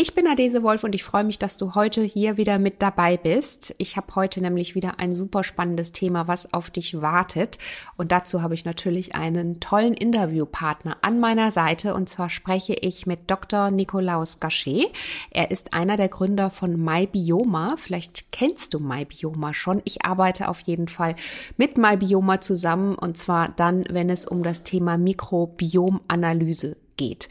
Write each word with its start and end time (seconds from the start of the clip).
Ich 0.00 0.14
bin 0.14 0.28
Adese 0.28 0.62
Wolf 0.62 0.84
und 0.84 0.94
ich 0.94 1.02
freue 1.02 1.24
mich, 1.24 1.40
dass 1.40 1.56
du 1.56 1.74
heute 1.74 2.04
hier 2.04 2.36
wieder 2.36 2.60
mit 2.60 2.82
dabei 2.82 3.16
bist. 3.16 3.74
Ich 3.78 3.96
habe 3.96 4.14
heute 4.14 4.40
nämlich 4.40 4.76
wieder 4.76 5.00
ein 5.00 5.12
super 5.12 5.42
spannendes 5.42 5.90
Thema, 5.90 6.28
was 6.28 6.54
auf 6.54 6.70
dich 6.70 7.02
wartet. 7.02 7.58
Und 7.96 8.12
dazu 8.12 8.40
habe 8.40 8.54
ich 8.54 8.64
natürlich 8.64 9.16
einen 9.16 9.58
tollen 9.58 9.94
Interviewpartner 9.94 10.98
an 11.02 11.18
meiner 11.18 11.50
Seite. 11.50 11.94
Und 11.94 12.08
zwar 12.08 12.30
spreche 12.30 12.74
ich 12.74 13.06
mit 13.06 13.28
Dr. 13.28 13.72
Nikolaus 13.72 14.38
Gachet. 14.38 14.86
Er 15.32 15.50
ist 15.50 15.74
einer 15.74 15.96
der 15.96 16.08
Gründer 16.08 16.50
von 16.50 16.80
MyBioma. 16.80 17.74
Vielleicht 17.76 18.30
kennst 18.30 18.74
du 18.74 18.78
MyBioma 18.78 19.52
schon. 19.52 19.82
Ich 19.84 20.04
arbeite 20.04 20.48
auf 20.48 20.60
jeden 20.60 20.86
Fall 20.86 21.16
mit 21.56 21.76
MyBioma 21.76 22.40
zusammen 22.40 22.94
und 22.94 23.18
zwar 23.18 23.48
dann, 23.48 23.84
wenn 23.90 24.10
es 24.10 24.26
um 24.26 24.44
das 24.44 24.62
Thema 24.62 24.96
Mikrobiomanalyse 24.96 26.76
geht. 26.96 27.28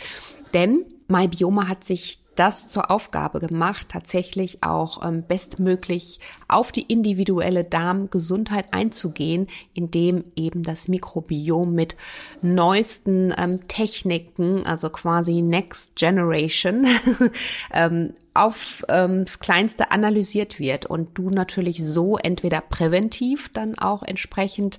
Denn 0.53 0.83
MyBioma 1.07 1.69
hat 1.69 1.85
sich 1.85 2.26
das 2.37 2.67
zur 2.67 2.89
Aufgabe 2.91 3.39
gemacht, 3.39 3.89
tatsächlich 3.89 4.63
auch 4.63 5.05
ähm, 5.05 5.23
bestmöglich 5.27 6.19
auf 6.47 6.71
die 6.71 6.83
individuelle 6.83 7.63
Darmgesundheit 7.63 8.73
einzugehen, 8.73 9.47
indem 9.73 10.23
eben 10.35 10.63
das 10.63 10.87
Mikrobiom 10.87 11.73
mit 11.73 11.95
neuesten 12.41 13.33
ähm, 13.37 13.67
Techniken, 13.67 14.65
also 14.65 14.89
quasi 14.89 15.41
Next 15.41 15.95
Generation, 15.95 16.85
ähm, 17.73 18.13
aufs 18.33 18.83
ähm, 18.87 19.25
Kleinste 19.39 19.91
analysiert 19.91 20.59
wird 20.59 20.85
und 20.85 21.17
du 21.17 21.29
natürlich 21.31 21.83
so 21.83 22.17
entweder 22.17 22.61
präventiv 22.61 23.49
dann 23.51 23.77
auch 23.77 24.03
entsprechend 24.03 24.77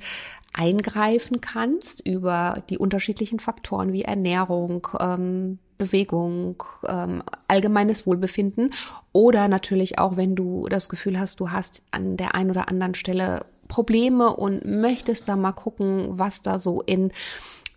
eingreifen 0.52 1.40
kannst 1.40 2.06
über 2.06 2.62
die 2.70 2.78
unterschiedlichen 2.78 3.40
Faktoren 3.40 3.92
wie 3.92 4.02
Ernährung, 4.02 4.88
ähm, 5.00 5.58
Bewegung, 5.78 6.62
ähm, 6.86 7.22
allgemeines 7.46 8.06
Wohlbefinden 8.06 8.70
oder 9.12 9.48
natürlich 9.48 9.98
auch, 9.98 10.16
wenn 10.16 10.34
du 10.34 10.66
das 10.68 10.88
Gefühl 10.88 11.18
hast, 11.18 11.40
du 11.40 11.50
hast 11.50 11.82
an 11.92 12.16
der 12.16 12.34
einen 12.34 12.50
oder 12.50 12.68
anderen 12.68 12.94
Stelle 12.94 13.46
Probleme 13.68 14.34
und 14.34 14.64
möchtest 14.64 15.28
da 15.28 15.36
mal 15.36 15.52
gucken, 15.52 16.18
was 16.18 16.42
da 16.42 16.58
so 16.58 16.82
in 16.82 17.12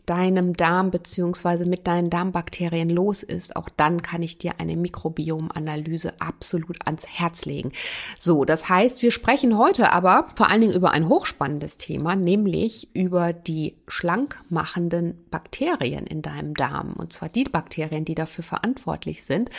deinem 0.05 0.55
Darm 0.55 0.91
beziehungsweise 0.91 1.65
mit 1.65 1.87
deinen 1.87 2.09
Darmbakterien 2.09 2.89
los 2.89 3.23
ist, 3.23 3.55
auch 3.55 3.69
dann 3.69 4.01
kann 4.01 4.21
ich 4.21 4.37
dir 4.37 4.53
eine 4.59 4.75
Mikrobiomanalyse 4.75 6.13
absolut 6.19 6.85
ans 6.85 7.05
Herz 7.05 7.45
legen. 7.45 7.71
So, 8.19 8.45
das 8.45 8.69
heißt, 8.69 9.01
wir 9.01 9.11
sprechen 9.11 9.57
heute 9.57 9.93
aber 9.93 10.27
vor 10.35 10.49
allen 10.49 10.61
Dingen 10.61 10.73
über 10.73 10.91
ein 10.91 11.07
hochspannendes 11.07 11.77
Thema, 11.77 12.15
nämlich 12.15 12.89
über 12.95 13.33
die 13.33 13.77
schlankmachenden 13.87 15.25
Bakterien 15.29 16.05
in 16.07 16.21
deinem 16.21 16.53
Darm. 16.53 16.93
Und 16.93 17.13
zwar 17.13 17.29
die 17.29 17.43
Bakterien, 17.43 18.05
die 18.05 18.15
dafür 18.15 18.43
verantwortlich 18.43 19.23
sind, 19.23 19.49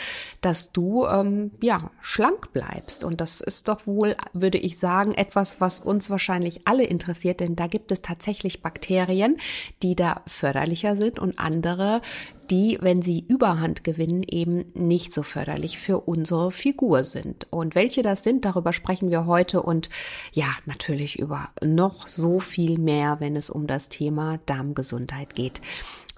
dass 0.41 0.71
du 0.71 1.05
ähm, 1.05 1.51
ja 1.61 1.91
schlank 2.01 2.53
bleibst. 2.53 3.03
Und 3.03 3.21
das 3.21 3.41
ist 3.41 3.67
doch 3.67 3.87
wohl, 3.87 4.15
würde 4.33 4.57
ich 4.57 4.77
sagen, 4.77 5.13
etwas, 5.13 5.61
was 5.61 5.79
uns 5.79 6.09
wahrscheinlich 6.09 6.67
alle 6.67 6.83
interessiert, 6.83 7.39
denn 7.39 7.55
da 7.55 7.67
gibt 7.67 7.91
es 7.91 8.01
tatsächlich 8.01 8.61
Bakterien, 8.61 9.37
die 9.81 9.95
da 9.95 10.21
förderlicher 10.33 10.97
sind 10.97 11.19
und 11.19 11.39
andere, 11.39 12.01
die, 12.49 12.77
wenn 12.81 13.01
sie 13.01 13.23
Überhand 13.27 13.83
gewinnen, 13.83 14.23
eben 14.29 14.65
nicht 14.73 15.13
so 15.13 15.23
förderlich 15.23 15.77
für 15.77 15.99
unsere 16.01 16.51
Figur 16.51 17.03
sind. 17.03 17.47
Und 17.49 17.75
welche 17.75 18.01
das 18.01 18.23
sind, 18.23 18.45
darüber 18.45 18.73
sprechen 18.73 19.09
wir 19.09 19.25
heute 19.25 19.61
und 19.61 19.89
ja, 20.33 20.47
natürlich 20.65 21.19
über 21.19 21.49
noch 21.63 22.07
so 22.07 22.39
viel 22.39 22.77
mehr, 22.77 23.17
wenn 23.19 23.35
es 23.35 23.49
um 23.49 23.67
das 23.67 23.89
Thema 23.89 24.39
Darmgesundheit 24.45 25.35
geht. 25.35 25.61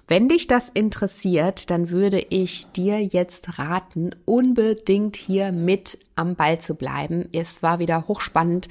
Wenn 0.08 0.28
dich 0.28 0.46
das 0.46 0.68
interessiert, 0.68 1.68
dann 1.70 1.90
würde 1.90 2.24
ich 2.30 2.70
dir 2.70 3.02
jetzt 3.02 3.58
raten, 3.58 4.10
unbedingt 4.24 5.16
hier 5.16 5.50
mit 5.50 5.98
am 6.14 6.36
Ball 6.36 6.60
zu 6.60 6.76
bleiben. 6.76 7.28
Es 7.32 7.62
war 7.62 7.80
wieder 7.80 8.06
hochspannend. 8.06 8.68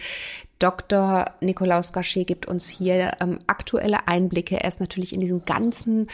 Dr. 0.59 1.25
Nikolaus 1.41 1.93
Gachet 1.93 2.27
gibt 2.27 2.45
uns 2.47 2.67
hier 2.69 3.11
ähm, 3.21 3.39
aktuelle 3.47 4.07
Einblicke. 4.07 4.61
Er 4.61 4.67
ist 4.67 4.79
natürlich 4.79 5.13
in 5.13 5.21
diesen 5.21 5.45
ganzen 5.45 6.07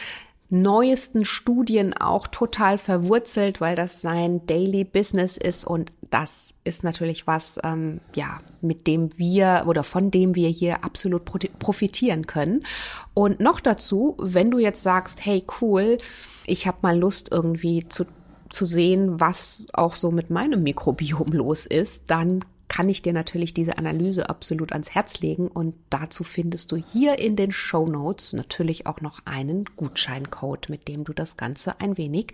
neuesten 0.50 1.24
Studien 1.24 1.94
auch 1.94 2.26
total 2.26 2.76
verwurzelt, 2.76 3.60
weil 3.62 3.74
das 3.74 4.02
sein 4.02 4.46
Daily 4.46 4.84
Business 4.84 5.38
ist 5.38 5.64
und 5.64 5.92
das 6.10 6.52
ist 6.64 6.84
natürlich 6.84 7.26
was, 7.26 7.58
ähm, 7.64 8.00
ja, 8.14 8.38
mit 8.60 8.86
dem 8.86 9.16
wir 9.18 9.64
oder 9.66 9.82
von 9.82 10.10
dem 10.10 10.34
wir 10.34 10.50
hier 10.50 10.84
absolut 10.84 11.24
profitieren 11.58 12.26
können. 12.26 12.66
Und 13.14 13.40
noch 13.40 13.60
dazu, 13.60 14.14
wenn 14.18 14.50
du 14.50 14.58
jetzt 14.58 14.82
sagst, 14.82 15.24
hey 15.24 15.42
cool, 15.62 15.96
ich 16.44 16.66
habe 16.66 16.78
mal 16.82 16.98
Lust 16.98 17.30
irgendwie 17.32 17.88
zu 17.88 18.04
zu 18.50 18.66
sehen, 18.66 19.18
was 19.18 19.66
auch 19.72 19.94
so 19.94 20.10
mit 20.10 20.28
meinem 20.28 20.62
Mikrobiom 20.62 21.32
los 21.32 21.64
ist, 21.64 22.10
dann 22.10 22.44
kann 22.72 22.88
ich 22.88 23.02
dir 23.02 23.12
natürlich 23.12 23.52
diese 23.52 23.76
Analyse 23.76 24.30
absolut 24.30 24.72
ans 24.72 24.94
Herz 24.94 25.20
legen 25.20 25.48
und 25.48 25.74
dazu 25.90 26.24
findest 26.24 26.72
du 26.72 26.76
hier 26.76 27.18
in 27.18 27.36
den 27.36 27.52
Show 27.52 27.86
Notes 27.86 28.32
natürlich 28.32 28.86
auch 28.86 29.02
noch 29.02 29.18
einen 29.26 29.66
Gutscheincode, 29.76 30.70
mit 30.70 30.88
dem 30.88 31.04
du 31.04 31.12
das 31.12 31.36
Ganze 31.36 31.78
ein 31.82 31.98
wenig 31.98 32.32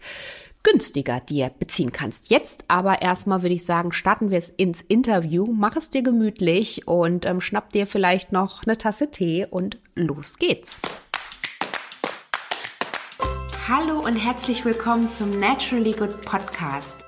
günstiger 0.62 1.18
dir 1.18 1.50
beziehen 1.58 1.90
kannst. 1.90 2.30
Jetzt 2.30 2.66
aber 2.68 3.02
erstmal 3.02 3.42
würde 3.42 3.56
ich 3.56 3.64
sagen, 3.64 3.90
starten 3.90 4.30
wir 4.30 4.38
es 4.38 4.48
ins 4.48 4.80
Interview. 4.80 5.52
Mach 5.52 5.74
es 5.74 5.90
dir 5.90 6.04
gemütlich 6.04 6.86
und 6.86 7.24
ähm, 7.24 7.40
schnapp 7.40 7.72
dir 7.72 7.88
vielleicht 7.88 8.30
noch 8.30 8.62
eine 8.64 8.78
Tasse 8.78 9.10
Tee 9.10 9.44
und 9.44 9.78
los 9.96 10.38
geht's. 10.38 10.76
Hallo 13.66 13.98
und 14.04 14.14
herzlich 14.14 14.64
willkommen 14.64 15.10
zum 15.10 15.40
Naturally 15.40 15.92
Good 15.92 16.22
Podcast. 16.22 17.07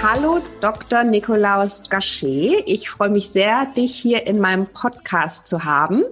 Hallo 0.00 0.38
Dr. 0.60 1.02
Nikolaus 1.02 1.82
Gachet. 1.90 2.62
Ich 2.66 2.88
freue 2.88 3.10
mich 3.10 3.30
sehr, 3.30 3.66
dich 3.76 3.96
hier 3.96 4.28
in 4.28 4.38
meinem 4.38 4.66
Podcast 4.66 5.48
zu 5.48 5.64
haben. 5.64 6.04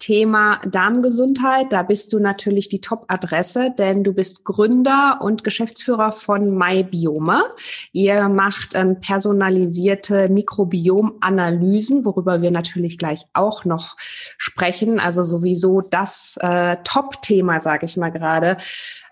Thema 0.00 0.60
Darmgesundheit, 0.68 1.66
da 1.70 1.84
bist 1.84 2.12
du 2.12 2.18
natürlich 2.18 2.68
die 2.68 2.80
Top-Adresse, 2.80 3.72
denn 3.78 4.02
du 4.02 4.12
bist 4.12 4.44
Gründer 4.44 5.18
und 5.20 5.44
Geschäftsführer 5.44 6.12
von 6.12 6.56
MyBiome. 6.56 7.44
Ihr 7.92 8.28
macht 8.28 8.74
ähm, 8.74 9.00
personalisierte 9.00 10.28
Mikrobiomanalysen, 10.28 12.04
worüber 12.04 12.42
wir 12.42 12.50
natürlich 12.50 12.98
gleich 12.98 13.26
auch 13.34 13.64
noch 13.64 13.96
sprechen. 14.36 14.98
Also 14.98 15.22
sowieso 15.22 15.80
das 15.80 16.38
äh, 16.40 16.76
Top-Thema, 16.82 17.60
sage 17.60 17.86
ich 17.86 17.96
mal 17.96 18.10
gerade 18.10 18.56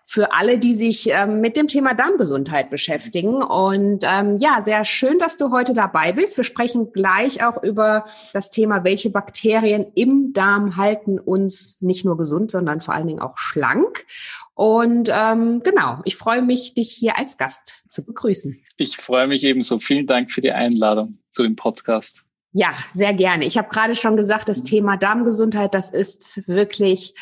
für 0.09 0.33
alle, 0.33 0.59
die 0.59 0.77
sich 0.77 1.11
ähm, 1.11 1.41
mit 1.41 1.57
dem 1.57 1.67
Thema 1.67 1.93
Darmgesundheit 1.93 2.71
beschäftigen. 2.71 3.43
Und 3.43 4.05
ähm, 4.05 4.39
ja, 4.39 4.63
sehr 4.63 4.85
schön, 4.85 5.19
dass 5.19 5.37
du 5.37 5.51
heute 5.51 5.75
dabei 5.75 6.13
bist. 6.13 6.37
Wir 6.37 6.45
sprechen 6.45 6.93
gleich 6.93 7.45
auch 7.45 7.61
über 7.63 8.07
das 8.33 8.51
Thema, 8.51 8.85
welche 8.85 9.11
Bakterien 9.11 9.87
im 9.97 10.33
Darm 10.33 10.77
halten 10.77 11.19
uns 11.19 11.83
nicht 11.83 12.05
nur 12.05 12.17
gesund, 12.17 12.53
sondern 12.53 12.81
vor 12.81 12.95
allen 12.95 13.09
Dingen 13.09 13.21
auch 13.21 13.37
schlank. 13.37 14.07
Und 14.55 15.11
ähm, 15.13 15.63
genau, 15.65 15.99
ich 16.05 16.15
freue 16.15 16.41
mich, 16.41 16.75
dich 16.75 16.93
hier 16.93 17.19
als 17.19 17.37
Gast 17.37 17.83
zu 17.89 18.05
begrüßen. 18.05 18.57
Ich 18.77 18.97
freue 18.97 19.27
mich 19.27 19.43
ebenso. 19.43 19.81
Vielen 19.81 20.07
Dank 20.07 20.31
für 20.31 20.41
die 20.41 20.53
Einladung 20.53 21.19
zu 21.31 21.43
dem 21.43 21.57
Podcast. 21.57 22.25
Ja, 22.53 22.73
sehr 22.95 23.13
gerne. 23.13 23.45
Ich 23.45 23.59
habe 23.59 23.69
gerade 23.69 23.97
schon 23.97 24.17
gesagt, 24.17 24.49
das 24.49 24.63
Thema 24.63 24.97
Darmgesundheit, 24.97 25.75
das 25.75 25.91
ist 25.91 26.47
wirklich 26.47 27.15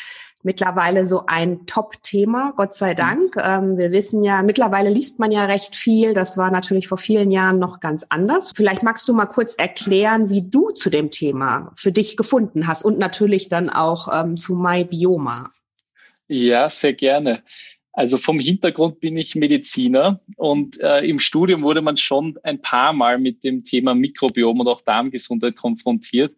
mittlerweile 0.44 1.06
so 1.06 1.25
ein 1.26 1.67
Top-Thema, 1.67 2.52
Gott 2.56 2.75
sei 2.75 2.93
mhm. 2.93 2.96
Dank. 2.96 3.37
Ähm, 3.37 3.79
wir 3.79 3.91
wissen 3.91 4.23
ja, 4.23 4.43
mittlerweile 4.43 4.91
liest 4.91 5.19
man 5.19 5.32
ja 5.32 5.46
recht 5.46 5.75
viel. 5.75 6.14
Das 6.14 6.37
war 6.37 6.50
natürlich 6.50 6.87
vor 6.87 6.99
vielen 6.99 7.31
Jahren 7.31 7.58
noch 7.58 7.81
ganz 7.81 8.06
anders. 8.08 8.52
Vielleicht 8.55 8.82
magst 8.82 9.08
du 9.08 9.14
mal 9.14 9.26
kurz 9.26 9.55
erklären, 9.55 10.31
wie 10.31 10.49
du 10.49 10.70
zu 10.70 10.91
dem 10.91 11.11
Thema 11.11 11.73
für 11.75 11.91
dich 11.91 12.17
gefunden 12.17 12.67
hast 12.67 12.85
und 12.85 12.99
natürlich 12.99 13.49
dann 13.49 13.70
auch 13.70 14.08
ähm, 14.12 14.37
zu 14.37 14.55
MyBioma. 14.55 15.50
Ja, 16.29 16.70
sehr 16.70 16.93
gerne. 16.93 17.43
Also 17.93 18.19
vom 18.19 18.41
Hintergrund 18.41 18.99
bin 18.99 19.17
ich 19.17 19.37
Mediziner 19.37 20.20
und 20.37 20.81
äh, 20.81 21.06
im 21.06 21.20
Studium 21.20 21.62
wurde 21.62 21.81
man 21.81 21.96
schon 21.96 22.37
ein 22.43 22.61
paar 22.61 22.93
Mal 22.93 23.19
mit 23.19 23.44
dem 23.44 23.64
Thema 23.64 23.94
Mikrobiom 23.94 24.58
und 24.58 24.67
auch 24.67 24.81
Darmgesundheit 24.81 25.56
konfrontiert. 25.56 26.35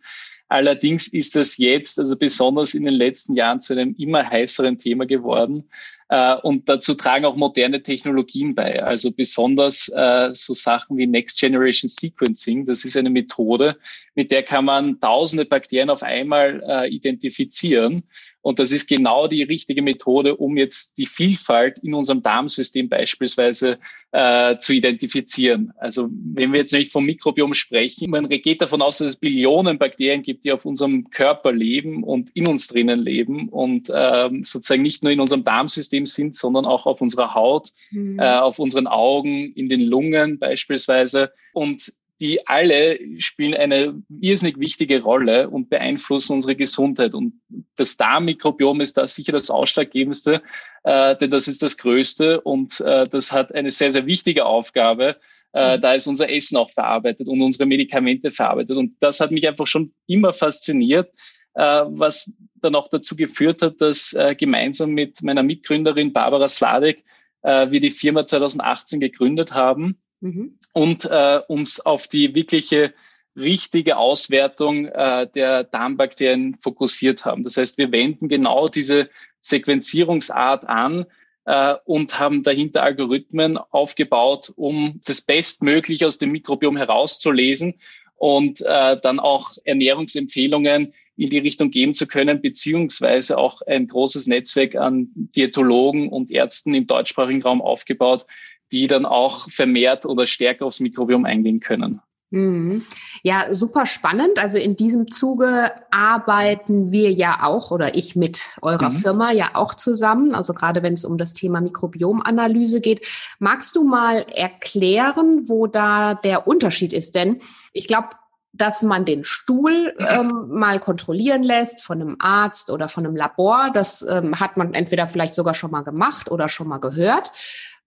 Allerdings 0.48 1.08
ist 1.08 1.34
es 1.34 1.56
jetzt, 1.56 1.98
also 1.98 2.16
besonders 2.16 2.75
in 2.75 2.84
den 2.84 2.94
letzten 2.94 3.34
Jahren, 3.34 3.60
zu 3.60 3.72
einem 3.72 3.94
immer 3.98 4.28
heißeren 4.28 4.78
Thema 4.78 5.06
geworden. 5.06 5.64
Äh, 6.08 6.37
und 6.37 6.69
dazu 6.69 6.94
tragen 6.94 7.25
auch 7.25 7.34
moderne 7.34 7.82
Technologien 7.82 8.54
bei. 8.54 8.81
Also 8.81 9.10
besonders 9.10 9.88
äh, 9.88 10.31
so 10.34 10.54
Sachen 10.54 10.96
wie 10.98 11.06
Next 11.06 11.40
Generation 11.40 11.88
Sequencing. 11.88 12.64
Das 12.64 12.84
ist 12.84 12.96
eine 12.96 13.10
Methode, 13.10 13.76
mit 14.14 14.31
der 14.31 14.44
kann 14.44 14.64
man 14.64 15.00
tausende 15.00 15.44
Bakterien 15.44 15.90
auf 15.90 16.04
einmal 16.04 16.62
äh, 16.66 16.88
identifizieren. 16.94 18.04
Und 18.46 18.60
das 18.60 18.70
ist 18.70 18.88
genau 18.88 19.26
die 19.26 19.43
richtige 19.43 19.82
Methode, 19.82 20.37
um 20.37 20.56
jetzt 20.56 20.98
die 20.98 21.06
Vielfalt 21.06 21.81
in 21.81 21.94
unserem 21.94 22.22
Darmsystem 22.22 22.88
beispielsweise 22.88 23.81
äh, 24.12 24.56
zu 24.58 24.72
identifizieren. 24.72 25.72
Also 25.78 26.08
wenn 26.12 26.52
wir 26.52 26.60
jetzt 26.60 26.72
nicht 26.72 26.93
vom 26.93 27.06
Mikrobiom 27.06 27.54
sprechen, 27.54 28.08
man 28.08 28.28
geht 28.28 28.62
davon 28.62 28.82
aus, 28.82 28.98
dass 28.98 29.08
es 29.08 29.16
Billionen 29.16 29.78
Bakterien 29.78 30.22
gibt, 30.22 30.44
die 30.44 30.52
auf 30.52 30.64
unserem 30.64 31.10
Körper 31.10 31.50
leben 31.50 32.04
und 32.04 32.31
in 32.37 32.46
uns 32.46 32.69
drinnen 32.69 33.00
leben 33.00 33.48
und 33.48 33.90
ähm, 33.93 34.44
sozusagen 34.44 34.82
nicht 34.82 35.02
nur 35.02 35.10
in 35.10 35.19
unserem 35.19 35.43
Darmsystem 35.43 36.06
sind, 36.06 36.37
sondern 36.37 36.66
auch 36.66 36.87
auf 36.87 37.00
unserer 37.00 37.34
Haut, 37.34 37.72
mhm. 37.90 38.20
äh, 38.20 38.37
auf 38.37 38.60
unseren 38.60 38.87
Augen, 38.87 39.54
in 39.54 39.69
den 39.69 39.81
Lungen 39.81 40.38
beispielsweise. 40.38 41.32
Und 41.52 41.93
die 42.20 42.46
alle 42.46 42.98
spielen 43.18 43.54
eine 43.54 44.02
irrsinnig 44.20 44.58
wichtige 44.58 45.02
Rolle 45.02 45.50
und 45.50 45.68
beeinflussen 45.68 46.32
unsere 46.32 46.56
Gesundheit. 46.56 47.14
Und 47.14 47.40
das 47.76 47.96
Darmmikrobiom 47.96 48.80
ist 48.80 48.96
da 48.96 49.06
sicher 49.06 49.32
das 49.32 49.50
Ausschlaggebendste, 49.50 50.42
äh, 50.84 51.16
denn 51.16 51.30
das 51.30 51.46
ist 51.46 51.62
das 51.62 51.76
Größte 51.76 52.40
und 52.40 52.80
äh, 52.80 53.04
das 53.04 53.32
hat 53.32 53.54
eine 53.54 53.70
sehr, 53.70 53.92
sehr 53.92 54.06
wichtige 54.06 54.46
Aufgabe. 54.46 55.16
Äh, 55.52 55.76
mhm. 55.76 55.80
da 55.82 55.94
ist 55.94 56.06
unser 56.06 56.30
Essen 56.30 56.56
auch 56.56 56.70
verarbeitet 56.70 57.28
und 57.28 57.40
unsere 57.42 57.66
Medikamente 57.66 58.30
verarbeitet. 58.30 58.76
Und 58.76 58.96
das 59.00 59.20
hat 59.20 59.30
mich 59.30 59.46
einfach 59.46 59.66
schon 59.66 59.92
immer 60.06 60.32
fasziniert, 60.32 61.12
äh, 61.54 61.82
was 61.86 62.32
dann 62.56 62.74
auch 62.74 62.88
dazu 62.88 63.14
geführt 63.14 63.60
hat, 63.60 63.80
dass 63.80 64.14
äh, 64.14 64.34
gemeinsam 64.34 64.90
mit 64.90 65.22
meiner 65.22 65.42
Mitgründerin 65.42 66.14
Barbara 66.14 66.48
Sladek 66.48 67.04
äh, 67.42 67.70
wir 67.70 67.80
die 67.80 67.90
Firma 67.90 68.24
2018 68.24 69.00
gegründet 69.00 69.52
haben 69.52 69.98
mhm. 70.20 70.58
und 70.72 71.04
äh, 71.04 71.40
uns 71.48 71.80
auf 71.80 72.08
die 72.08 72.34
wirkliche 72.34 72.94
richtige 73.36 73.98
Auswertung 73.98 74.86
äh, 74.86 75.28
der 75.34 75.64
Darmbakterien 75.64 76.56
fokussiert 76.56 77.24
haben. 77.24 77.42
Das 77.42 77.56
heißt, 77.56 77.76
wir 77.78 77.92
wenden 77.92 78.28
genau 78.28 78.66
diese 78.66 79.10
Sequenzierungsart 79.40 80.66
an 80.66 81.06
äh, 81.44 81.74
und 81.84 82.18
haben 82.18 82.42
dahinter 82.42 82.82
Algorithmen 82.82 83.58
aufgebaut, 83.58 84.52
um 84.56 85.00
das 85.06 85.20
Bestmögliche 85.20 86.06
aus 86.06 86.19
dem 86.19 86.32
Mikrobiom 86.32 86.76
herauszulesen 86.76 87.74
und 88.16 88.62
äh, 88.62 88.98
dann 89.00 89.20
auch 89.20 89.52
Ernährungsempfehlungen 89.64 90.94
in 91.19 91.30
die 91.30 91.38
Richtung 91.38 91.70
geben 91.70 91.94
zu 91.94 92.06
können, 92.06 92.42
beziehungsweise 92.42 93.38
auch 93.38 93.62
ein 93.62 93.88
großes 93.88 94.26
Netzwerk 94.26 94.76
an 94.76 95.08
Diätologen 95.14 96.08
und 96.08 96.30
Ärzten 96.30 96.74
im 96.74 96.86
deutschsprachigen 96.86 97.42
Raum 97.42 97.62
aufgebaut, 97.62 98.26
die 98.72 98.86
dann 98.86 99.06
auch 99.06 99.48
vermehrt 99.50 100.06
oder 100.06 100.26
stärker 100.26 100.66
aufs 100.66 100.80
Mikrobiom 100.80 101.24
eingehen 101.24 101.60
können. 101.60 102.00
Mhm. 102.30 102.84
Ja, 103.22 103.52
super 103.52 103.86
spannend. 103.86 104.38
Also 104.38 104.58
in 104.58 104.76
diesem 104.76 105.10
Zuge 105.10 105.70
arbeiten 105.90 106.90
wir 106.90 107.12
ja 107.12 107.44
auch 107.44 107.70
oder 107.70 107.94
ich 107.94 108.16
mit 108.16 108.44
eurer 108.62 108.90
mhm. 108.90 108.96
Firma 108.96 109.32
ja 109.32 109.50
auch 109.54 109.74
zusammen. 109.74 110.34
Also 110.34 110.52
gerade 110.52 110.82
wenn 110.82 110.94
es 110.94 111.04
um 111.04 111.18
das 111.18 111.34
Thema 111.34 111.60
Mikrobiomanalyse 111.60 112.80
geht. 112.80 113.06
Magst 113.38 113.76
du 113.76 113.84
mal 113.84 114.26
erklären, 114.34 115.48
wo 115.48 115.66
da 115.66 116.14
der 116.14 116.48
Unterschied 116.48 116.92
ist? 116.92 117.14
Denn 117.14 117.40
ich 117.72 117.86
glaube, 117.86 118.08
dass 118.52 118.82
man 118.82 119.04
den 119.04 119.22
Stuhl 119.22 119.94
ähm, 119.98 120.48
mal 120.48 120.80
kontrollieren 120.80 121.42
lässt 121.42 121.82
von 121.82 122.00
einem 122.00 122.16
Arzt 122.19 122.70
oder 122.70 122.88
von 122.88 123.06
einem 123.06 123.14
Labor. 123.14 123.70
Das 123.72 124.02
ähm, 124.02 124.40
hat 124.40 124.56
man 124.56 124.74
entweder 124.74 125.06
vielleicht 125.06 125.34
sogar 125.34 125.54
schon 125.54 125.70
mal 125.70 125.82
gemacht 125.82 126.30
oder 126.30 126.48
schon 126.48 126.66
mal 126.66 126.78
gehört. 126.78 127.32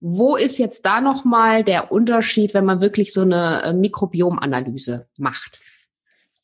Wo 0.01 0.35
ist 0.35 0.57
jetzt 0.57 0.85
da 0.85 1.01
nochmal 1.01 1.63
der 1.63 1.91
Unterschied, 1.91 2.53
wenn 2.53 2.65
man 2.65 2.81
wirklich 2.81 3.11
so 3.11 3.21
eine 3.21 3.63
äh, 3.63 3.73
Mikrobiomanalyse 3.73 5.07
macht? 5.17 5.59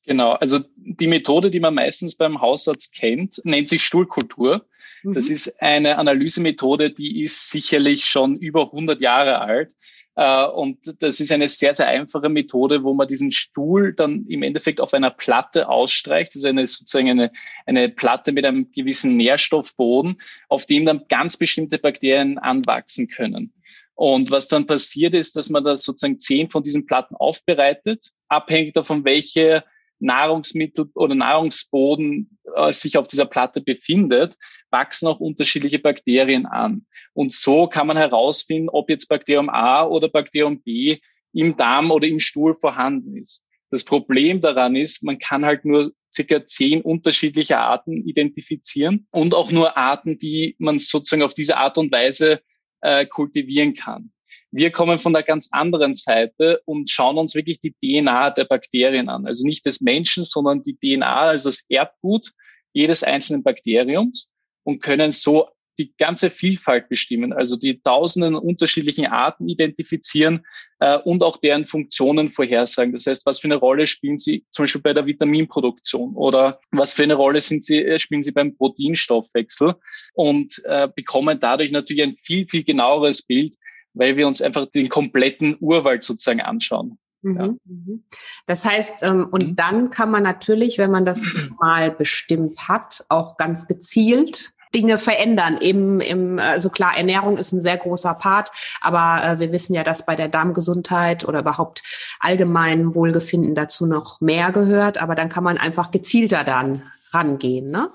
Genau, 0.05 0.33
also 0.33 0.59
die 0.75 1.07
Methode, 1.07 1.49
die 1.49 1.59
man 1.59 1.73
meistens 1.73 2.15
beim 2.15 2.41
Hausarzt 2.41 2.93
kennt, 2.93 3.41
nennt 3.43 3.69
sich 3.69 3.83
Stuhlkultur. 3.83 4.65
Das 5.03 5.27
mhm. 5.27 5.33
ist 5.33 5.61
eine 5.61 5.97
Analysemethode, 5.97 6.91
die 6.91 7.23
ist 7.23 7.49
sicherlich 7.49 8.05
schon 8.05 8.37
über 8.37 8.65
100 8.65 9.01
Jahre 9.01 9.41
alt. 9.41 9.71
Äh, 10.15 10.45
und 10.45 10.79
das 11.01 11.19
ist 11.19 11.31
eine 11.31 11.47
sehr, 11.47 11.73
sehr 11.73 11.88
einfache 11.88 12.29
Methode, 12.29 12.83
wo 12.83 12.94
man 12.94 13.07
diesen 13.07 13.31
Stuhl 13.31 13.94
dann 13.94 14.25
im 14.27 14.44
Endeffekt 14.44 14.81
auf 14.81 14.94
einer 14.94 15.12
Platte 15.12 15.67
ausstreicht. 15.67 16.29
Das 16.29 16.38
ist 16.38 16.45
eine, 16.45 16.65
sozusagen 16.67 17.09
eine, 17.09 17.31
eine 17.65 17.89
Platte 17.89 18.31
mit 18.31 18.45
einem 18.45 18.71
gewissen 18.71 19.17
Nährstoffboden, 19.17 20.21
auf 20.50 20.65
dem 20.65 20.85
dann 20.85 21.06
ganz 21.09 21.38
bestimmte 21.38 21.77
Bakterien 21.77 22.38
anwachsen 22.38 23.07
können. 23.07 23.53
Und 23.94 24.29
was 24.29 24.47
dann 24.47 24.67
passiert 24.67 25.13
ist, 25.13 25.35
dass 25.35 25.50
man 25.50 25.63
da 25.63 25.77
sozusagen 25.77 26.19
zehn 26.19 26.50
von 26.50 26.63
diesen 26.63 26.85
Platten 26.85 27.15
aufbereitet, 27.15 28.12
abhängig 28.27 28.73
davon, 28.73 29.06
welche 29.06 29.63
Nahrungsmittel 30.00 30.89
oder 30.94 31.15
Nahrungsboden 31.15 32.38
äh, 32.56 32.73
sich 32.73 32.97
auf 32.97 33.07
dieser 33.07 33.25
Platte 33.25 33.62
befindet, 33.62 34.35
wachsen 34.75 35.07
auch 35.07 35.22
unterschiedliche 35.22 35.80
Bakterien 35.80 36.45
an. 36.45 36.86
Und 37.13 37.31
so 37.31 37.68
kann 37.68 37.88
man 37.88 37.95
herausfinden, 37.95 38.68
ob 38.68 38.89
jetzt 38.89 39.07
Bakterium 39.07 39.50
A 39.50 39.86
oder 39.86 40.10
Bakterium 40.10 40.62
B 40.62 40.98
im 41.31 41.56
Darm 41.56 41.92
oder 41.92 42.07
im 42.07 42.19
Stuhl 42.19 42.54
vorhanden 42.54 43.16
ist. 43.16 43.45
Das 43.72 43.86
Problem 43.86 44.42
daran 44.42 44.75
ist, 44.75 45.01
man 45.01 45.18
kann 45.18 45.45
halt 45.45 45.63
nur 45.63 45.94
circa 46.13 46.45
zehn 46.45 46.81
unterschiedliche 46.81 47.57
Arten 47.57 48.06
identifizieren 48.06 49.07
und 49.12 49.33
auch 49.33 49.50
nur 49.50 49.77
Arten, 49.77 50.18
die 50.18 50.56
man 50.60 50.77
sozusagen 50.77 51.24
auf 51.24 51.33
diese 51.33 51.56
Art 51.56 51.77
und 51.77 51.89
Weise 51.94 52.42
äh, 52.81 53.06
kultivieren 53.06 53.75
kann. 53.75 54.12
Wir 54.51 54.72
kommen 54.72 55.00
von 55.00 55.13
der 55.13 55.24
ganz 55.24 55.48
anderen 55.51 55.95
Seite 55.95 56.62
und 56.66 56.89
schauen 56.89 57.18
uns 57.18 57.33
wirklich 57.33 57.62
die 57.62 57.75
DNA 57.81 58.31
der 58.31 58.45
Bakterien 58.45 59.07
an. 59.07 59.25
Also 59.25 59.48
nicht 59.48 59.66
des 59.66 59.80
Menschen, 59.80 60.25
sondern 60.25 60.63
die 60.63 60.77
DNA, 60.77 61.19
also 61.31 61.50
das 61.50 61.63
Erbgut 61.69 62.31
jedes 62.74 63.04
einzelnen 63.04 63.42
Bakteriums 63.42 64.30
und 64.65 64.81
können 64.81 65.12
so 65.12 65.50
die 65.77 65.94
ganze 65.97 66.29
Vielfalt 66.29 66.89
bestimmen, 66.89 67.33
also 67.33 67.57
die 67.57 67.81
tausenden 67.81 68.35
unterschiedlichen 68.35 69.07
Arten 69.07 69.50
identifizieren 69.50 70.45
äh, 70.79 70.97
und 70.97 71.23
auch 71.23 71.38
deren 71.38 71.65
Funktionen 71.65 72.29
vorhersagen. 72.29 72.94
Das 72.94 73.07
heißt, 73.07 73.25
was 73.25 73.39
für 73.39 73.47
eine 73.47 73.56
Rolle 73.56 73.88
spielen 73.88 74.17
sie 74.17 74.45
zum 74.51 74.63
Beispiel 74.63 74.81
bei 74.81 74.94
der 74.94 75.06
Vitaminproduktion 75.06 76.15
oder 76.15 76.60
was 76.72 76.93
für 76.93 77.03
eine 77.03 77.15
Rolle 77.15 77.41
sind 77.41 77.63
sie, 77.63 77.84
äh, 77.84 78.00
spielen 78.00 78.24
sie 78.24 78.31
beim 78.31 78.55
Proteinstoffwechsel 78.55 79.75
und 80.13 80.62
äh, 80.65 80.88
bekommen 80.95 81.39
dadurch 81.39 81.72
natürlich 81.72 82.03
ein 82.03 82.15
viel, 82.15 82.48
viel 82.48 82.63
genaueres 82.63 83.22
Bild, 83.22 83.55
weil 83.93 84.17
wir 84.17 84.27
uns 84.27 84.41
einfach 84.41 84.67
den 84.67 84.89
kompletten 84.89 85.57
Urwald 85.60 86.03
sozusagen 86.03 86.41
anschauen. 86.41 86.98
Ja. 87.24 87.48
Mhm, 87.48 87.60
mhm. 87.65 88.03
Das 88.45 88.65
heißt, 88.65 89.03
ähm, 89.03 89.27
und 89.31 89.48
mhm. 89.48 89.55
dann 89.55 89.89
kann 89.89 90.12
man 90.12 90.24
natürlich, 90.24 90.77
wenn 90.77 90.91
man 90.91 91.05
das 91.05 91.22
mal 91.60 91.91
bestimmt 91.91 92.67
hat, 92.67 93.03
auch 93.10 93.38
ganz 93.38 93.67
gezielt 93.67 94.54
Dinge 94.75 94.98
verändern. 94.98 95.58
Eben 95.62 96.01
im, 96.01 96.38
also 96.38 96.70
klar, 96.70 96.96
Ernährung 96.98 97.38
ist 97.38 97.53
ein 97.53 97.62
sehr 97.62 97.77
großer 97.77 98.13
Part, 98.13 98.51
aber 98.82 99.24
äh, 99.24 99.39
wir 99.39 99.51
wissen 99.51 99.74
ja, 99.74 99.84
dass 99.84 100.05
bei 100.05 100.15
der 100.15 100.27
Darmgesundheit 100.27 101.25
oder 101.25 101.39
überhaupt 101.39 101.82
allgemeinem 102.20 102.94
Wohlgefinden 102.94 103.55
dazu 103.55 103.86
noch 103.86 104.20
mehr 104.22 104.51
gehört. 104.51 105.01
Aber 105.01 105.15
dann 105.15 105.29
kann 105.29 105.44
man 105.44 105.58
einfach 105.58 105.91
gezielter 105.91 106.44
dann 106.44 106.84
rangehen, 107.12 107.72
ne? 107.72 107.89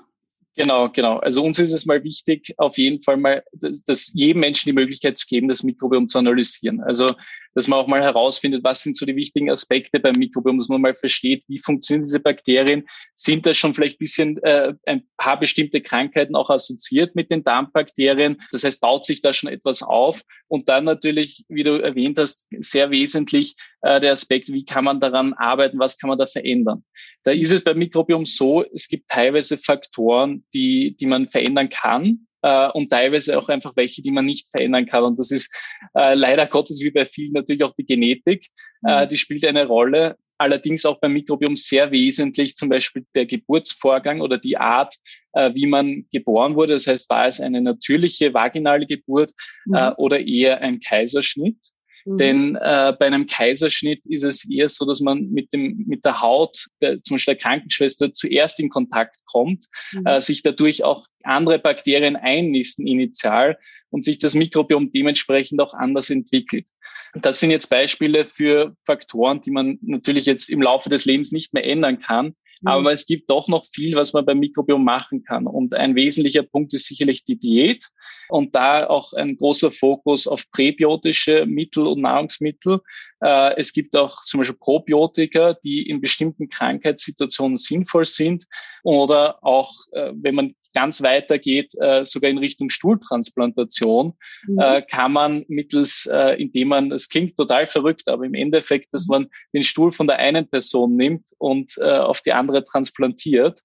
Genau, 0.55 0.89
genau. 0.89 1.17
Also 1.19 1.41
uns 1.43 1.59
ist 1.59 1.71
es 1.71 1.85
mal 1.85 2.03
wichtig, 2.03 2.55
auf 2.57 2.77
jeden 2.77 3.01
Fall 3.01 3.15
mal, 3.15 3.43
dass, 3.53 3.83
dass 3.83 4.11
jedem 4.13 4.41
Menschen 4.41 4.67
die 4.67 4.73
Möglichkeit 4.73 5.17
zu 5.17 5.25
geben, 5.25 5.47
das 5.47 5.63
Mikrobiom 5.63 6.09
zu 6.09 6.19
analysieren. 6.19 6.81
Also, 6.81 7.07
dass 7.53 7.67
man 7.67 7.79
auch 7.79 7.87
mal 7.87 8.01
herausfindet, 8.01 8.63
was 8.63 8.81
sind 8.81 8.95
so 8.97 9.05
die 9.05 9.15
wichtigen 9.15 9.49
Aspekte 9.49 9.99
beim 9.99 10.15
Mikrobiom, 10.15 10.57
dass 10.57 10.69
man 10.69 10.81
mal 10.81 10.95
versteht, 10.95 11.43
wie 11.47 11.59
funktionieren 11.59 12.03
diese 12.03 12.19
Bakterien, 12.19 12.87
sind 13.13 13.45
da 13.45 13.53
schon 13.53 13.73
vielleicht 13.73 13.99
bisschen 13.99 14.41
äh, 14.43 14.73
ein 14.85 15.03
paar 15.17 15.39
bestimmte 15.39 15.81
Krankheiten 15.81 16.35
auch 16.35 16.49
assoziiert 16.49 17.15
mit 17.15 17.31
den 17.31 17.43
Darmbakterien. 17.43 18.41
Das 18.51 18.63
heißt, 18.63 18.81
baut 18.81 19.05
sich 19.05 19.21
da 19.21 19.33
schon 19.33 19.49
etwas 19.49 19.83
auf. 19.83 20.21
Und 20.47 20.69
dann 20.69 20.83
natürlich, 20.83 21.45
wie 21.47 21.63
du 21.63 21.81
erwähnt 21.81 22.17
hast, 22.17 22.47
sehr 22.59 22.91
wesentlich 22.91 23.55
äh, 23.81 23.99
der 23.99 24.11
Aspekt, 24.11 24.49
wie 24.49 24.65
kann 24.65 24.83
man 24.83 24.99
daran 24.99 25.33
arbeiten, 25.33 25.79
was 25.79 25.97
kann 25.97 26.09
man 26.09 26.17
da 26.17 26.25
verändern. 26.25 26.83
Da 27.23 27.31
ist 27.31 27.51
es 27.51 27.63
beim 27.63 27.77
Mikrobiom 27.77 28.25
so, 28.25 28.63
es 28.63 28.87
gibt 28.87 29.09
teilweise 29.09 29.57
Faktoren, 29.57 30.45
die, 30.53 30.95
die 30.97 31.05
man 31.05 31.27
verändern 31.27 31.69
kann 31.69 32.27
äh, 32.41 32.69
und 32.71 32.89
teilweise 32.89 33.37
auch 33.37 33.49
einfach 33.49 33.73
welche, 33.75 34.01
die 34.01 34.11
man 34.11 34.25
nicht 34.25 34.49
verändern 34.49 34.85
kann. 34.85 35.03
Und 35.03 35.19
das 35.19 35.31
ist 35.31 35.55
äh, 35.93 36.13
leider 36.13 36.45
Gottes 36.45 36.81
wie 36.81 36.91
bei 36.91 37.05
vielen 37.05 37.33
natürlich 37.33 37.63
auch 37.63 37.75
die 37.75 37.85
Genetik, 37.85 38.47
äh, 38.85 39.05
mhm. 39.05 39.09
die 39.09 39.17
spielt 39.17 39.45
eine 39.45 39.65
Rolle. 39.65 40.17
allerdings 40.41 40.85
auch 40.85 40.99
beim 40.99 41.13
Mikrobiom 41.13 41.55
sehr 41.55 41.91
wesentlich, 41.91 42.55
zum 42.55 42.69
Beispiel 42.69 43.05
der 43.13 43.27
Geburtsvorgang 43.27 44.21
oder 44.21 44.39
die 44.39 44.57
Art, 44.57 44.95
äh, 45.33 45.53
wie 45.53 45.67
man 45.67 46.07
geboren 46.11 46.55
wurde. 46.55 46.73
Das 46.73 46.87
heißt, 46.87 47.09
war 47.09 47.27
es 47.27 47.39
eine 47.39 47.61
natürliche 47.61 48.33
vaginale 48.33 48.87
Geburt 48.87 49.31
mhm. 49.65 49.75
äh, 49.75 49.91
oder 49.97 50.19
eher 50.19 50.59
ein 50.61 50.79
Kaiserschnitt? 50.79 51.57
Mhm. 52.05 52.17
Denn 52.17 52.55
äh, 52.55 52.93
bei 52.97 53.05
einem 53.05 53.27
Kaiserschnitt 53.27 54.01
ist 54.05 54.23
es 54.23 54.49
eher 54.49 54.69
so, 54.69 54.85
dass 54.85 55.01
man 55.01 55.29
mit 55.29 55.53
dem 55.53 55.83
mit 55.87 56.03
der 56.05 56.21
Haut, 56.21 56.67
der, 56.81 57.03
zum 57.03 57.15
Beispiel 57.15 57.35
der 57.35 57.41
Krankenschwester, 57.41 58.11
zuerst 58.11 58.59
in 58.59 58.69
Kontakt 58.69 59.17
kommt, 59.25 59.65
mhm. 59.91 60.07
äh, 60.07 60.19
sich 60.19 60.41
dadurch 60.41 60.83
auch 60.83 61.05
andere 61.23 61.59
Bakterien 61.59 62.15
einnisten 62.15 62.87
initial 62.87 63.57
und 63.89 64.05
sich 64.05 64.19
das 64.19 64.35
Mikrobiom 64.35 64.91
dementsprechend 64.91 65.61
auch 65.61 65.73
anders 65.73 66.09
entwickelt. 66.09 66.67
Das 67.13 67.39
sind 67.39 67.51
jetzt 67.51 67.69
Beispiele 67.69 68.25
für 68.25 68.75
Faktoren, 68.85 69.41
die 69.41 69.51
man 69.51 69.79
natürlich 69.81 70.25
jetzt 70.25 70.49
im 70.49 70.61
Laufe 70.61 70.89
des 70.89 71.05
Lebens 71.05 71.31
nicht 71.31 71.53
mehr 71.53 71.65
ändern 71.65 71.99
kann. 71.99 72.35
Mhm. 72.61 72.67
Aber 72.67 72.91
es 72.93 73.05
gibt 73.05 73.29
doch 73.29 73.47
noch 73.47 73.65
viel, 73.65 73.95
was 73.95 74.13
man 74.13 74.25
beim 74.25 74.39
Mikrobiom 74.39 74.83
machen 74.83 75.23
kann. 75.23 75.47
Und 75.47 75.73
ein 75.73 75.95
wesentlicher 75.95 76.43
Punkt 76.43 76.73
ist 76.73 76.85
sicherlich 76.85 77.25
die 77.25 77.37
Diät. 77.37 77.85
Und 78.29 78.55
da 78.55 78.87
auch 78.87 79.13
ein 79.13 79.35
großer 79.35 79.71
Fokus 79.71 80.27
auf 80.27 80.49
präbiotische 80.51 81.45
Mittel 81.45 81.85
und 81.85 82.01
Nahrungsmittel. 82.01 82.79
Äh, 83.21 83.55
es 83.57 83.73
gibt 83.73 83.95
auch 83.95 84.23
zum 84.23 84.39
Beispiel 84.39 84.57
Probiotika, 84.59 85.53
die 85.63 85.87
in 85.87 86.01
bestimmten 86.01 86.49
Krankheitssituationen 86.49 87.57
sinnvoll 87.57 88.05
sind. 88.05 88.45
Oder 88.83 89.43
auch, 89.43 89.71
äh, 89.91 90.11
wenn 90.15 90.35
man 90.35 90.53
ganz 90.73 91.01
weiter 91.01 91.37
geht, 91.37 91.73
äh, 91.79 92.05
sogar 92.05 92.29
in 92.29 92.37
Richtung 92.37 92.69
Stuhltransplantation, 92.69 94.13
mhm. 94.47 94.59
äh, 94.59 94.81
kann 94.81 95.11
man 95.11 95.45
mittels, 95.47 96.07
äh, 96.11 96.41
indem 96.41 96.69
man, 96.69 96.91
es 96.91 97.09
klingt 97.09 97.37
total 97.37 97.65
verrückt, 97.65 98.07
aber 98.07 98.25
im 98.25 98.33
Endeffekt, 98.33 98.93
dass 98.93 99.07
man 99.07 99.27
den 99.53 99.63
Stuhl 99.63 99.91
von 99.91 100.07
der 100.07 100.17
einen 100.17 100.47
Person 100.47 100.95
nimmt 100.95 101.25
und 101.37 101.73
äh, 101.77 101.97
auf 101.97 102.21
die 102.21 102.33
andere 102.33 102.63
transplantiert, 102.63 103.61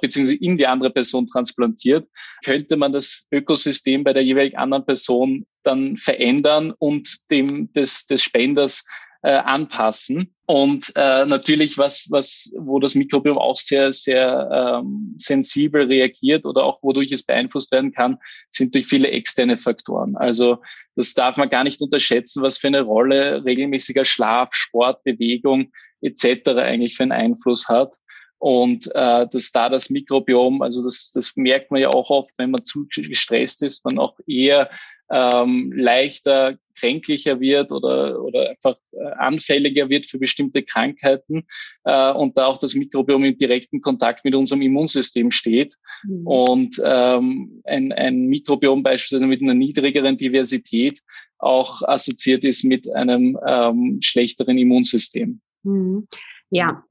beziehungsweise 0.00 0.36
in 0.36 0.56
die 0.56 0.66
andere 0.66 0.90
Person 0.90 1.26
transplantiert, 1.26 2.08
könnte 2.44 2.76
man 2.76 2.92
das 2.92 3.28
Ökosystem 3.30 4.04
bei 4.04 4.12
der 4.12 4.24
jeweils 4.24 4.54
anderen 4.54 4.84
Person 4.84 5.46
dann 5.62 5.96
verändern 5.96 6.72
und 6.78 7.30
dem 7.30 7.72
des, 7.72 8.06
des 8.06 8.22
Spenders 8.22 8.84
äh, 9.22 9.32
anpassen. 9.32 10.34
Und 10.46 10.92
äh, 10.96 11.26
natürlich, 11.26 11.76
was, 11.76 12.06
was, 12.10 12.52
wo 12.56 12.78
das 12.78 12.94
Mikrobiom 12.94 13.36
auch 13.36 13.58
sehr, 13.58 13.92
sehr 13.92 14.80
ähm, 14.82 15.14
sensibel 15.18 15.86
reagiert 15.86 16.46
oder 16.46 16.64
auch 16.64 16.82
wodurch 16.82 17.12
es 17.12 17.24
beeinflusst 17.24 17.72
werden 17.72 17.92
kann, 17.92 18.18
sind 18.48 18.74
durch 18.74 18.86
viele 18.86 19.10
externe 19.10 19.58
Faktoren. 19.58 20.16
Also 20.16 20.58
das 20.94 21.14
darf 21.14 21.36
man 21.36 21.50
gar 21.50 21.64
nicht 21.64 21.82
unterschätzen, 21.82 22.42
was 22.42 22.58
für 22.58 22.68
eine 22.68 22.82
Rolle 22.82 23.44
regelmäßiger 23.44 24.04
Schlaf, 24.04 24.54
Sport, 24.54 25.02
Bewegung 25.04 25.72
etc. 26.00 26.50
eigentlich 26.56 26.96
für 26.96 27.02
einen 27.02 27.12
Einfluss 27.12 27.68
hat. 27.68 27.96
Und 28.38 28.86
äh, 28.94 29.26
dass 29.26 29.50
da 29.50 29.68
das 29.68 29.90
Mikrobiom, 29.90 30.62
also 30.62 30.82
das, 30.82 31.10
das 31.12 31.36
merkt 31.36 31.72
man 31.72 31.80
ja 31.80 31.88
auch 31.88 32.08
oft, 32.08 32.38
wenn 32.38 32.52
man 32.52 32.62
zu 32.62 32.86
gestresst 32.88 33.64
ist, 33.64 33.84
man 33.84 33.98
auch 33.98 34.16
eher 34.28 34.70
ähm, 35.10 35.72
leichter 35.74 36.58
kränklicher 36.78 37.40
wird 37.40 37.72
oder, 37.72 38.22
oder 38.22 38.50
einfach 38.50 38.76
äh, 38.92 39.04
anfälliger 39.18 39.88
wird 39.88 40.06
für 40.06 40.18
bestimmte 40.18 40.62
Krankheiten 40.62 41.46
äh, 41.84 42.12
und 42.12 42.38
da 42.38 42.46
auch 42.46 42.58
das 42.58 42.74
Mikrobiom 42.74 43.24
in 43.24 43.36
direkten 43.36 43.80
Kontakt 43.80 44.24
mit 44.24 44.34
unserem 44.34 44.62
Immunsystem 44.62 45.30
steht. 45.30 45.74
Mhm. 46.04 46.26
Und 46.26 46.82
ähm, 46.84 47.62
ein, 47.64 47.92
ein 47.92 48.26
Mikrobiom 48.26 48.82
beispielsweise 48.82 49.26
mit 49.26 49.42
einer 49.42 49.54
niedrigeren 49.54 50.16
Diversität 50.16 51.00
auch 51.38 51.82
assoziiert 51.82 52.44
ist 52.44 52.64
mit 52.64 52.92
einem 52.92 53.38
ähm, 53.46 53.98
schlechteren 54.02 54.58
Immunsystem. 54.58 55.40
Mhm. 55.62 56.06
Ja, 56.50 56.84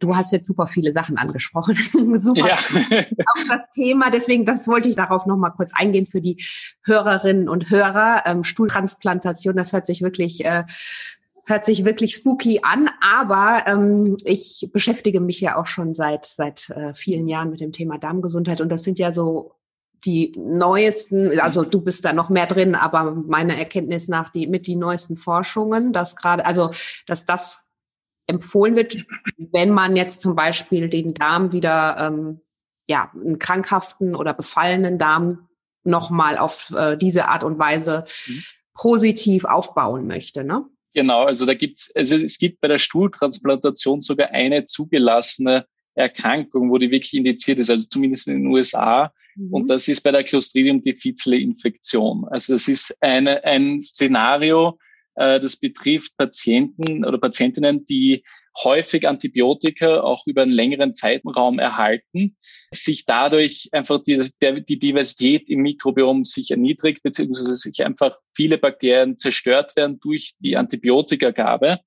Du 0.00 0.16
hast 0.16 0.32
jetzt 0.32 0.46
super 0.46 0.66
viele 0.66 0.92
Sachen 0.92 1.16
angesprochen. 1.16 1.76
super. 2.18 2.48
Ja. 2.48 2.56
Auch 2.56 3.48
das 3.48 3.70
Thema, 3.72 4.10
deswegen, 4.10 4.44
das 4.44 4.68
wollte 4.68 4.88
ich 4.88 4.96
darauf 4.96 5.26
nochmal 5.26 5.52
kurz 5.52 5.72
eingehen 5.74 6.06
für 6.06 6.20
die 6.20 6.44
Hörerinnen 6.82 7.48
und 7.48 7.70
Hörer. 7.70 8.22
Ähm, 8.26 8.44
Stuhltransplantation, 8.44 9.56
das 9.56 9.72
hört 9.72 9.86
sich 9.86 10.02
wirklich, 10.02 10.44
äh, 10.44 10.64
hört 11.46 11.64
sich 11.64 11.84
wirklich 11.84 12.14
spooky 12.14 12.60
an, 12.62 12.90
aber 13.00 13.64
ähm, 13.66 14.16
ich 14.24 14.68
beschäftige 14.72 15.20
mich 15.20 15.40
ja 15.40 15.56
auch 15.56 15.66
schon 15.66 15.94
seit, 15.94 16.24
seit 16.24 16.70
äh, 16.70 16.94
vielen 16.94 17.28
Jahren 17.28 17.50
mit 17.50 17.60
dem 17.60 17.72
Thema 17.72 17.98
Darmgesundheit 17.98 18.60
und 18.60 18.70
das 18.70 18.82
sind 18.82 18.98
ja 18.98 19.12
so 19.12 19.52
die 20.04 20.32
neuesten, 20.36 21.38
also 21.40 21.62
du 21.62 21.80
bist 21.80 22.04
da 22.04 22.12
noch 22.12 22.28
mehr 22.28 22.46
drin, 22.46 22.74
aber 22.74 23.12
meiner 23.12 23.56
Erkenntnis 23.56 24.08
nach 24.08 24.30
die 24.30 24.46
mit 24.46 24.66
die 24.66 24.76
neuesten 24.76 25.16
Forschungen, 25.16 25.92
dass 25.92 26.16
gerade, 26.16 26.44
also 26.44 26.70
dass 27.06 27.24
das 27.24 27.63
empfohlen 28.26 28.76
wird, 28.76 29.04
wenn 29.36 29.70
man 29.70 29.96
jetzt 29.96 30.22
zum 30.22 30.34
Beispiel 30.34 30.88
den 30.88 31.14
Darm 31.14 31.52
wieder, 31.52 31.96
ähm, 31.98 32.40
ja, 32.88 33.10
einen 33.14 33.38
krankhaften 33.38 34.14
oder 34.14 34.34
befallenen 34.34 34.98
Darm 34.98 35.48
nochmal 35.84 36.38
auf 36.38 36.72
äh, 36.76 36.96
diese 36.96 37.28
Art 37.28 37.44
und 37.44 37.58
Weise 37.58 38.06
mhm. 38.26 38.42
positiv 38.74 39.44
aufbauen 39.44 40.06
möchte, 40.06 40.44
ne? 40.44 40.64
Genau, 40.94 41.24
also 41.24 41.44
da 41.44 41.54
gibt's, 41.54 41.94
also 41.96 42.14
es 42.16 42.38
gibt 42.38 42.60
bei 42.60 42.68
der 42.68 42.78
Stuhltransplantation 42.78 44.00
sogar 44.00 44.30
eine 44.30 44.64
zugelassene 44.64 45.66
Erkrankung, 45.94 46.70
wo 46.70 46.78
die 46.78 46.90
wirklich 46.90 47.14
indiziert 47.14 47.58
ist, 47.58 47.68
also 47.68 47.86
zumindest 47.88 48.28
in 48.28 48.34
den 48.34 48.46
USA. 48.46 49.12
Mhm. 49.34 49.52
Und 49.52 49.68
das 49.68 49.88
ist 49.88 50.02
bei 50.02 50.12
der 50.12 50.24
Clostridium 50.24 50.82
difficile 50.82 51.38
Infektion. 51.38 52.24
Also 52.30 52.54
es 52.54 52.68
ist 52.68 52.96
eine, 53.02 53.42
ein 53.44 53.80
Szenario, 53.80 54.78
das 55.14 55.56
betrifft 55.56 56.16
Patienten 56.16 57.04
oder 57.04 57.18
Patientinnen, 57.18 57.84
die 57.84 58.24
häufig 58.62 59.08
Antibiotika 59.08 60.00
auch 60.00 60.26
über 60.26 60.42
einen 60.42 60.52
längeren 60.52 60.94
Zeitraum 60.94 61.58
erhalten, 61.58 62.36
sich 62.72 63.04
dadurch 63.04 63.68
einfach 63.72 64.02
die, 64.02 64.22
die 64.68 64.78
Diversität 64.78 65.50
im 65.50 65.62
Mikrobiom 65.62 66.24
sich 66.24 66.50
erniedrigt, 66.50 67.02
beziehungsweise 67.02 67.54
sich 67.54 67.84
einfach 67.84 68.16
viele 68.34 68.58
Bakterien 68.58 69.18
zerstört 69.18 69.74
werden 69.76 69.98
durch 70.00 70.34
die 70.40 70.56
Antibiotikagabe. 70.56 71.80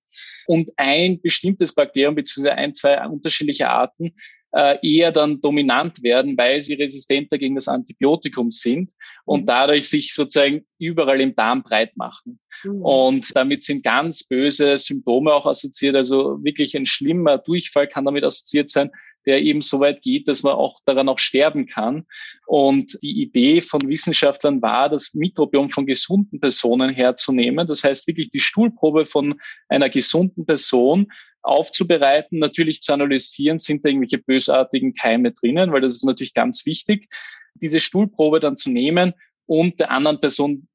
Und 0.46 0.72
ein 0.78 1.22
bestimmtes 1.22 1.74
Bakterium, 1.74 2.16
beziehungsweise 2.16 2.56
ein, 2.56 2.74
zwei 2.74 3.06
unterschiedliche 3.06 3.70
Arten, 3.70 4.16
äh, 4.58 4.80
eher 4.82 5.12
dann 5.12 5.40
dominant 5.40 6.02
werden, 6.02 6.36
weil 6.36 6.62
sie 6.62 6.74
resistenter 6.74 7.38
gegen 7.38 7.54
das 7.54 7.68
Antibiotikum 7.68 8.50
sind 8.50 8.92
und 9.24 9.42
mhm. 9.42 9.46
dadurch 9.46 9.88
sich 9.88 10.16
sozusagen 10.16 10.66
überall 10.80 11.22
im 11.22 11.36
Darm 11.36 11.62
breit 11.62 11.96
machen. 11.96 12.40
Mhm. 12.64 12.82
Und 12.82 13.36
damit 13.36 13.62
sind 13.64 13.84
ganz 13.84 14.24
böse 14.24 14.80
Symptome 14.80 15.32
auch 15.32 15.46
assoziiert. 15.46 15.96
Also 15.96 16.44
wirklich 16.44 16.76
ein 16.76 16.88
schlimmer 16.88 17.38
Durchfall 17.38 17.88
kann 17.88 18.06
damit 18.06 18.24
assoziiert 18.24 18.70
sein, 18.70 18.90
der 19.28 19.42
eben 19.44 19.62
so 19.62 19.82
weit 19.82 20.02
geht, 20.02 20.28
dass 20.28 20.42
man 20.42 20.54
auch 20.54 20.80
daran 20.86 21.10
auch 21.10 21.20
sterben 21.20 21.68
kann. 21.68 22.06
Und 22.48 22.98
die 23.04 23.22
Idee 23.22 23.62
von 23.62 23.88
Wissenschaftlern 23.88 24.62
war, 24.62 24.90
das 24.90 25.14
Mikrobiom 25.14 25.70
von 25.70 25.86
gesunden 25.86 26.40
Personen 26.40 26.92
herzunehmen. 26.94 27.68
Das 27.68 27.84
heißt 27.84 28.08
wirklich 28.08 28.32
die 28.32 28.40
Stuhlprobe 28.40 29.06
von 29.06 29.36
einer 29.68 29.90
gesunden 29.90 30.46
Person 30.46 31.12
aufzubereiten, 31.42 32.40
natürlich 32.40 32.82
zu 32.82 32.94
analysieren, 32.94 33.60
sind 33.60 33.84
da 33.84 33.90
irgendwelche 33.90 34.18
bösartigen 34.18 34.94
Keime 34.94 35.34
drinnen, 35.34 35.72
weil 35.72 35.82
das 35.82 35.96
ist 35.96 36.06
natürlich 36.06 36.34
ganz 36.34 36.66
wichtig, 36.66 37.10
diese 37.54 37.80
Stuhlprobe 37.80 38.40
dann 38.40 38.58
zu 38.58 38.70
nehmen 38.70 39.14
und 39.46 39.80
der 39.80 39.92
anderen 39.92 40.20
Person 40.20 40.68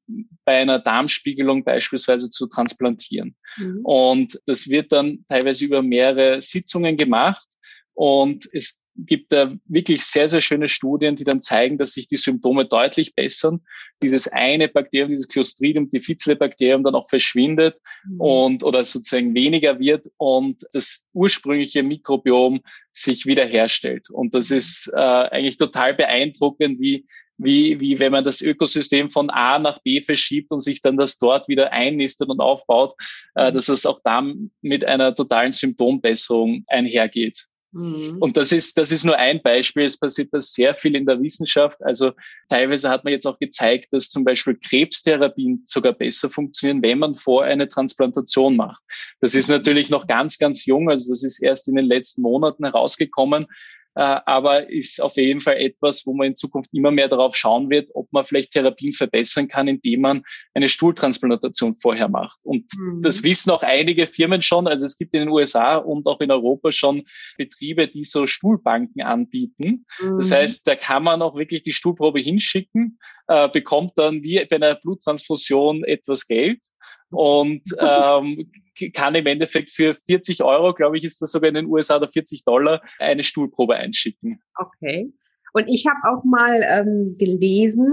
bei 0.45 0.59
einer 0.59 0.79
Darmspiegelung 0.79 1.63
beispielsweise 1.63 2.29
zu 2.29 2.47
transplantieren. 2.47 3.35
Mhm. 3.57 3.79
Und 3.83 4.41
das 4.45 4.69
wird 4.69 4.91
dann 4.91 5.25
teilweise 5.29 5.65
über 5.65 5.81
mehrere 5.81 6.41
Sitzungen 6.41 6.97
gemacht 6.97 7.47
und 7.93 8.49
es 8.53 8.83
gibt 8.95 9.31
da 9.33 9.53
wirklich 9.65 10.03
sehr, 10.03 10.29
sehr 10.29 10.41
schöne 10.41 10.69
Studien, 10.69 11.15
die 11.15 11.23
dann 11.23 11.41
zeigen, 11.41 11.77
dass 11.77 11.93
sich 11.93 12.07
die 12.07 12.17
Symptome 12.17 12.65
deutlich 12.65 13.15
bessern. 13.15 13.61
Dieses 14.01 14.27
eine 14.27 14.67
Bakterium, 14.67 15.09
dieses 15.09 15.27
Clostridium 15.27 15.89
difficile 15.89 16.35
Bakterium 16.35 16.83
dann 16.83 16.95
auch 16.95 17.09
verschwindet 17.09 17.79
mhm. 18.05 18.21
und 18.21 18.63
oder 18.63 18.83
sozusagen 18.83 19.33
weniger 19.33 19.79
wird 19.79 20.07
und 20.17 20.63
das 20.73 21.07
ursprüngliche 21.13 21.81
Mikrobiom 21.81 22.61
sich 22.91 23.25
wiederherstellt. 23.25 24.09
Und 24.09 24.35
das 24.35 24.51
ist 24.51 24.91
äh, 24.93 24.99
eigentlich 24.99 25.57
total 25.57 25.93
beeindruckend, 25.93 26.79
wie 26.79 27.05
wie, 27.37 27.79
wie 27.79 27.99
wenn 27.99 28.11
man 28.11 28.23
das 28.23 28.41
Ökosystem 28.41 29.09
von 29.09 29.31
A 29.31 29.57
nach 29.57 29.81
B 29.81 30.01
verschiebt 30.01 30.51
und 30.51 30.61
sich 30.61 30.81
dann 30.81 30.97
das 30.97 31.17
dort 31.17 31.47
wieder 31.47 31.71
einnistet 31.71 32.29
und 32.29 32.39
aufbaut, 32.39 32.93
äh, 33.33 33.51
dass 33.51 33.69
es 33.69 33.87
auch 33.87 34.01
da 34.03 34.23
mit 34.61 34.85
einer 34.85 35.15
totalen 35.15 35.51
Symptombesserung 35.51 36.63
einhergeht. 36.67 37.47
Mhm. 37.73 38.17
Und 38.19 38.37
das 38.37 38.51
ist, 38.51 38.77
das 38.77 38.91
ist 38.91 39.03
nur 39.03 39.17
ein 39.17 39.41
Beispiel. 39.41 39.83
Es 39.83 39.99
passiert 39.99 40.29
das 40.31 40.53
sehr 40.53 40.75
viel 40.75 40.95
in 40.95 41.05
der 41.05 41.21
Wissenschaft. 41.21 41.83
Also 41.83 42.11
teilweise 42.47 42.89
hat 42.89 43.03
man 43.03 43.11
jetzt 43.11 43.25
auch 43.25 43.39
gezeigt, 43.39 43.91
dass 43.91 44.09
zum 44.09 44.23
Beispiel 44.23 44.55
Krebstherapien 44.55 45.63
sogar 45.65 45.93
besser 45.93 46.29
funktionieren, 46.29 46.83
wenn 46.83 46.99
man 46.99 47.15
vor 47.15 47.43
eine 47.43 47.67
Transplantation 47.67 48.55
macht. 48.55 48.83
Das 49.21 49.33
ist 49.33 49.49
natürlich 49.49 49.89
noch 49.89 50.07
ganz, 50.07 50.37
ganz 50.37 50.65
jung. 50.65 50.89
Also 50.89 51.11
das 51.11 51.23
ist 51.23 51.41
erst 51.41 51.67
in 51.67 51.75
den 51.75 51.85
letzten 51.85 52.21
Monaten 52.21 52.63
herausgekommen. 52.63 53.47
Äh, 53.95 54.01
aber 54.25 54.69
ist 54.69 55.01
auf 55.01 55.15
jeden 55.17 55.41
Fall 55.41 55.57
etwas, 55.57 56.05
wo 56.05 56.13
man 56.13 56.27
in 56.27 56.35
Zukunft 56.35 56.73
immer 56.73 56.91
mehr 56.91 57.07
darauf 57.07 57.35
schauen 57.35 57.69
wird, 57.69 57.89
ob 57.93 58.11
man 58.11 58.25
vielleicht 58.25 58.51
Therapien 58.51 58.93
verbessern 58.93 59.47
kann, 59.47 59.67
indem 59.67 60.01
man 60.01 60.23
eine 60.53 60.67
Stuhltransplantation 60.67 61.75
vorher 61.75 62.09
macht. 62.09 62.39
Und 62.43 62.65
mhm. 62.77 63.01
das 63.01 63.23
wissen 63.23 63.51
auch 63.51 63.61
einige 63.61 64.07
Firmen 64.07 64.41
schon. 64.41 64.67
Also 64.67 64.85
es 64.85 64.97
gibt 64.97 65.13
in 65.13 65.21
den 65.21 65.29
USA 65.29 65.77
und 65.77 66.07
auch 66.07 66.21
in 66.21 66.31
Europa 66.31 66.71
schon 66.71 67.03
Betriebe, 67.37 67.87
die 67.87 68.03
so 68.03 68.25
Stuhlbanken 68.25 69.01
anbieten. 69.01 69.85
Mhm. 70.01 70.17
Das 70.17 70.31
heißt, 70.31 70.67
da 70.67 70.75
kann 70.75 71.03
man 71.03 71.21
auch 71.21 71.35
wirklich 71.35 71.63
die 71.63 71.73
Stuhlprobe 71.73 72.19
hinschicken, 72.19 72.97
äh, 73.27 73.49
bekommt 73.49 73.93
dann 73.97 74.23
wie 74.23 74.43
bei 74.45 74.55
einer 74.55 74.75
Bluttransfusion 74.75 75.83
etwas 75.83 76.27
Geld 76.27 76.59
und 77.11 77.61
ähm, 77.79 78.51
kann 78.93 79.15
im 79.15 79.25
Endeffekt 79.25 79.71
für 79.71 79.95
40 79.95 80.43
Euro, 80.43 80.73
glaube 80.73 80.97
ich, 80.97 81.03
ist 81.03 81.21
das 81.21 81.31
sogar 81.31 81.49
in 81.49 81.55
den 81.55 81.65
USA 81.67 81.97
oder 81.97 82.07
40 82.07 82.43
Dollar, 82.43 82.81
eine 82.99 83.23
Stuhlprobe 83.23 83.75
einschicken. 83.75 84.41
Okay. 84.57 85.11
Und 85.53 85.67
ich 85.69 85.85
habe 85.87 86.17
auch 86.17 86.23
mal 86.23 86.65
ähm, 86.67 87.15
gelesen, 87.17 87.87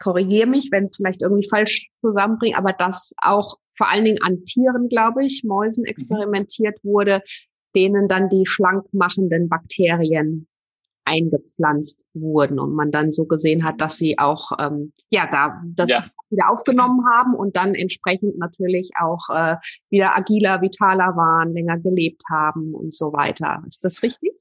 korrigiere 0.00 0.48
mich, 0.48 0.70
wenn 0.72 0.84
es 0.84 0.96
vielleicht 0.96 1.22
irgendwie 1.22 1.48
falsch 1.48 1.88
zusammenbringt, 2.00 2.56
aber 2.56 2.72
dass 2.72 3.12
auch 3.18 3.58
vor 3.76 3.90
allen 3.90 4.04
Dingen 4.04 4.22
an 4.22 4.44
Tieren, 4.44 4.88
glaube 4.88 5.24
ich, 5.24 5.42
Mäusen 5.44 5.82
mhm. 5.82 5.88
experimentiert 5.88 6.78
wurde, 6.82 7.22
denen 7.74 8.08
dann 8.08 8.28
die 8.28 8.46
schlank 8.46 8.86
machenden 8.92 9.48
Bakterien 9.48 10.48
eingepflanzt 11.04 12.02
wurden 12.14 12.58
und 12.58 12.74
man 12.74 12.90
dann 12.90 13.12
so 13.12 13.26
gesehen 13.26 13.64
hat, 13.64 13.80
dass 13.80 13.98
sie 13.98 14.18
auch 14.18 14.52
ähm, 14.58 14.92
ja 15.10 15.28
da 15.30 15.60
das 15.66 15.90
ja. 15.90 16.04
Wieder 16.34 16.50
aufgenommen 16.50 17.04
haben 17.10 17.34
und 17.34 17.56
dann 17.56 17.74
entsprechend 17.74 18.38
natürlich 18.38 18.90
auch 19.00 19.28
äh, 19.30 19.56
wieder 19.90 20.16
agiler, 20.16 20.60
vitaler 20.60 21.16
waren, 21.16 21.52
länger 21.54 21.78
gelebt 21.78 22.22
haben 22.30 22.74
und 22.74 22.94
so 22.94 23.12
weiter. 23.12 23.62
Ist 23.66 23.84
das 23.84 24.02
richtig? 24.02 24.32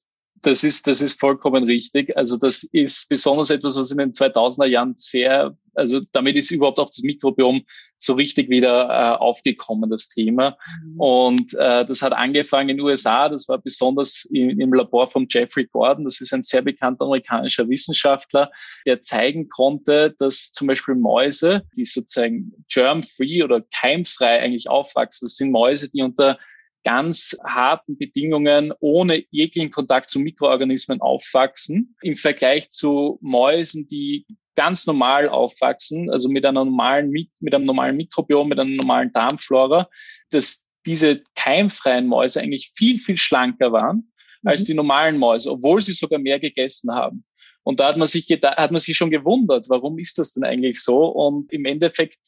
Das 0.43 0.63
ist, 0.63 0.87
das 0.87 0.99
ist 1.01 1.19
vollkommen 1.19 1.63
richtig. 1.63 2.15
Also 2.17 2.37
das 2.37 2.63
ist 2.63 3.07
besonders 3.07 3.49
etwas, 3.49 3.77
was 3.77 3.91
in 3.91 3.97
den 3.97 4.11
2000er 4.11 4.65
Jahren 4.65 4.93
sehr, 4.97 5.57
also 5.73 6.01
damit 6.11 6.35
ist 6.35 6.51
überhaupt 6.51 6.79
auch 6.79 6.89
das 6.89 7.01
Mikrobiom 7.01 7.63
so 7.97 8.13
richtig 8.13 8.49
wieder 8.49 8.89
äh, 8.89 9.17
aufgekommen, 9.17 9.89
das 9.89 10.09
Thema. 10.09 10.57
Mhm. 10.83 10.99
Und 10.99 11.53
äh, 11.53 11.85
das 11.85 12.01
hat 12.01 12.11
angefangen 12.11 12.69
in 12.69 12.77
den 12.77 12.85
USA, 12.85 13.29
das 13.29 13.47
war 13.47 13.57
besonders 13.57 14.25
im, 14.31 14.59
im 14.59 14.73
Labor 14.73 15.09
von 15.09 15.27
Jeffrey 15.29 15.65
Gordon, 15.65 16.03
das 16.03 16.19
ist 16.19 16.33
ein 16.33 16.43
sehr 16.43 16.61
bekannter 16.61 17.05
amerikanischer 17.05 17.69
Wissenschaftler, 17.69 18.51
der 18.85 18.99
zeigen 18.99 19.47
konnte, 19.47 20.13
dass 20.19 20.51
zum 20.51 20.67
Beispiel 20.67 20.95
Mäuse, 20.95 21.63
die 21.77 21.85
sozusagen 21.85 22.53
germ-free 22.67 23.43
oder 23.43 23.61
keimfrei 23.73 24.41
eigentlich 24.41 24.69
aufwachsen, 24.69 25.25
das 25.25 25.37
sind 25.37 25.51
Mäuse, 25.51 25.89
die 25.89 26.01
unter 26.01 26.37
ganz 26.83 27.37
harten 27.45 27.97
Bedingungen 27.97 28.73
ohne 28.79 29.23
jeglichen 29.31 29.71
Kontakt 29.71 30.09
zu 30.09 30.19
Mikroorganismen 30.19 31.01
aufwachsen, 31.01 31.95
im 32.01 32.15
Vergleich 32.15 32.69
zu 32.71 33.19
Mäusen, 33.21 33.87
die 33.87 34.25
ganz 34.55 34.85
normal 34.85 35.29
aufwachsen, 35.29 36.09
also 36.11 36.29
mit 36.29 36.45
einer 36.45 36.65
normalen, 36.65 37.09
mit 37.11 37.53
einem 37.53 37.65
normalen 37.65 37.97
Mikrobiom, 37.97 38.49
mit 38.49 38.59
einer 38.59 38.69
normalen 38.69 39.11
Darmflora, 39.13 39.89
dass 40.29 40.67
diese 40.85 41.23
keimfreien 41.35 42.07
Mäuse 42.07 42.41
eigentlich 42.41 42.71
viel, 42.75 42.97
viel 42.99 43.17
schlanker 43.17 43.71
waren 43.71 44.11
als 44.43 44.63
mhm. 44.63 44.65
die 44.65 44.73
normalen 44.73 45.17
Mäuse, 45.17 45.51
obwohl 45.51 45.81
sie 45.81 45.93
sogar 45.93 46.19
mehr 46.19 46.39
gegessen 46.39 46.93
haben. 46.93 47.23
Und 47.63 47.79
da 47.79 47.87
hat 47.87 47.97
man 47.97 48.07
sich 48.07 48.27
hat 48.29 48.71
man 48.71 48.79
sich 48.79 48.95
schon 48.95 49.09
gewundert, 49.09 49.69
warum 49.69 49.97
ist 49.97 50.17
das 50.17 50.33
denn 50.33 50.43
eigentlich 50.43 50.81
so? 50.81 51.05
Und 51.05 51.51
im 51.51 51.65
Endeffekt 51.65 52.19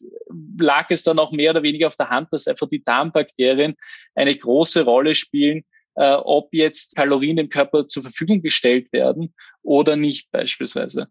lag 0.57 0.89
es 0.89 1.03
dann 1.03 1.19
auch 1.19 1.31
mehr 1.31 1.51
oder 1.51 1.63
weniger 1.63 1.87
auf 1.87 1.97
der 1.97 2.09
Hand, 2.09 2.29
dass 2.31 2.47
einfach 2.47 2.69
die 2.69 2.83
Darmbakterien 2.83 3.75
eine 4.15 4.33
große 4.33 4.85
Rolle 4.85 5.13
spielen, 5.13 5.63
äh, 5.95 6.13
ob 6.13 6.53
jetzt 6.53 6.95
Kalorien 6.95 7.37
dem 7.37 7.49
Körper 7.49 7.87
zur 7.87 8.03
Verfügung 8.03 8.41
gestellt 8.41 8.91
werden 8.91 9.33
oder 9.63 9.95
nicht 9.95 10.31
beispielsweise. 10.31 11.07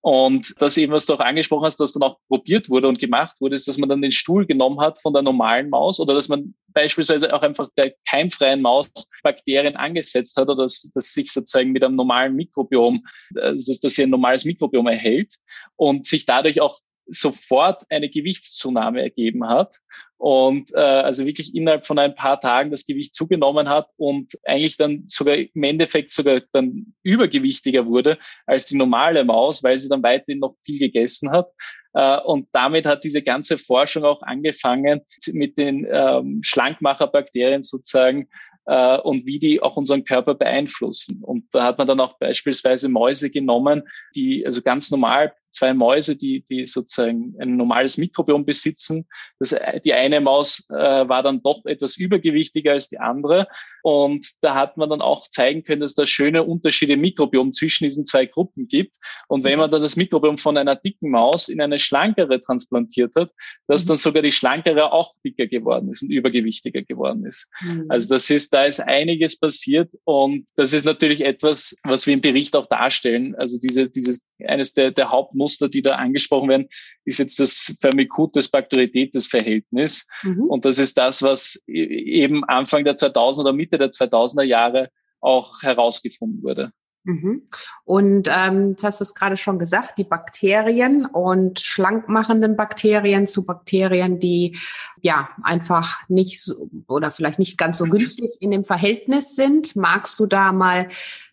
Und 0.00 0.60
das 0.60 0.76
eben, 0.76 0.92
was 0.92 1.06
du 1.06 1.14
auch 1.14 1.20
angesprochen 1.20 1.64
hast, 1.64 1.78
dass 1.78 1.92
dann 1.92 2.02
auch 2.02 2.18
probiert 2.26 2.68
wurde 2.68 2.88
und 2.88 2.98
gemacht 2.98 3.40
wurde, 3.40 3.54
ist, 3.54 3.68
dass 3.68 3.78
man 3.78 3.88
dann 3.88 4.02
den 4.02 4.10
Stuhl 4.10 4.46
genommen 4.46 4.80
hat 4.80 5.00
von 5.00 5.12
der 5.12 5.22
normalen 5.22 5.70
Maus 5.70 6.00
oder 6.00 6.12
dass 6.12 6.28
man 6.28 6.54
beispielsweise 6.68 7.32
auch 7.32 7.42
einfach 7.42 7.68
der 7.76 7.94
keimfreien 8.08 8.62
Maus 8.62 8.90
Bakterien 9.22 9.76
angesetzt 9.76 10.36
hat 10.36 10.48
oder 10.48 10.64
dass, 10.64 10.90
dass 10.92 11.12
sich 11.12 11.30
sozusagen 11.30 11.70
mit 11.70 11.84
einem 11.84 11.94
normalen 11.94 12.34
Mikrobiom, 12.34 13.06
äh, 13.36 13.54
dass, 13.54 13.78
dass 13.78 13.94
sie 13.94 14.02
ein 14.02 14.10
normales 14.10 14.44
Mikrobiom 14.44 14.88
erhält 14.88 15.36
und 15.76 16.04
sich 16.06 16.26
dadurch 16.26 16.60
auch 16.60 16.80
sofort 17.06 17.84
eine 17.88 18.08
Gewichtszunahme 18.08 19.02
ergeben 19.02 19.46
hat 19.46 19.76
und 20.22 20.72
äh, 20.72 20.78
also 20.78 21.26
wirklich 21.26 21.52
innerhalb 21.52 21.84
von 21.84 21.98
ein 21.98 22.14
paar 22.14 22.40
Tagen 22.40 22.70
das 22.70 22.86
Gewicht 22.86 23.12
zugenommen 23.12 23.68
hat 23.68 23.88
und 23.96 24.38
eigentlich 24.44 24.76
dann 24.76 25.02
sogar 25.06 25.34
im 25.34 25.62
Endeffekt 25.64 26.12
sogar 26.12 26.42
dann 26.52 26.94
übergewichtiger 27.02 27.88
wurde 27.88 28.18
als 28.46 28.66
die 28.66 28.76
normale 28.76 29.24
Maus, 29.24 29.64
weil 29.64 29.80
sie 29.80 29.88
dann 29.88 30.04
weiterhin 30.04 30.38
noch 30.38 30.54
viel 30.62 30.78
gegessen 30.78 31.32
hat. 31.32 31.48
Äh, 31.94 32.20
und 32.20 32.46
damit 32.52 32.86
hat 32.86 33.02
diese 33.02 33.22
ganze 33.22 33.58
Forschung 33.58 34.04
auch 34.04 34.22
angefangen 34.22 35.00
mit 35.32 35.58
den 35.58 35.88
ähm, 35.90 36.38
Schlankmacherbakterien 36.44 37.64
sozusagen 37.64 38.28
äh, 38.66 38.98
und 38.98 39.26
wie 39.26 39.40
die 39.40 39.60
auch 39.60 39.76
unseren 39.76 40.04
Körper 40.04 40.36
beeinflussen. 40.36 41.24
Und 41.24 41.46
da 41.50 41.64
hat 41.64 41.78
man 41.78 41.88
dann 41.88 41.98
auch 41.98 42.16
beispielsweise 42.20 42.88
Mäuse 42.88 43.28
genommen, 43.28 43.82
die 44.14 44.46
also 44.46 44.62
ganz 44.62 44.92
normal 44.92 45.34
zwei 45.52 45.74
Mäuse, 45.74 46.16
die, 46.16 46.44
die 46.44 46.66
sozusagen 46.66 47.34
ein 47.38 47.56
normales 47.56 47.98
Mikrobiom 47.98 48.44
besitzen. 48.44 49.06
Das, 49.38 49.54
die 49.84 49.92
eine 49.92 50.20
Maus 50.20 50.66
äh, 50.70 50.74
war 50.74 51.22
dann 51.22 51.42
doch 51.42 51.64
etwas 51.64 51.96
übergewichtiger 51.96 52.72
als 52.72 52.88
die 52.88 52.98
andere. 52.98 53.46
Und 53.82 54.26
da 54.40 54.54
hat 54.54 54.76
man 54.76 54.90
dann 54.90 55.00
auch 55.00 55.28
zeigen 55.28 55.64
können, 55.64 55.80
dass 55.80 55.94
da 55.94 56.06
schöne 56.06 56.44
Unterschiede 56.44 56.94
im 56.94 57.00
Mikrobiom 57.00 57.52
zwischen 57.52 57.84
diesen 57.84 58.06
zwei 58.06 58.26
Gruppen 58.26 58.68
gibt. 58.68 58.96
Und 59.28 59.44
wenn 59.44 59.58
man 59.58 59.70
dann 59.70 59.82
das 59.82 59.96
Mikrobiom 59.96 60.38
von 60.38 60.56
einer 60.56 60.76
dicken 60.76 61.10
Maus 61.10 61.48
in 61.48 61.60
eine 61.60 61.78
schlankere 61.78 62.40
transplantiert 62.40 63.14
hat, 63.16 63.30
dass 63.66 63.84
mhm. 63.84 63.88
dann 63.88 63.96
sogar 63.96 64.22
die 64.22 64.32
schlankere 64.32 64.92
auch 64.92 65.14
dicker 65.24 65.46
geworden 65.46 65.90
ist 65.90 66.02
und 66.02 66.10
übergewichtiger 66.10 66.82
geworden 66.82 67.26
ist. 67.26 67.48
Mhm. 67.60 67.86
Also 67.88 68.08
das 68.14 68.30
ist, 68.30 68.52
da 68.54 68.64
ist 68.64 68.80
einiges 68.80 69.38
passiert. 69.38 69.92
Und 70.04 70.46
das 70.56 70.72
ist 70.72 70.84
natürlich 70.84 71.24
etwas, 71.24 71.76
was 71.84 72.06
wir 72.06 72.14
im 72.14 72.20
Bericht 72.20 72.54
auch 72.56 72.66
darstellen. 72.66 73.34
Also 73.34 73.58
diese, 73.60 73.90
dieses, 73.90 74.22
eines 74.46 74.74
der, 74.74 74.90
der 74.90 75.10
Hauptmuster 75.10 75.42
Muster, 75.42 75.68
die 75.68 75.82
da 75.82 75.96
angesprochen 75.96 76.48
werden, 76.48 76.68
ist 77.04 77.18
jetzt 77.18 77.40
das 77.40 77.74
Firmicutes-Bakterioritätes-Verhältnis. 77.80 80.06
Mhm. 80.22 80.44
Und 80.44 80.64
das 80.64 80.78
ist 80.78 80.96
das, 80.98 81.22
was 81.22 81.62
e-, 81.66 81.84
eben 81.84 82.44
Anfang 82.44 82.84
der 82.84 82.96
2000er 82.96 83.40
oder 83.40 83.52
Mitte 83.52 83.78
der 83.78 83.90
2000er 83.90 84.42
Jahre 84.42 84.90
auch 85.20 85.62
herausgefunden 85.62 86.42
wurde. 86.42 86.72
Mhm. 87.04 87.48
Und 87.84 88.28
ähm, 88.30 88.70
jetzt 88.70 88.84
hast 88.84 89.00
du 89.00 89.02
es 89.02 89.14
gerade 89.14 89.36
schon 89.36 89.58
gesagt, 89.58 89.98
die 89.98 90.04
Bakterien 90.04 91.04
und 91.04 91.58
schlankmachenden 91.58 92.56
Bakterien 92.56 93.26
zu 93.26 93.44
Bakterien, 93.44 94.20
die 94.20 94.56
ja 95.00 95.28
einfach 95.42 96.08
nicht 96.08 96.40
so, 96.40 96.70
oder 96.86 97.10
vielleicht 97.10 97.40
nicht 97.40 97.58
ganz 97.58 97.78
so 97.78 97.84
günstig 97.84 98.30
in 98.40 98.52
dem 98.52 98.64
Verhältnis 98.64 99.34
sind. 99.34 99.74
Magst 99.74 100.20
du 100.20 100.26
da 100.26 100.52
mal 100.52 100.88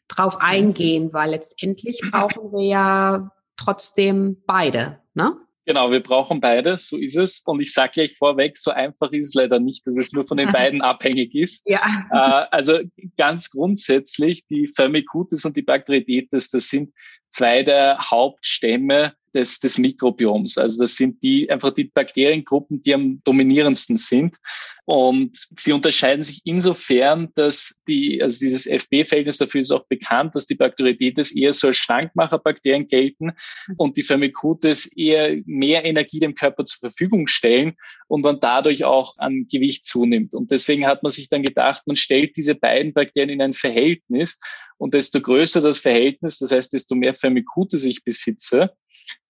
drauf 0.09 0.37
eingehen? 0.41 1.13
Weil 1.13 1.31
letztendlich 1.31 2.01
brauchen 2.11 2.51
wir 2.51 2.65
ja 2.65 3.31
trotzdem 3.55 4.41
beide, 4.45 4.99
ne? 5.13 5.37
Genau, 5.65 5.91
wir 5.91 6.01
brauchen 6.01 6.41
beide, 6.41 6.79
so 6.79 6.97
ist 6.97 7.15
es. 7.15 7.43
Und 7.45 7.61
ich 7.61 7.73
sage 7.73 7.91
gleich 7.93 8.17
vorweg, 8.17 8.57
so 8.57 8.71
einfach 8.71 9.11
ist 9.11 9.27
es 9.27 9.33
leider 9.35 9.59
nicht, 9.59 9.85
dass 9.85 9.99
es 9.99 10.13
nur 10.13 10.25
von 10.25 10.37
den 10.37 10.51
beiden 10.51 10.81
abhängig 10.81 11.35
ist. 11.35 11.69
Ja. 11.69 11.81
Äh, 12.09 12.47
also 12.49 12.79
ganz 13.17 13.51
grundsätzlich, 13.51 14.47
die 14.47 14.67
Firmicutes 14.67 15.45
und 15.45 15.55
die 15.55 15.61
Bakteriidetes, 15.61 16.49
das 16.49 16.69
sind 16.69 16.91
zwei 17.29 17.61
der 17.61 17.99
Hauptstämme 17.99 19.13
des, 19.33 19.59
des 19.59 19.77
Mikrobioms. 19.77 20.57
Also 20.57 20.83
das 20.83 20.95
sind 20.95 21.21
die 21.23 21.49
einfach 21.49 21.73
die 21.73 21.85
Bakteriengruppen, 21.85 22.81
die 22.81 22.93
am 22.93 23.21
dominierendsten 23.23 23.97
sind. 23.97 24.37
Und 24.85 25.47
sie 25.55 25.71
unterscheiden 25.71 26.23
sich 26.23 26.41
insofern, 26.45 27.29
dass 27.35 27.79
die, 27.87 28.23
also 28.23 28.39
dieses 28.39 28.65
FB-Verhältnis 28.65 29.37
dafür 29.37 29.61
ist 29.61 29.69
auch 29.69 29.85
bekannt, 29.85 30.33
dass 30.33 30.47
die 30.47 30.55
Bakteriodites 30.55 31.31
eher 31.31 31.53
so 31.53 31.67
als 31.67 31.77
Schrankmacherbakterien 31.77 32.87
gelten 32.87 33.33
und 33.77 33.97
die 33.97 34.03
Firmicutes 34.03 34.87
eher 34.97 35.37
mehr 35.45 35.85
Energie 35.85 36.19
dem 36.19 36.33
Körper 36.33 36.65
zur 36.65 36.79
Verfügung 36.79 37.27
stellen 37.27 37.75
und 38.07 38.21
man 38.21 38.39
dadurch 38.39 38.83
auch 38.83 39.15
an 39.19 39.47
Gewicht 39.47 39.85
zunimmt. 39.85 40.33
Und 40.33 40.49
deswegen 40.49 40.87
hat 40.87 41.03
man 41.03 41.11
sich 41.11 41.29
dann 41.29 41.43
gedacht, 41.43 41.83
man 41.85 41.95
stellt 41.95 42.35
diese 42.35 42.55
beiden 42.55 42.93
Bakterien 42.93 43.29
in 43.29 43.41
ein 43.43 43.53
Verhältnis 43.53 44.39
und 44.79 44.95
desto 44.95 45.21
größer 45.21 45.61
das 45.61 45.77
Verhältnis, 45.77 46.39
das 46.39 46.51
heißt, 46.51 46.73
desto 46.73 46.95
mehr 46.95 47.13
Firmicutes 47.13 47.83
ich 47.83 48.03
besitze, 48.03 48.71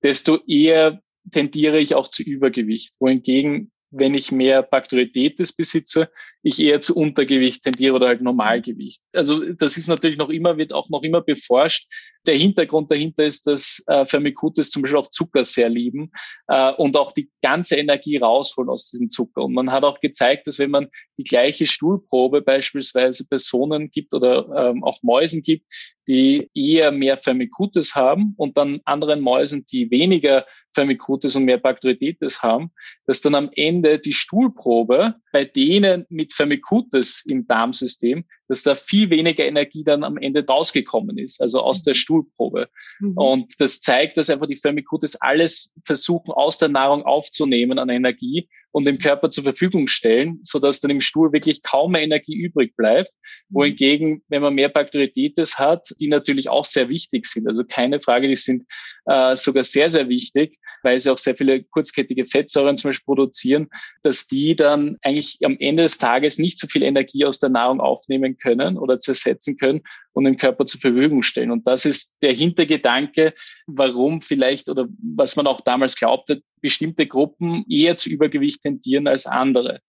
desto 0.04 0.40
eher 0.46 1.02
tendiere 1.32 1.80
ich 1.80 1.96
auch 1.96 2.08
zu 2.08 2.24
Übergewicht. 2.24 2.96
Wohingegen, 3.00 3.72
wenn 3.92 4.14
ich 4.14 4.32
mehr 4.32 4.64
Bakterioditis 4.64 5.54
besitze, 5.54 6.12
ich 6.42 6.60
eher 6.60 6.80
zu 6.82 6.96
Untergewicht 6.96 7.64
tendiere 7.64 7.96
oder 7.96 8.08
halt 8.08 8.22
Normalgewicht. 8.22 9.02
Also 9.14 9.54
das 9.54 9.78
ist 9.78 9.88
natürlich 9.88 10.18
noch 10.18 10.30
immer, 10.30 10.58
wird 10.58 10.74
auch 10.74 10.90
noch 10.90 11.04
immer 11.04 11.22
beforscht. 11.22 11.88
Der 12.26 12.36
Hintergrund 12.36 12.92
dahinter 12.92 13.26
ist, 13.26 13.48
dass 13.48 13.84
äh, 13.88 14.06
Firmicutes 14.06 14.70
zum 14.70 14.82
Beispiel 14.82 15.00
auch 15.00 15.10
Zucker 15.10 15.44
sehr 15.44 15.70
lieben 15.70 16.12
äh, 16.48 16.72
und 16.74 16.96
auch 16.96 17.12
die 17.12 17.30
ganze 17.42 17.76
Energie 17.76 18.18
rausholen 18.18 18.70
aus 18.70 18.90
diesem 18.90 19.10
Zucker. 19.10 19.44
Und 19.44 19.54
man 19.54 19.72
hat 19.72 19.84
auch 19.84 20.00
gezeigt, 20.00 20.48
dass 20.48 20.60
wenn 20.60 20.72
man 20.72 20.88
die 21.18 21.24
gleiche 21.24 21.66
Stuhlprobe 21.66 22.42
beispielsweise 22.42 23.28
Personen 23.28 23.90
gibt 23.92 24.14
oder 24.14 24.70
ähm, 24.70 24.84
auch 24.84 25.02
Mäusen 25.02 25.42
gibt, 25.42 25.66
die 26.08 26.50
eher 26.56 26.92
mehr 26.92 27.18
Firmicutes 27.18 27.96
haben 27.96 28.34
und 28.38 28.58
dann 28.58 28.82
anderen 28.86 29.22
Mäusen, 29.22 29.66
die 29.72 29.92
weniger 29.92 30.46
Firmicutes 30.74 31.36
und 31.36 31.46
mehr 31.46 31.58
Bacteroidetes 31.58 32.42
haben, 32.42 32.72
dass 33.06 33.22
dann 33.22 33.36
am 33.36 33.50
Ende 33.56 34.00
die 34.00 34.14
Stuhlprobe 34.14 35.16
bei 35.32 35.46
denen 35.46 36.06
mit 36.10 36.34
Firmicutes 36.34 37.24
im 37.28 37.48
Darmsystem, 37.48 38.26
dass 38.48 38.64
da 38.64 38.76
viel 38.76 39.10
weniger 39.10 39.46
Energie 39.46 39.84
dann 39.84 40.04
am 40.04 40.18
Ende 40.18 40.46
rausgekommen 40.46 41.18
ist, 41.18 41.42
also 41.42 41.62
aus 41.62 41.84
der 41.84 41.94
mhm. 41.94 41.98
Stuhlprobe. 41.98 42.70
Mhm. 43.00 43.18
Und 43.18 43.54
das 43.60 43.80
zeigt, 43.82 44.18
dass 44.18 44.30
einfach 44.30 44.48
die 44.48 44.58
Firmicutes 44.58 45.20
alles 45.22 45.74
versuchen, 45.86 46.32
aus 46.32 46.58
der 46.58 46.70
Nahrung 46.70 47.04
aufzunehmen 47.04 47.80
an 47.80 47.90
Energie 47.90 48.50
und 48.72 48.86
dem 48.86 49.00
Körper 49.00 49.30
zur 49.32 49.44
Verfügung 49.44 49.88
stellen, 49.88 50.40
so 50.44 50.60
dass 50.60 50.82
dann 50.82 50.92
im 50.92 51.02
Stuhl 51.02 51.34
wirklich 51.34 51.64
kaum 51.64 51.94
mehr 51.94 52.04
Energie 52.04 52.36
übrig 52.36 52.76
bleibt. 52.76 53.12
Mhm. 53.50 53.56
Wohingegen, 53.56 54.24
wenn 54.28 54.42
man 54.42 54.54
mehr 54.54 54.70
Bacteroidetes 54.70 55.58
hat, 55.58 55.90
die 56.00 56.08
natürlich 56.08 56.50
auch 56.50 56.66
sehr 56.66 56.90
wichtig 56.90 57.26
sind, 57.26 57.48
also 57.48 57.64
keine 57.64 58.00
Frage, 58.02 58.28
die 58.28 58.36
sind 58.36 58.66
äh, 59.06 59.36
sogar 59.36 59.64
sehr, 59.64 59.90
sehr 59.90 60.10
wichtig, 60.10 60.58
weil 60.84 61.00
sie 61.00 61.10
auch 61.10 61.18
sehr 61.18 61.36
viele 61.36 61.64
kurzkettige 61.64 62.26
Fettsäuren 62.26 62.78
zum 62.78 62.90
Beispiel 62.90 63.06
produzieren, 63.06 63.68
dass 64.04 64.28
die 64.28 64.56
dann 64.56 64.98
eigentlich 65.02 65.40
am 65.44 65.58
Ende 65.60 65.84
des 65.84 65.98
Tages 65.98 66.38
nicht 66.38 66.60
so 66.60 66.68
viel 66.68 66.84
Energie 66.84 67.26
aus 67.26 67.40
der 67.40 67.50
Nahrung 67.50 67.82
aufnehmen 67.82 68.38
können 68.38 68.78
oder 68.78 69.00
zersetzen 69.00 69.58
können 69.58 69.82
und 70.20 70.26
dem 70.26 70.38
Körper 70.38 70.66
zur 70.66 70.82
Verfügung 70.82 71.24
stellen. 71.24 71.52
Und 71.52 71.66
das 71.66 71.86
ist 71.86 72.18
der 72.22 72.34
Hintergedanke, 72.34 73.34
warum 73.68 74.22
vielleicht 74.22 74.70
oder 74.70 74.88
was 75.02 75.36
man 75.38 75.48
auch 75.48 75.62
damals 75.62 75.96
glaubte, 75.96 76.42
bestimmte 76.62 77.08
Gruppen 77.08 77.66
eher 77.70 77.96
zu 77.96 78.10
Übergewicht 78.10 78.62
tendieren 78.62 79.08
als 79.08 79.26
andere. 79.26 79.80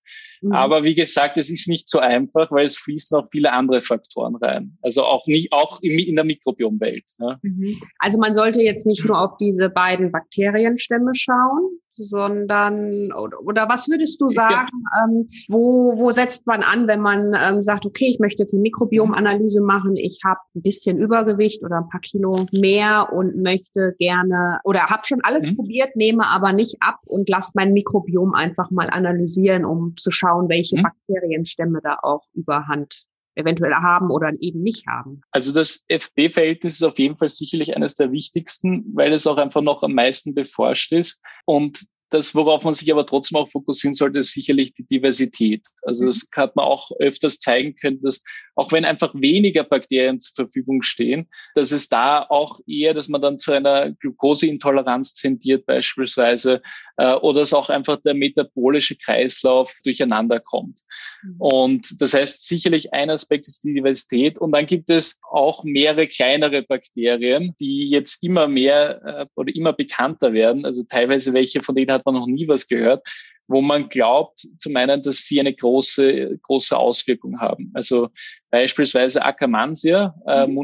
Mhm. 0.41 0.53
Aber 0.53 0.85
wie 0.85 0.95
gesagt, 0.95 1.37
es 1.37 1.51
ist 1.51 1.69
nicht 1.69 1.89
so 1.89 1.99
einfach, 1.99 2.51
weil 2.51 2.67
es 2.67 2.77
fließen 2.77 3.19
auch 3.19 3.29
viele 3.31 3.53
andere 3.53 3.81
Faktoren 3.81 4.37
rein. 4.37 4.79
Also 4.83 5.05
auch 5.05 5.27
nicht, 5.27 5.53
auch 5.53 5.81
in 5.83 6.17
der 6.17 6.25
Mikrobiomwelt. 6.25 7.05
Ja. 7.19 7.39
Mhm. 7.43 7.81
Also 7.99 8.19
man 8.19 8.35
sollte 8.35 8.63
jetzt 8.63 8.87
nicht 8.87 9.05
nur 9.05 9.21
auf 9.21 9.37
diese 9.39 9.69
beiden 9.69 10.13
Bakterienstämme 10.13 11.13
schauen, 11.15 11.81
sondern 11.95 13.13
oder, 13.13 13.41
oder 13.43 13.69
was 13.69 13.89
würdest 13.89 14.21
du 14.21 14.29
sagen, 14.29 14.71
ähm, 15.03 15.27
wo, 15.49 15.95
wo 15.97 16.11
setzt 16.13 16.47
man 16.47 16.63
an, 16.63 16.87
wenn 16.89 17.01
man 17.01 17.35
ähm, 17.35 17.63
sagt, 17.63 17.85
okay, 17.85 18.07
ich 18.07 18.19
möchte 18.19 18.43
jetzt 18.43 18.55
eine 18.55 18.63
Mikrobiomanalyse 18.63 19.61
machen, 19.61 19.97
ich 19.97 20.21
habe 20.25 20.41
ein 20.55 20.63
bisschen 20.63 20.99
Übergewicht 20.99 21.63
oder 21.63 21.79
ein 21.79 21.89
paar 21.89 22.01
Kilo 22.01 22.47
mehr 22.53 23.13
und 23.13 23.37
möchte 23.37 23.95
gerne 23.99 24.61
oder 24.65 24.87
habe 24.87 25.03
schon 25.05 25.21
alles 25.23 25.51
mhm. 25.51 25.57
probiert, 25.57 25.97
nehme 25.97 26.27
aber 26.27 26.53
nicht 26.53 26.77
ab 26.81 27.01
und 27.07 27.29
lasse 27.29 27.53
mein 27.55 27.73
Mikrobiom 27.73 28.35
einfach 28.35 28.71
mal 28.71 28.89
analysieren, 28.91 29.65
um 29.65 29.97
zu 29.97 30.11
schauen, 30.11 30.30
welche 30.49 30.77
mhm. 30.77 30.83
Bakterienstämme 30.83 31.81
da 31.83 31.99
auch 32.03 32.27
überhand 32.35 33.05
eventuell 33.35 33.75
haben 33.75 34.11
oder 34.11 34.33
eben 34.41 34.63
nicht 34.63 34.87
haben. 34.87 35.23
Also 35.31 35.53
das 35.53 35.85
FB-Verhältnis 35.89 36.75
ist 36.75 36.83
auf 36.83 36.99
jeden 36.99 37.17
Fall 37.17 37.29
sicherlich 37.29 37.77
eines 37.77 37.95
der 37.95 38.13
wichtigsten, 38.13 38.85
weil 38.95 39.13
es 39.13 39.27
auch 39.27 39.37
einfach 39.37 39.63
noch 39.63 39.83
am 39.83 39.95
meisten 39.95 40.35
beforscht 40.35 40.93
ist. 40.93 41.23
Und 41.47 41.81
das, 42.11 42.35
worauf 42.35 42.65
man 42.65 42.75
sich 42.75 42.91
aber 42.91 43.07
trotzdem 43.07 43.39
auch 43.39 43.49
fokussieren 43.49 43.95
sollte, 43.95 44.19
ist 44.19 44.33
sicherlich 44.33 44.75
die 44.75 44.85
Diversität. 44.85 45.67
Also 45.83 46.07
das 46.07 46.29
hat 46.35 46.57
man 46.57 46.67
auch 46.67 46.91
öfters 46.99 47.39
zeigen 47.39 47.77
können, 47.77 48.01
dass 48.01 48.25
auch 48.57 48.73
wenn 48.73 48.85
einfach 48.85 49.15
weniger 49.15 49.63
Bakterien 49.63 50.19
zur 50.19 50.35
Verfügung 50.35 50.83
stehen, 50.83 51.29
dass 51.55 51.71
es 51.71 51.89
da 51.89 52.27
auch 52.29 52.59
eher, 52.67 52.95
dass 52.95 53.09
man 53.09 53.23
dann 53.23 53.39
zu 53.39 53.53
einer 53.53 53.93
Glukoseintoleranz 53.93 55.15
tendiert 55.15 55.67
beispielsweise 55.67 56.63
äh, 57.01 57.15
oder 57.15 57.41
dass 57.41 57.55
auch 57.55 57.71
einfach 57.71 57.97
der 58.05 58.13
metabolische 58.13 58.95
Kreislauf 58.95 59.75
durcheinander 59.83 60.39
kommt. 60.39 60.81
Mhm. 61.23 61.37
Und 61.39 62.01
das 62.03 62.13
heißt 62.13 62.47
sicherlich 62.47 62.93
ein 62.93 63.09
Aspekt 63.09 63.49
ist 63.49 63.65
die 63.65 63.73
Diversität 63.73 64.39
und 64.39 64.53
dann 64.53 64.67
gibt 64.67 64.91
es 64.91 65.19
auch 65.31 65.65
mehrere 65.65 66.07
kleinere 66.07 66.63
Bakterien, 66.63 67.55
die 67.59 67.89
jetzt 67.89 68.23
immer 68.23 68.49
mehr 68.49 69.01
äh, 69.05 69.27
oder 69.35 69.55
immer 69.55 69.73
bekannter 69.73 70.35
werden. 70.35 70.67
Also 70.67 70.83
teilweise 70.87 71.33
welche 71.33 71.61
von 71.61 71.75
denen 71.75 71.91
hat 71.91 72.05
man 72.05 72.15
noch 72.15 72.27
nie 72.27 72.47
was 72.49 72.69
gehört 72.69 73.03
wo 73.53 73.61
man 73.61 73.89
glaubt 73.89 74.47
zu 74.59 74.71
meinen, 74.71 75.03
dass 75.03 75.25
sie 75.27 75.41
eine 75.41 75.53
große, 75.53 76.39
große 76.41 76.77
Auswirkung 76.77 77.41
haben. 77.41 77.73
Also 77.75 78.11
beispielsweise 78.51 79.25
Akkermansia 79.25 80.15
äh, 80.25 80.47
mhm. 80.47 80.55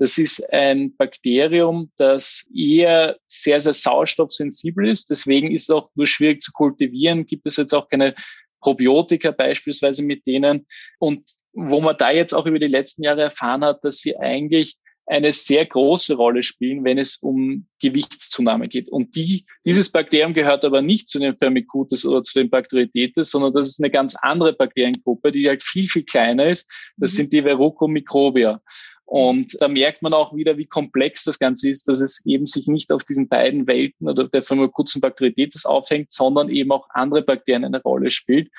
Das 0.00 0.16
ist 0.16 0.50
ein 0.50 0.96
Bakterium, 0.96 1.90
das 1.98 2.48
eher 2.56 3.18
sehr, 3.26 3.60
sehr 3.60 3.74
sauerstoffsensibel 3.74 4.88
ist. 4.88 5.10
Deswegen 5.10 5.50
ist 5.50 5.64
es 5.64 5.70
auch 5.70 5.90
nur 5.94 6.06
schwierig 6.06 6.40
zu 6.40 6.52
kultivieren. 6.52 7.26
Gibt 7.26 7.46
es 7.46 7.58
jetzt 7.58 7.74
auch 7.74 7.86
keine 7.86 8.14
Probiotika 8.62 9.30
beispielsweise 9.30 10.02
mit 10.02 10.26
denen. 10.26 10.66
Und 10.98 11.28
wo 11.52 11.82
man 11.82 11.98
da 11.98 12.10
jetzt 12.10 12.32
auch 12.32 12.46
über 12.46 12.58
die 12.58 12.68
letzten 12.68 13.02
Jahre 13.02 13.20
erfahren 13.20 13.62
hat, 13.62 13.84
dass 13.84 13.98
sie 13.98 14.16
eigentlich 14.16 14.78
eine 15.04 15.32
sehr 15.32 15.66
große 15.66 16.14
Rolle 16.14 16.42
spielen, 16.42 16.82
wenn 16.84 16.96
es 16.96 17.16
um 17.16 17.66
Gewichtszunahme 17.82 18.68
geht. 18.68 18.88
Und 18.88 19.14
die, 19.16 19.44
dieses 19.66 19.92
Bakterium 19.92 20.32
gehört 20.32 20.64
aber 20.64 20.80
nicht 20.80 21.10
zu 21.10 21.18
den 21.18 21.36
Firmicutes 21.36 22.06
oder 22.06 22.22
zu 22.22 22.38
den 22.38 22.48
Bacteroidetes, 22.48 23.30
sondern 23.30 23.52
das 23.52 23.68
ist 23.68 23.82
eine 23.82 23.90
ganz 23.90 24.16
andere 24.22 24.54
Bakteriengruppe, 24.54 25.30
die 25.32 25.46
halt 25.46 25.62
viel, 25.62 25.88
viel 25.88 26.04
kleiner 26.04 26.48
ist. 26.48 26.70
Das 26.96 27.12
mhm. 27.12 27.16
sind 27.16 27.32
die 27.34 27.42
Verrucomicrobia. 27.42 28.62
Und 29.10 29.56
da 29.60 29.66
merkt 29.66 30.02
man 30.02 30.14
auch 30.14 30.36
wieder, 30.36 30.56
wie 30.56 30.66
komplex 30.66 31.24
das 31.24 31.40
Ganze 31.40 31.68
ist, 31.68 31.88
dass 31.88 32.00
es 32.00 32.24
eben 32.24 32.46
sich 32.46 32.68
nicht 32.68 32.92
auf 32.92 33.02
diesen 33.02 33.28
beiden 33.28 33.66
Welten 33.66 34.08
oder 34.08 34.28
der 34.28 34.44
und 34.48 35.00
Bacteroidetes 35.00 35.66
aufhängt, 35.66 36.12
sondern 36.12 36.48
eben 36.48 36.70
auch 36.70 36.86
andere 36.90 37.22
Bakterien 37.22 37.64
eine 37.64 37.82
Rolle 37.82 38.12
spielt 38.12 38.50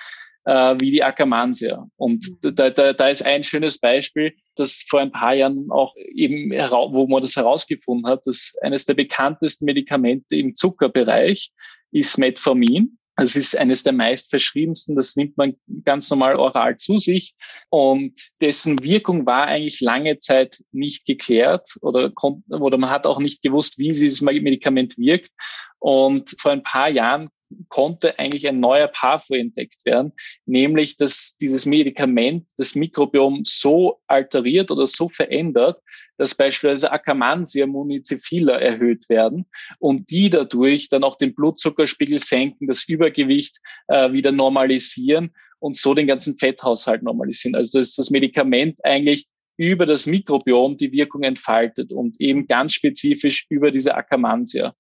äh, 0.43 0.75
wie 0.79 0.91
die 0.91 1.03
Akkermansia. 1.03 1.87
Und 1.95 2.27
mhm. 2.43 2.55
da, 2.55 2.69
da, 2.69 2.91
da 2.91 3.07
ist 3.07 3.25
ein 3.25 3.45
schönes 3.45 3.77
Beispiel, 3.77 4.33
das 4.55 4.83
vor 4.89 4.99
ein 4.99 5.13
paar 5.13 5.33
Jahren 5.33 5.71
auch 5.71 5.95
eben, 5.95 6.51
wo 6.51 7.07
man 7.07 7.21
das 7.21 7.37
herausgefunden 7.37 8.11
hat, 8.11 8.25
dass 8.25 8.53
eines 8.61 8.85
der 8.85 8.95
bekanntesten 8.95 9.63
Medikamente 9.63 10.35
im 10.35 10.55
Zuckerbereich 10.55 11.51
ist 11.91 12.17
Metformin. 12.17 12.97
Das 13.17 13.35
ist 13.35 13.57
eines 13.57 13.83
der 13.83 13.93
meist 13.93 14.29
verschriebensten. 14.29 14.95
Das 14.95 15.15
nimmt 15.15 15.37
man 15.37 15.55
ganz 15.83 16.09
normal 16.09 16.37
oral 16.37 16.77
zu 16.77 16.97
sich. 16.97 17.35
Und 17.69 18.13
dessen 18.39 18.81
Wirkung 18.83 19.25
war 19.25 19.47
eigentlich 19.47 19.81
lange 19.81 20.17
Zeit 20.17 20.63
nicht 20.71 21.05
geklärt 21.05 21.75
oder, 21.81 22.11
oder 22.49 22.77
man 22.77 22.89
hat 22.89 23.05
auch 23.05 23.19
nicht 23.19 23.41
gewusst, 23.41 23.77
wie 23.77 23.89
dieses 23.89 24.21
Medikament 24.21 24.97
wirkt. 24.97 25.31
Und 25.79 26.35
vor 26.39 26.51
ein 26.51 26.63
paar 26.63 26.89
Jahren 26.89 27.29
konnte 27.69 28.17
eigentlich 28.17 28.47
ein 28.47 28.59
neuer 28.59 28.87
Pathway 28.87 29.39
entdeckt 29.39 29.85
werden, 29.85 30.13
nämlich 30.45 30.97
dass 30.97 31.35
dieses 31.37 31.65
Medikament 31.65 32.47
das 32.57 32.75
Mikrobiom 32.75 33.41
so 33.43 33.99
alteriert 34.07 34.71
oder 34.71 34.87
so 34.87 35.09
verändert, 35.09 35.81
dass 36.21 36.35
beispielsweise 36.35 36.91
Akkermansia 36.91 37.65
municiphilia 37.65 38.55
erhöht 38.55 39.09
werden 39.09 39.47
und 39.79 40.11
die 40.11 40.29
dadurch 40.29 40.87
dann 40.87 41.03
auch 41.03 41.15
den 41.15 41.33
Blutzuckerspiegel 41.33 42.19
senken, 42.19 42.67
das 42.67 42.87
Übergewicht 42.87 43.57
äh, 43.87 44.11
wieder 44.11 44.31
normalisieren 44.31 45.33
und 45.57 45.77
so 45.77 45.95
den 45.95 46.05
ganzen 46.05 46.37
Fetthaushalt 46.37 47.01
normalisieren. 47.01 47.55
Also 47.55 47.79
dass 47.79 47.95
das 47.95 48.11
Medikament 48.11 48.77
eigentlich 48.83 49.25
über 49.57 49.87
das 49.87 50.05
Mikrobiom 50.05 50.77
die 50.77 50.91
Wirkung 50.91 51.23
entfaltet 51.23 51.91
und 51.91 52.21
eben 52.21 52.45
ganz 52.45 52.73
spezifisch 52.73 53.47
über 53.49 53.71
diese 53.71 53.95
Akkermansia. 53.95 54.75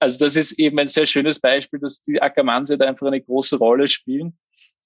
Also 0.00 0.24
das 0.24 0.34
ist 0.34 0.58
eben 0.58 0.76
ein 0.80 0.88
sehr 0.88 1.06
schönes 1.06 1.38
Beispiel, 1.38 1.78
dass 1.78 2.02
die 2.02 2.20
Akkermansia 2.20 2.76
da 2.76 2.88
einfach 2.88 3.06
eine 3.06 3.20
große 3.20 3.58
Rolle 3.58 3.86
spielen. 3.86 4.36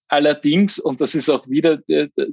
Allerdings, 0.09 0.79
und 0.79 1.01
das 1.01 1.15
ist 1.15 1.31
auch 1.31 1.49
wieder 1.49 1.81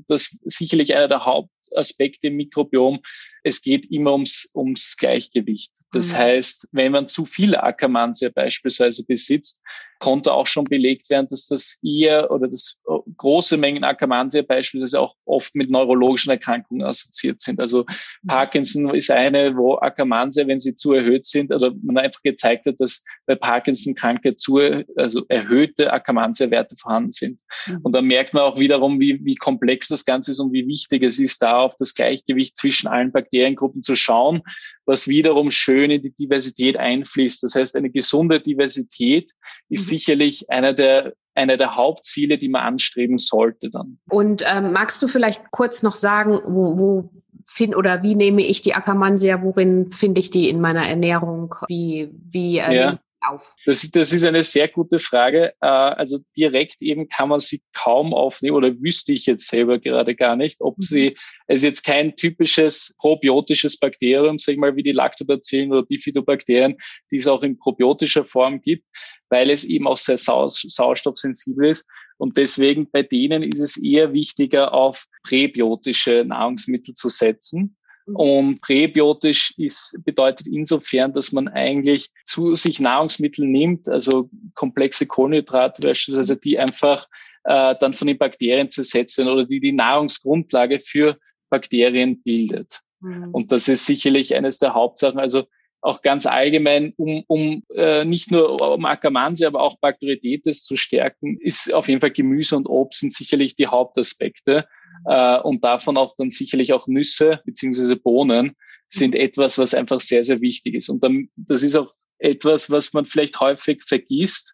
das 0.09 0.37
sicherlich 0.43 0.93
einer 0.93 1.07
der 1.07 1.25
Hauptaspekte 1.25 2.27
im 2.27 2.35
Mikrobiom, 2.35 2.99
es 3.43 3.61
geht 3.61 3.91
immer 3.91 4.13
ums, 4.13 4.49
ums 4.53 4.97
Gleichgewicht. 4.97 5.71
Das 5.91 6.13
mhm. 6.13 6.17
heißt, 6.17 6.69
wenn 6.71 6.91
man 6.91 7.07
zu 7.07 7.25
viel 7.25 7.55
Akkermansia 7.55 8.29
beispielsweise 8.33 9.05
besitzt, 9.05 9.63
konnte 10.01 10.33
auch 10.33 10.47
schon 10.47 10.65
belegt 10.65 11.11
werden, 11.11 11.27
dass 11.29 11.47
das 11.47 11.79
eher 11.83 12.31
oder 12.31 12.47
das 12.47 12.79
äh, 12.89 12.93
große 13.17 13.55
Mengen 13.55 13.83
Akkermansia 13.83 14.41
beispielsweise 14.41 14.99
auch 14.99 15.15
oft 15.25 15.53
mit 15.53 15.69
neurologischen 15.69 16.31
Erkrankungen 16.31 16.85
assoziiert 16.85 17.39
sind. 17.39 17.59
Also 17.59 17.85
mhm. 17.87 18.27
Parkinson 18.27 18.95
ist 18.95 19.11
eine, 19.11 19.55
wo 19.55 19.77
Akkermansia, 19.77 20.47
wenn 20.47 20.59
sie 20.59 20.73
zu 20.73 20.93
erhöht 20.93 21.25
sind, 21.25 21.53
oder 21.53 21.71
man 21.83 21.99
einfach 21.99 22.21
gezeigt 22.23 22.65
hat, 22.65 22.79
dass 22.79 23.03
bei 23.27 23.35
Parkinson-Krankheit 23.35 24.39
zu, 24.39 24.57
also 24.95 25.23
erhöhte 25.29 25.93
Akkermansia-Werte 25.93 26.75
vorhanden 26.77 27.11
sind. 27.11 27.39
Mhm. 27.67 27.79
Und 27.83 27.93
da 27.93 28.01
merkt 28.01 28.33
man 28.33 28.43
auch 28.43 28.59
wiederum, 28.59 28.99
wie, 28.99 29.23
wie 29.23 29.35
komplex 29.35 29.89
das 29.89 30.03
Ganze 30.03 30.31
ist 30.31 30.39
und 30.39 30.51
wie 30.51 30.67
wichtig 30.67 31.03
es 31.03 31.19
ist, 31.19 31.43
da 31.43 31.59
auf 31.59 31.75
das 31.77 31.93
Gleichgewicht 31.93 32.57
zwischen 32.57 32.87
allen 32.87 33.11
Bakteriengruppen 33.11 33.83
zu 33.83 33.95
schauen, 33.95 34.41
was 34.85 35.07
wiederum 35.07 35.51
schön 35.51 35.80
in 35.89 36.01
die 36.01 36.11
Diversität 36.11 36.77
einfließt. 36.77 37.43
Das 37.43 37.55
heißt, 37.55 37.75
eine 37.75 37.89
gesunde 37.89 38.39
Diversität 38.39 39.31
ist 39.69 39.87
mhm. 39.87 39.89
sicherlich 39.89 40.49
einer 40.49 40.73
der 40.73 41.13
einer 41.33 41.55
der 41.55 41.77
Hauptziele, 41.77 42.37
die 42.37 42.49
man 42.49 42.61
anstreben 42.61 43.17
sollte 43.17 43.69
dann. 43.71 43.99
Und 44.09 44.43
ähm, 44.45 44.73
magst 44.73 45.01
du 45.01 45.07
vielleicht 45.07 45.49
kurz 45.51 45.81
noch 45.81 45.95
sagen, 45.95 46.41
wo, 46.45 46.77
wo 46.77 47.09
find 47.47 47.73
oder 47.75 48.03
wie 48.03 48.15
nehme 48.15 48.45
ich 48.45 48.61
die 48.61 48.73
Akkermansia, 48.73 49.41
worin 49.41 49.91
finde 49.91 50.19
ich 50.19 50.29
die 50.29 50.49
in 50.49 50.59
meiner 50.59 50.85
Ernährung? 50.85 51.55
Wie, 51.69 52.09
wie 52.11 52.57
äh, 52.57 52.75
ja 52.75 52.99
auf? 53.21 53.53
Das, 53.65 53.89
das 53.91 54.11
ist 54.11 54.25
eine 54.25 54.43
sehr 54.43 54.67
gute 54.67 54.99
Frage. 54.99 55.53
Äh, 55.61 55.67
also 55.67 56.19
direkt 56.37 56.81
eben 56.81 57.07
kann 57.07 57.29
man 57.29 57.39
sie 57.39 57.61
kaum 57.73 58.13
aufnehmen 58.13 58.57
oder 58.57 58.73
wüsste 58.81 59.13
ich 59.13 59.25
jetzt 59.25 59.47
selber 59.47 59.79
gerade 59.79 60.15
gar 60.15 60.35
nicht, 60.35 60.61
ob 60.61 60.77
mhm. 60.77 60.81
sie, 60.81 61.17
es 61.47 61.57
ist 61.57 61.63
jetzt 61.63 61.83
kein 61.83 62.15
typisches 62.15 62.95
probiotisches 62.97 63.77
Bakterium, 63.77 64.39
sag 64.39 64.53
ich 64.53 64.59
mal, 64.59 64.75
wie 64.75 64.83
die 64.83 64.91
Lactobacillen 64.91 65.71
oder 65.71 65.83
Bifidobakterien, 65.83 66.77
die 67.11 67.17
es 67.17 67.27
auch 67.27 67.43
in 67.43 67.57
probiotischer 67.57 68.25
Form 68.25 68.61
gibt, 68.61 68.85
weil 69.29 69.49
es 69.49 69.63
eben 69.63 69.87
auch 69.87 69.97
sehr 69.97 70.17
sau 70.17 70.47
sauerstoffsensibel 70.49 71.71
ist. 71.71 71.85
Und 72.17 72.37
deswegen 72.37 72.89
bei 72.91 73.01
denen 73.01 73.41
ist 73.41 73.59
es 73.59 73.77
eher 73.77 74.13
wichtiger, 74.13 74.73
auf 74.73 75.05
präbiotische 75.23 76.23
Nahrungsmittel 76.25 76.93
zu 76.93 77.09
setzen. 77.09 77.77
Mhm. 78.05 78.15
Und 78.15 78.61
präbiotisch 78.61 79.53
ist, 79.57 79.99
bedeutet 80.03 80.47
insofern, 80.47 81.13
dass 81.13 81.31
man 81.31 81.47
eigentlich 81.47 82.09
zu 82.25 82.55
sich 82.55 82.79
Nahrungsmittel 82.79 83.45
nimmt, 83.45 83.87
also 83.87 84.29
komplexe 84.55 85.07
Kohlenhydrate 85.07 85.81
beispielsweise, 85.81 86.39
die 86.39 86.59
einfach 86.59 87.07
äh, 87.43 87.75
dann 87.79 87.93
von 87.93 88.07
den 88.07 88.17
Bakterien 88.17 88.69
zersetzen 88.69 89.27
oder 89.27 89.45
die 89.45 89.59
die 89.59 89.71
Nahrungsgrundlage 89.71 90.79
für 90.79 91.17
Bakterien 91.49 92.21
bildet. 92.21 92.79
Mhm. 93.01 93.29
Und 93.31 93.51
das 93.51 93.67
ist 93.67 93.85
sicherlich 93.85 94.35
eines 94.35 94.59
der 94.59 94.73
Hauptsachen. 94.73 95.19
Also 95.19 95.45
auch 95.81 96.03
ganz 96.03 96.27
allgemein, 96.27 96.93
um, 96.97 97.23
um 97.27 97.63
äh, 97.73 98.05
nicht 98.05 98.31
nur 98.31 98.61
um 98.61 98.85
Akkermansia, 98.85 99.47
aber 99.47 99.61
auch 99.61 99.79
Bacteroidetes 99.79 100.63
zu 100.63 100.75
stärken, 100.75 101.39
ist 101.39 101.73
auf 101.73 101.87
jeden 101.87 102.01
Fall 102.01 102.11
Gemüse 102.11 102.55
und 102.55 102.67
Obst 102.67 102.99
sind 102.99 103.13
sicherlich 103.13 103.55
die 103.55 103.67
Hauptaspekte. 103.67 104.67
Äh, 105.05 105.39
und 105.39 105.63
davon 105.63 105.97
auch 105.97 106.15
dann 106.17 106.29
sicherlich 106.29 106.73
auch 106.73 106.87
Nüsse 106.87 107.41
beziehungsweise 107.45 107.95
Bohnen 107.95 108.55
sind 108.87 109.15
etwas, 109.15 109.57
was 109.57 109.73
einfach 109.73 110.01
sehr, 110.01 110.23
sehr 110.23 110.41
wichtig 110.41 110.75
ist. 110.75 110.89
Und 110.89 111.03
dann, 111.03 111.29
das 111.35 111.63
ist 111.63 111.75
auch 111.75 111.93
etwas, 112.19 112.69
was 112.69 112.93
man 112.93 113.05
vielleicht 113.05 113.39
häufig 113.39 113.83
vergisst. 113.83 114.53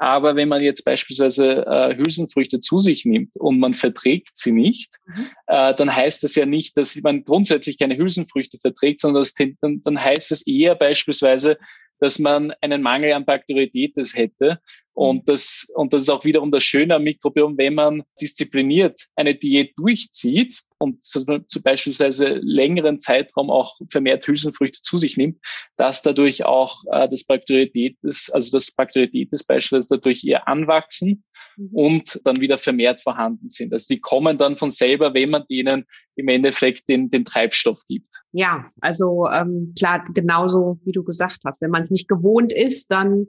Aber 0.00 0.36
wenn 0.36 0.48
man 0.48 0.62
jetzt 0.62 0.84
beispielsweise 0.84 1.66
äh, 1.66 1.96
Hülsenfrüchte 1.96 2.60
zu 2.60 2.78
sich 2.78 3.04
nimmt 3.04 3.36
und 3.36 3.58
man 3.58 3.74
verträgt 3.74 4.36
sie 4.36 4.52
nicht, 4.52 4.94
mhm. 5.06 5.26
äh, 5.48 5.74
dann 5.74 5.94
heißt 5.94 6.22
das 6.22 6.36
ja 6.36 6.46
nicht, 6.46 6.76
dass 6.76 6.94
man 7.02 7.24
grundsätzlich 7.24 7.78
keine 7.78 7.96
Hülsenfrüchte 7.96 8.58
verträgt, 8.58 9.00
sondern 9.00 9.22
das, 9.22 9.34
dann, 9.34 9.82
dann 9.82 10.00
heißt 10.00 10.30
es 10.30 10.46
eher 10.46 10.76
beispielsweise, 10.76 11.58
dass 12.00 12.20
man 12.20 12.52
einen 12.60 12.80
Mangel 12.80 13.12
an 13.12 13.24
Bakterioditis 13.24 14.14
hätte. 14.14 14.60
Und 14.98 15.18
mhm. 15.18 15.24
das, 15.26 15.70
und 15.76 15.92
das 15.92 16.02
ist 16.02 16.08
auch 16.08 16.24
wiederum 16.24 16.50
das 16.50 16.64
Schöne 16.64 16.96
am 16.96 17.04
Mikrobiom, 17.04 17.56
wenn 17.56 17.74
man 17.74 18.02
diszipliniert 18.20 19.06
eine 19.14 19.36
Diät 19.36 19.78
durchzieht 19.78 20.62
und 20.78 21.04
zum 21.04 21.62
beispielsweise 21.62 22.40
längeren 22.42 22.98
Zeitraum 22.98 23.48
auch 23.48 23.76
vermehrt 23.90 24.26
Hülsenfrüchte 24.26 24.80
zu 24.82 24.98
sich 24.98 25.16
nimmt, 25.16 25.38
dass 25.76 26.02
dadurch 26.02 26.44
auch 26.44 26.82
äh, 26.90 27.08
das 27.08 27.22
Bakterioditis, 27.22 28.30
also 28.30 28.58
das 28.58 28.72
Bakterioditis 28.72 29.44
beispielsweise 29.44 29.98
dadurch 29.98 30.24
eher 30.24 30.48
anwachsen 30.48 31.22
Mhm. 31.58 31.68
und 31.72 32.20
dann 32.24 32.40
wieder 32.40 32.56
vermehrt 32.56 33.02
vorhanden 33.02 33.48
sind. 33.48 33.72
Also 33.72 33.92
die 33.92 34.00
kommen 34.00 34.38
dann 34.38 34.56
von 34.56 34.70
selber, 34.70 35.12
wenn 35.14 35.30
man 35.30 35.44
denen 35.50 35.84
im 36.14 36.28
Endeffekt 36.28 36.88
den, 36.88 37.10
den 37.10 37.24
Treibstoff 37.24 37.82
gibt. 37.88 38.24
Ja, 38.32 38.64
also 38.80 39.28
ähm, 39.28 39.74
klar, 39.76 40.04
genauso 40.14 40.78
wie 40.84 40.92
du 40.92 41.02
gesagt 41.02 41.40
hast. 41.44 41.60
Wenn 41.60 41.70
man 41.70 41.82
es 41.82 41.90
nicht 41.90 42.08
gewohnt 42.08 42.52
ist, 42.52 42.90
dann 42.90 43.26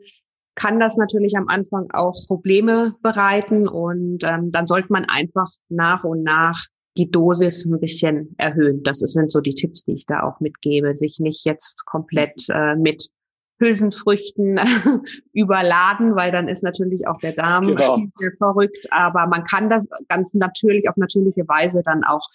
kann 0.59 0.79
das 0.79 0.97
natürlich 0.97 1.37
am 1.37 1.47
Anfang 1.47 1.89
auch 1.91 2.15
Probleme 2.27 2.95
bereiten 3.01 3.67
und 3.67 4.23
ähm, 4.23 4.51
dann 4.51 4.67
sollte 4.67 4.91
man 4.91 5.05
einfach 5.05 5.49
nach 5.69 6.03
und 6.03 6.21
nach 6.23 6.61
die 6.97 7.09
Dosis 7.09 7.65
ein 7.65 7.79
bisschen 7.79 8.35
erhöhen. 8.37 8.83
Das 8.83 8.99
sind 8.99 9.31
so 9.31 9.39
die 9.39 9.55
Tipps, 9.55 9.85
die 9.85 9.93
ich 9.93 10.05
da 10.05 10.23
auch 10.23 10.41
mitgebe. 10.41 10.97
Sich 10.97 11.19
nicht 11.19 11.45
jetzt 11.45 11.85
komplett 11.85 12.47
äh, 12.49 12.75
mit 12.75 13.07
Hülsenfrüchten 13.59 14.59
überladen, 15.33 16.15
weil 16.15 16.31
dann 16.31 16.49
ist 16.49 16.61
natürlich 16.63 17.07
auch 17.07 17.19
der 17.19 17.33
Darm 17.33 17.67
genau. 17.67 17.97
verrückt. 18.37 18.87
Aber 18.91 19.27
man 19.27 19.45
kann 19.45 19.69
das 19.69 19.87
ganz 20.09 20.33
natürlich 20.33 20.89
auf 20.89 20.97
natürliche 20.97 21.47
Weise 21.47 21.83
dann 21.85 22.03
auch 22.03 22.27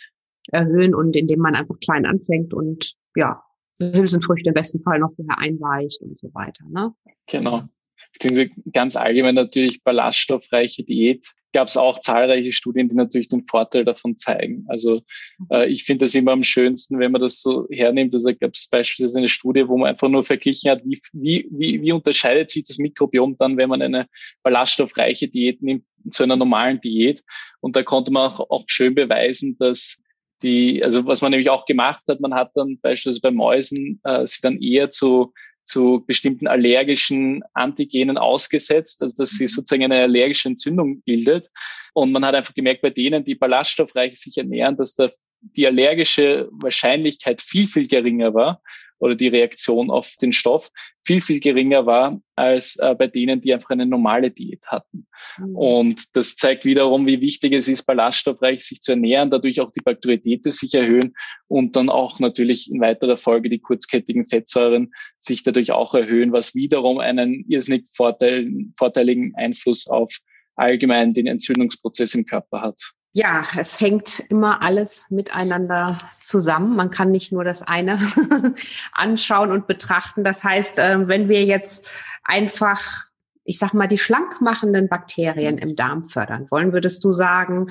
erhöhen 0.51 0.95
und 0.95 1.15
indem 1.15 1.41
man 1.41 1.55
einfach 1.55 1.79
klein 1.81 2.07
anfängt 2.07 2.55
und 2.55 2.95
ja, 3.17 3.43
Hülsenfrüchte 3.81 4.49
im 4.49 4.55
besten 4.55 4.83
Fall 4.83 4.99
noch 4.99 5.13
vorher 5.15 5.39
einweicht 5.39 6.01
und 6.01 6.19
so 6.21 6.33
weiter. 6.33 6.65
Ne? 6.71 6.95
Genau 7.27 7.65
beziehungsweise 8.15 8.51
ganz 8.73 8.97
allgemein 8.97 9.35
natürlich 9.35 9.83
ballaststoffreiche 9.83 10.85
Diät, 10.85 11.27
gab 11.53 11.69
es 11.69 11.77
auch 11.77 12.01
zahlreiche 12.01 12.53
Studien, 12.53 12.89
die 12.89 12.97
natürlich 12.97 13.29
den 13.29 13.47
Vorteil 13.47 13.85
davon 13.85 14.17
zeigen. 14.17 14.65
Also 14.69 15.03
äh, 15.51 15.71
ich 15.71 15.85
finde 15.85 16.05
das 16.05 16.15
immer 16.15 16.33
am 16.33 16.43
schönsten, 16.43 16.99
wenn 16.99 17.13
man 17.13 17.21
das 17.21 17.41
so 17.41 17.67
hernimmt. 17.71 18.13
Also 18.13 18.31
gab 18.35 18.55
es 18.55 18.69
beispielsweise 18.69 19.19
eine 19.19 19.29
Studie, 19.29 19.69
wo 19.69 19.77
man 19.77 19.91
einfach 19.91 20.09
nur 20.09 20.25
verglichen 20.25 20.71
hat, 20.71 20.83
wie, 20.85 21.01
wie, 21.13 21.49
wie, 21.51 21.83
wie 21.83 21.93
unterscheidet 21.93 22.51
sich 22.51 22.65
das 22.65 22.79
Mikrobiom 22.79 23.37
dann, 23.39 23.57
wenn 23.57 23.69
man 23.69 23.83
eine 23.83 24.09
ballaststoffreiche 24.43 25.29
Diät 25.29 25.63
nimmt 25.63 25.85
zu 26.11 26.25
einer 26.25 26.37
normalen 26.37 26.81
Diät. 26.81 27.23
Und 27.61 27.77
da 27.77 27.83
konnte 27.83 28.13
man 28.13 28.31
auch, 28.31 28.51
auch 28.51 28.65
schön 28.67 28.95
beweisen, 28.95 29.57
dass 29.59 30.03
die, 30.43 30.83
also 30.83 31.07
was 31.07 31.23
man 31.23 31.31
nämlich 31.31 31.51
auch 31.51 31.67
gemacht 31.67 32.03
hat, 32.09 32.21
man 32.21 32.35
hat 32.35 32.51
dann 32.55 32.79
beispielsweise 32.81 33.21
bei 33.21 33.31
Mäusen 33.31 34.01
äh, 34.05 34.27
sie 34.27 34.41
dann 34.43 34.61
eher 34.61 34.91
zu 34.91 35.33
zu 35.65 36.05
bestimmten 36.07 36.47
allergischen 36.47 37.43
Antigenen 37.55 38.19
ausgesetzt, 38.19 39.03
also 39.03 39.17
dass 39.17 39.31
sie 39.31 39.45
mhm. 39.45 39.49
sozusagen 39.49 39.85
eine 39.85 40.03
allergische 40.03 40.49
Entzündung 40.49 41.03
bildet. 41.03 41.51
Und 41.95 42.13
man 42.13 42.25
hat 42.25 42.35
einfach 42.35 42.55
gemerkt, 42.55 42.83
bei 42.83 42.91
denen, 42.91 43.25
die 43.25 43.35
ballaststoffreich 43.35 44.19
sich 44.19 44.37
ernähren, 44.37 44.77
dass 44.77 44.95
da 44.95 45.09
die 45.41 45.67
allergische 45.67 46.49
Wahrscheinlichkeit 46.53 47.43
viel, 47.43 47.67
viel 47.67 47.87
geringer 47.87 48.35
war 48.35 48.63
oder 49.05 49.15
die 49.15 49.29
Reaktion 49.29 49.91
auf 49.91 50.15
den 50.21 50.33
Stoff 50.33 50.71
viel, 51.05 51.21
viel 51.21 51.39
geringer 51.39 51.85
war 51.85 52.23
als 52.37 52.77
äh, 52.77 52.95
bei 52.95 53.07
denen, 53.07 53.43
die 53.43 53.53
einfach 53.53 53.69
eine 53.69 53.85
normale 53.85 54.31
Diät 54.31 54.67
hatten. 54.67 55.07
Mhm. 55.37 55.57
Und 55.57 56.17
das 56.17 56.37
zeigt 56.37 56.65
wiederum, 56.65 57.07
wie 57.07 57.21
wichtig 57.21 57.53
es 57.53 57.69
ist, 57.69 57.85
ballaststoffreich 57.85 58.65
sich 58.65 58.81
zu 58.81 58.93
ernähren, 58.93 59.31
dadurch 59.31 59.61
auch 59.61 59.71
die 59.73 59.83
Bakteriotät 59.85 60.45
sich 60.45 60.73
erhöhen 60.73 61.15
und 61.49 61.77
dann 61.77 61.91
auch 61.91 62.19
natürlich 62.19 62.71
in 62.71 62.81
weiterer 62.81 63.19
Folge 63.19 63.51
die 63.51 63.61
kurzkettigen 63.61 64.25
Fettsäuren 64.25 64.95
sich 65.19 65.43
dadurch 65.43 65.73
auch 65.73 65.95
erhöhen, 65.95 66.33
was 66.33 66.55
wiederum 66.55 66.99
einen 66.99 67.45
irrsinnig 67.47 67.87
Vorteil, 67.93 68.51
vorteiligen 68.79 69.35
Einfluss 69.35 69.87
auf 69.87 70.17
allgemein 70.57 71.13
den 71.13 71.27
Entzündungsprozess 71.27 72.15
im 72.15 72.25
Körper 72.25 72.63
hat. 72.63 72.81
Ja, 73.17 73.45
es 73.57 73.79
hängt 73.79 74.19
immer 74.29 74.61
alles 74.61 75.05
miteinander 75.09 75.97
zusammen. 76.19 76.75
Man 76.75 76.91
kann 76.91 77.13
nicht 77.13 77.31
nur 77.31 77.45
das 77.45 77.63
eine 77.63 77.97
anschauen 78.93 79.53
und 79.53 79.69
betrachten. 79.69 80.25
Das 80.25 80.43
heißt, 80.43 80.81
ähm, 80.81 81.07
wenn 81.07 81.29
wir 81.29 81.45
jetzt 81.45 81.89
einfach, 82.25 83.05
ich 83.45 83.61
sag 83.61 83.73
mal, 83.73 83.87
die 83.87 83.99
schlankmachenden 83.99 84.89
Bakterien 84.89 85.59
im 85.59 85.77
Darm 85.77 86.03
fördern 86.03 86.51
wollen, 86.51 86.73
würdest 86.73 87.05
du 87.05 87.13
sagen, 87.13 87.69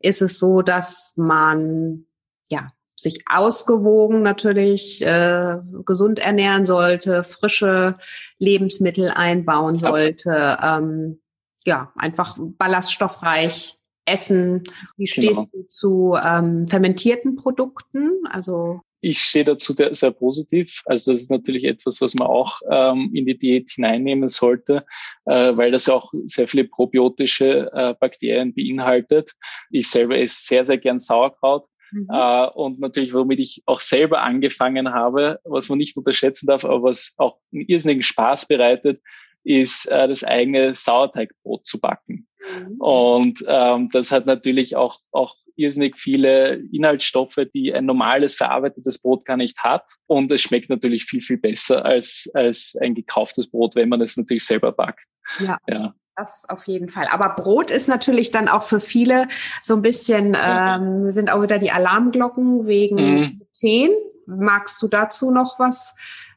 ist 0.00 0.20
es 0.20 0.38
so, 0.38 0.60
dass 0.60 1.14
man 1.16 2.04
ja 2.50 2.68
sich 2.94 3.24
ausgewogen 3.26 4.20
natürlich 4.20 5.00
äh, 5.00 5.56
gesund 5.86 6.18
ernähren 6.18 6.66
sollte, 6.66 7.24
frische 7.24 7.96
Lebensmittel 8.36 9.08
einbauen 9.08 9.78
sollte, 9.78 10.58
ähm, 10.62 11.22
ja, 11.64 11.90
einfach 11.96 12.36
ballaststoffreich 12.38 13.78
Essen. 14.06 14.64
Wie 14.96 15.06
stehst 15.06 15.34
genau. 15.34 15.48
du 15.52 15.62
zu 15.68 16.16
ähm, 16.22 16.68
fermentierten 16.68 17.36
Produkten? 17.36 18.10
Also 18.30 18.80
ich 19.04 19.20
stehe 19.20 19.44
dazu 19.44 19.74
sehr 19.74 20.10
positiv. 20.12 20.82
Also 20.86 21.12
das 21.12 21.20
ist 21.20 21.30
natürlich 21.30 21.64
etwas, 21.64 22.00
was 22.00 22.14
man 22.14 22.26
auch 22.26 22.60
ähm, 22.70 23.10
in 23.12 23.26
die 23.26 23.36
Diät 23.36 23.70
hineinnehmen 23.70 24.28
sollte, 24.28 24.86
äh, 25.26 25.54
weil 25.54 25.72
das 25.72 25.90
auch 25.90 26.10
sehr 26.24 26.48
viele 26.48 26.64
probiotische 26.64 27.70
äh, 27.74 27.94
Bakterien 28.00 28.54
beinhaltet. 28.54 29.32
Ich 29.70 29.90
selber 29.90 30.16
esse 30.16 30.36
sehr, 30.40 30.64
sehr 30.64 30.78
gern 30.78 31.00
Sauerkraut. 31.00 31.66
Mhm. 31.92 32.08
Äh, 32.10 32.46
und 32.54 32.80
natürlich, 32.80 33.12
womit 33.12 33.40
ich 33.40 33.62
auch 33.66 33.82
selber 33.82 34.22
angefangen 34.22 34.94
habe, 34.94 35.38
was 35.44 35.68
man 35.68 35.76
nicht 35.76 35.98
unterschätzen 35.98 36.46
darf, 36.46 36.64
aber 36.64 36.84
was 36.84 37.12
auch 37.18 37.38
einen 37.52 37.66
irrsinnigen 37.66 38.02
Spaß 38.02 38.48
bereitet, 38.48 39.02
ist 39.44 39.84
äh, 39.90 40.08
das 40.08 40.24
eigene 40.24 40.74
Sauerteigbrot 40.74 41.66
zu 41.66 41.78
backen. 41.78 42.26
Mhm. 42.52 42.76
Und 42.80 43.44
ähm, 43.46 43.88
das 43.92 44.12
hat 44.12 44.26
natürlich 44.26 44.76
auch, 44.76 45.00
auch 45.12 45.36
irrsinnig 45.56 45.96
viele 45.96 46.56
Inhaltsstoffe, 46.72 47.38
die 47.54 47.72
ein 47.72 47.86
normales 47.86 48.36
verarbeitetes 48.36 48.98
Brot 48.98 49.24
gar 49.24 49.36
nicht 49.36 49.58
hat. 49.58 49.84
Und 50.06 50.30
es 50.32 50.42
schmeckt 50.42 50.70
natürlich 50.70 51.04
viel, 51.04 51.20
viel 51.20 51.38
besser 51.38 51.84
als, 51.84 52.28
als 52.34 52.76
ein 52.80 52.94
gekauftes 52.94 53.50
Brot, 53.50 53.74
wenn 53.74 53.88
man 53.88 54.00
es 54.00 54.16
natürlich 54.16 54.44
selber 54.44 54.72
backt. 54.72 55.06
Ja. 55.38 55.58
ja. 55.68 55.94
Das 56.16 56.44
auf 56.48 56.66
jeden 56.66 56.88
Fall. 56.88 57.08
Aber 57.10 57.30
Brot 57.30 57.72
ist 57.72 57.88
natürlich 57.88 58.30
dann 58.30 58.48
auch 58.48 58.62
für 58.62 58.78
viele 58.78 59.26
so 59.62 59.74
ein 59.74 59.82
bisschen, 59.82 60.36
ähm, 60.40 61.10
sind 61.10 61.28
auch 61.28 61.42
wieder 61.42 61.58
die 61.58 61.72
Alarmglocken 61.72 62.66
wegen 62.66 63.40
mhm. 63.62 63.90
Magst 64.26 64.80
du 64.80 64.88
dazu 64.88 65.30
noch 65.30 65.58
was 65.58 65.94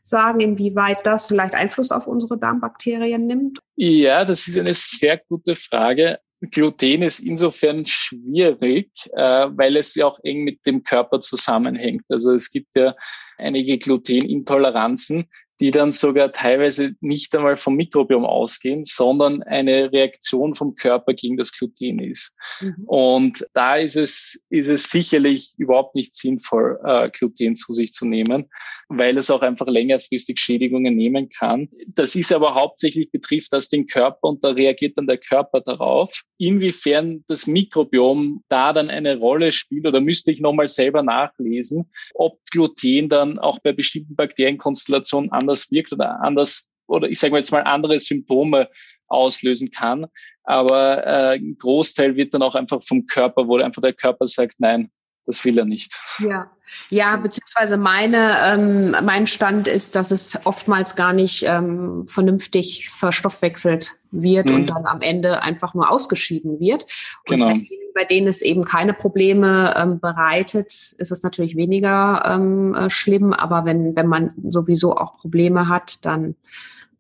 sagen, 0.08 0.40
inwieweit 0.40 1.06
das 1.06 1.28
vielleicht 1.28 1.56
Einfluss 1.56 1.92
auf 1.92 2.08
unsere 2.08 2.38
Darmbakterien 2.38 3.28
nimmt? 3.28 3.60
Ja, 3.76 4.26
das 4.26 4.48
ist 4.48 4.58
eine 4.58 4.74
sehr 4.74 5.18
gute 5.18 5.56
Frage. 5.56 6.20
Gluten 6.52 7.02
ist 7.02 7.20
insofern 7.20 7.86
schwierig, 7.88 8.92
äh, 9.14 9.48
weil 9.50 9.76
es 9.76 9.96
ja 9.96 10.06
auch 10.06 10.20
eng 10.24 10.44
mit 10.44 10.66
dem 10.66 10.84
Körper 10.84 11.20
zusammenhängt. 11.20 12.04
Also 12.10 12.34
es 12.34 12.52
gibt 12.52 12.76
ja 12.76 12.96
einige 13.38 13.78
Glutenintoleranzen, 13.80 15.30
die 15.60 15.72
dann 15.72 15.92
sogar 15.92 16.32
teilweise 16.32 16.96
nicht 17.02 17.36
einmal 17.36 17.58
vom 17.58 17.76
Mikrobiom 17.76 18.26
ausgehen, 18.26 18.84
sondern 18.84 19.44
eine 19.44 19.92
Reaktion 19.92 20.56
vom 20.56 20.76
Körper 20.76 21.14
gegen 21.14 21.38
das 21.38 21.52
Gluten 21.52 22.00
ist. 22.00 22.36
Mhm. 22.62 22.84
Und 22.86 23.48
da 23.54 23.78
ist 23.78 23.96
es, 23.96 24.40
ist 24.50 24.70
es 24.70 24.90
sicherlich 24.90 25.54
überhaupt 25.58 25.96
nicht 25.96 26.16
sinnvoll, 26.16 26.80
äh, 26.84 27.10
Gluten 27.10 27.56
zu 27.56 27.74
sich 27.74 27.92
zu 27.92 28.06
nehmen, 28.06 28.50
weil 28.90 29.18
es 29.18 29.32
auch 29.32 29.42
einfach 29.42 29.68
längerfristig 29.68 30.40
Schädigungen 30.40 30.96
nehmen 30.96 31.30
kann. 31.30 31.70
Das 31.88 32.16
ist 32.16 32.32
aber 32.32 32.56
hauptsächlich 32.56 33.12
betrifft 33.12 33.52
das 33.54 33.70
den 33.70 33.88
Körper 33.88 34.28
und 34.30 34.44
da 34.44 34.50
reagiert 34.50 34.98
dann 34.98 35.08
der 35.08 35.18
Körper 35.18 35.62
darauf. 35.62 36.24
Inwiefern 36.38 37.24
das 37.28 37.48
Mikrobiom 37.48 38.44
da 38.48 38.74
dann 38.74 38.90
eine 38.90 39.18
Rolle 39.18 39.52
spielt 39.52 39.88
oder 39.88 40.02
müsste 40.02 40.32
ich 40.32 40.40
nochmal 40.40 40.68
selber 40.68 41.02
nachlesen, 41.02 41.90
ob 42.14 42.40
Gluten 42.52 43.10
dann 43.10 43.40
auch 43.40 43.60
bei 43.60 43.74
bestimmten 43.74 44.16
Bakterienkonstellationen 44.16 45.32
anders 45.48 45.72
wirkt 45.72 45.94
oder 45.94 46.22
anders 46.22 46.72
oder 46.88 47.10
ich 47.10 47.20
sage 47.20 47.32
mal 47.32 47.40
jetzt 47.40 47.52
mal 47.52 47.64
andere 47.64 48.00
Symptome 48.00 48.70
auslösen 49.08 49.72
kann. 49.72 50.08
Aber 50.44 51.06
äh, 51.06 51.38
ein 51.38 51.58
Großteil 51.58 52.16
wird 52.16 52.34
dann 52.34 52.42
auch 52.42 52.56
einfach 52.56 52.82
vom 52.82 53.06
Körper, 53.06 53.48
wo 53.48 53.58
einfach 53.58 53.82
der 53.82 53.94
Körper 53.94 54.26
sagt, 54.28 54.60
nein, 54.60 54.90
das 55.26 55.44
will 55.44 55.58
er 55.58 55.66
nicht. 55.66 56.00
Ja, 56.20 56.50
ja, 56.90 57.18
beziehungsweise 57.18 57.78
meine, 57.78 58.38
ähm, 58.46 58.96
mein 59.04 59.28
Stand 59.28 59.68
ist, 59.68 59.96
dass 59.96 60.12
es 60.12 60.40
oftmals 60.46 60.96
gar 60.96 61.12
nicht 61.12 61.44
ähm, 61.44 62.06
vernünftig 62.08 62.90
verstoffwechselt 62.90 63.92
wird 64.12 64.48
mhm. 64.48 64.56
und 64.56 64.68
dann 64.68 64.86
am 64.86 65.02
Ende 65.02 65.42
einfach 65.42 65.74
nur 65.74 65.92
ausgeschieden 65.92 66.62
wird. 66.62 66.84
Und 67.28 67.40
genau. 67.40 67.48
Bei, 67.48 67.68
bei 67.98 68.04
denen 68.04 68.28
es 68.28 68.44
eben 68.44 68.64
keine 68.64 68.94
Probleme 68.94 69.74
ähm, 69.76 70.00
bereitet, 70.00 70.94
ist 71.00 71.12
es 71.12 71.24
natürlich 71.24 71.56
weniger 71.56 72.22
ähm, 72.28 72.76
äh, 72.76 72.92
schlimm. 72.92 73.34
Aber 73.34 73.66
wenn, 73.66 73.96
wenn 73.96 74.06
man 74.06 74.32
sowieso 74.50 74.96
auch 74.96 75.18
Probleme 75.18 75.68
hat, 75.68 76.06
dann 76.06 76.36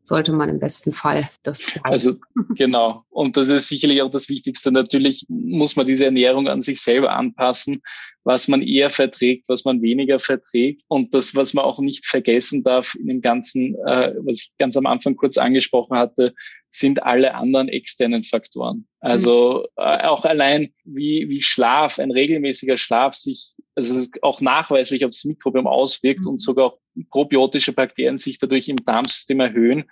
sollte 0.08 0.32
man 0.32 0.50
im 0.50 0.60
besten 0.60 0.94
Fall 0.94 1.30
das. 1.44 1.66
Bleiben. 1.66 1.82
Also 1.84 2.16
genau. 2.56 3.04
Und 3.10 3.36
das 3.36 3.50
ist 3.50 3.68
sicherlich 3.68 4.02
auch 4.02 4.12
das 4.12 4.30
Wichtigste. 4.30 4.72
Natürlich 4.72 5.26
muss 5.28 5.76
man 5.76 5.86
diese 5.86 6.06
Ernährung 6.06 6.48
an 6.48 6.62
sich 6.62 6.82
selber 6.82 7.12
anpassen 7.12 7.82
was 8.28 8.50
man 8.50 8.62
eher 8.62 8.90
verträgt, 8.90 9.48
was 9.48 9.64
man 9.64 9.82
weniger 9.82 10.20
verträgt. 10.20 10.82
Und 10.90 11.14
das, 11.14 11.34
was 11.34 11.54
man 11.54 11.64
auch 11.64 11.80
nicht 11.80 12.06
vergessen 12.06 12.62
darf 12.62 12.94
in 12.96 13.08
dem 13.08 13.22
Ganzen, 13.22 13.76
äh, 13.86 14.14
was 14.20 14.42
ich 14.42 14.52
ganz 14.60 14.76
am 14.76 14.86
Anfang 14.86 15.16
kurz 15.16 15.38
angesprochen 15.38 15.98
hatte, 15.98 16.36
sind 16.70 17.04
alle 17.04 17.36
anderen 17.36 17.70
externen 17.70 18.24
Faktoren. 18.24 18.86
Also 19.00 19.66
mhm. 19.78 19.82
äh, 19.82 20.04
auch 20.08 20.26
allein 20.26 20.74
wie, 20.84 21.30
wie 21.30 21.42
Schlaf, 21.42 22.00
ein 22.00 22.12
regelmäßiger 22.12 22.76
Schlaf 22.76 23.16
sich, 23.16 23.54
also 23.78 24.06
auch 24.22 24.42
nachweislich 24.42 25.06
aufs 25.06 25.24
Mikrobiom 25.24 25.68
auswirkt 25.68 26.22
mhm. 26.22 26.32
und 26.32 26.42
sogar 26.42 26.66
auch 26.66 26.80
probiotische 27.12 27.74
Bakterien 27.74 28.18
sich 28.18 28.40
dadurch 28.40 28.68
im 28.68 28.84
Darmsystem 28.84 29.40
erhöhen. 29.40 29.86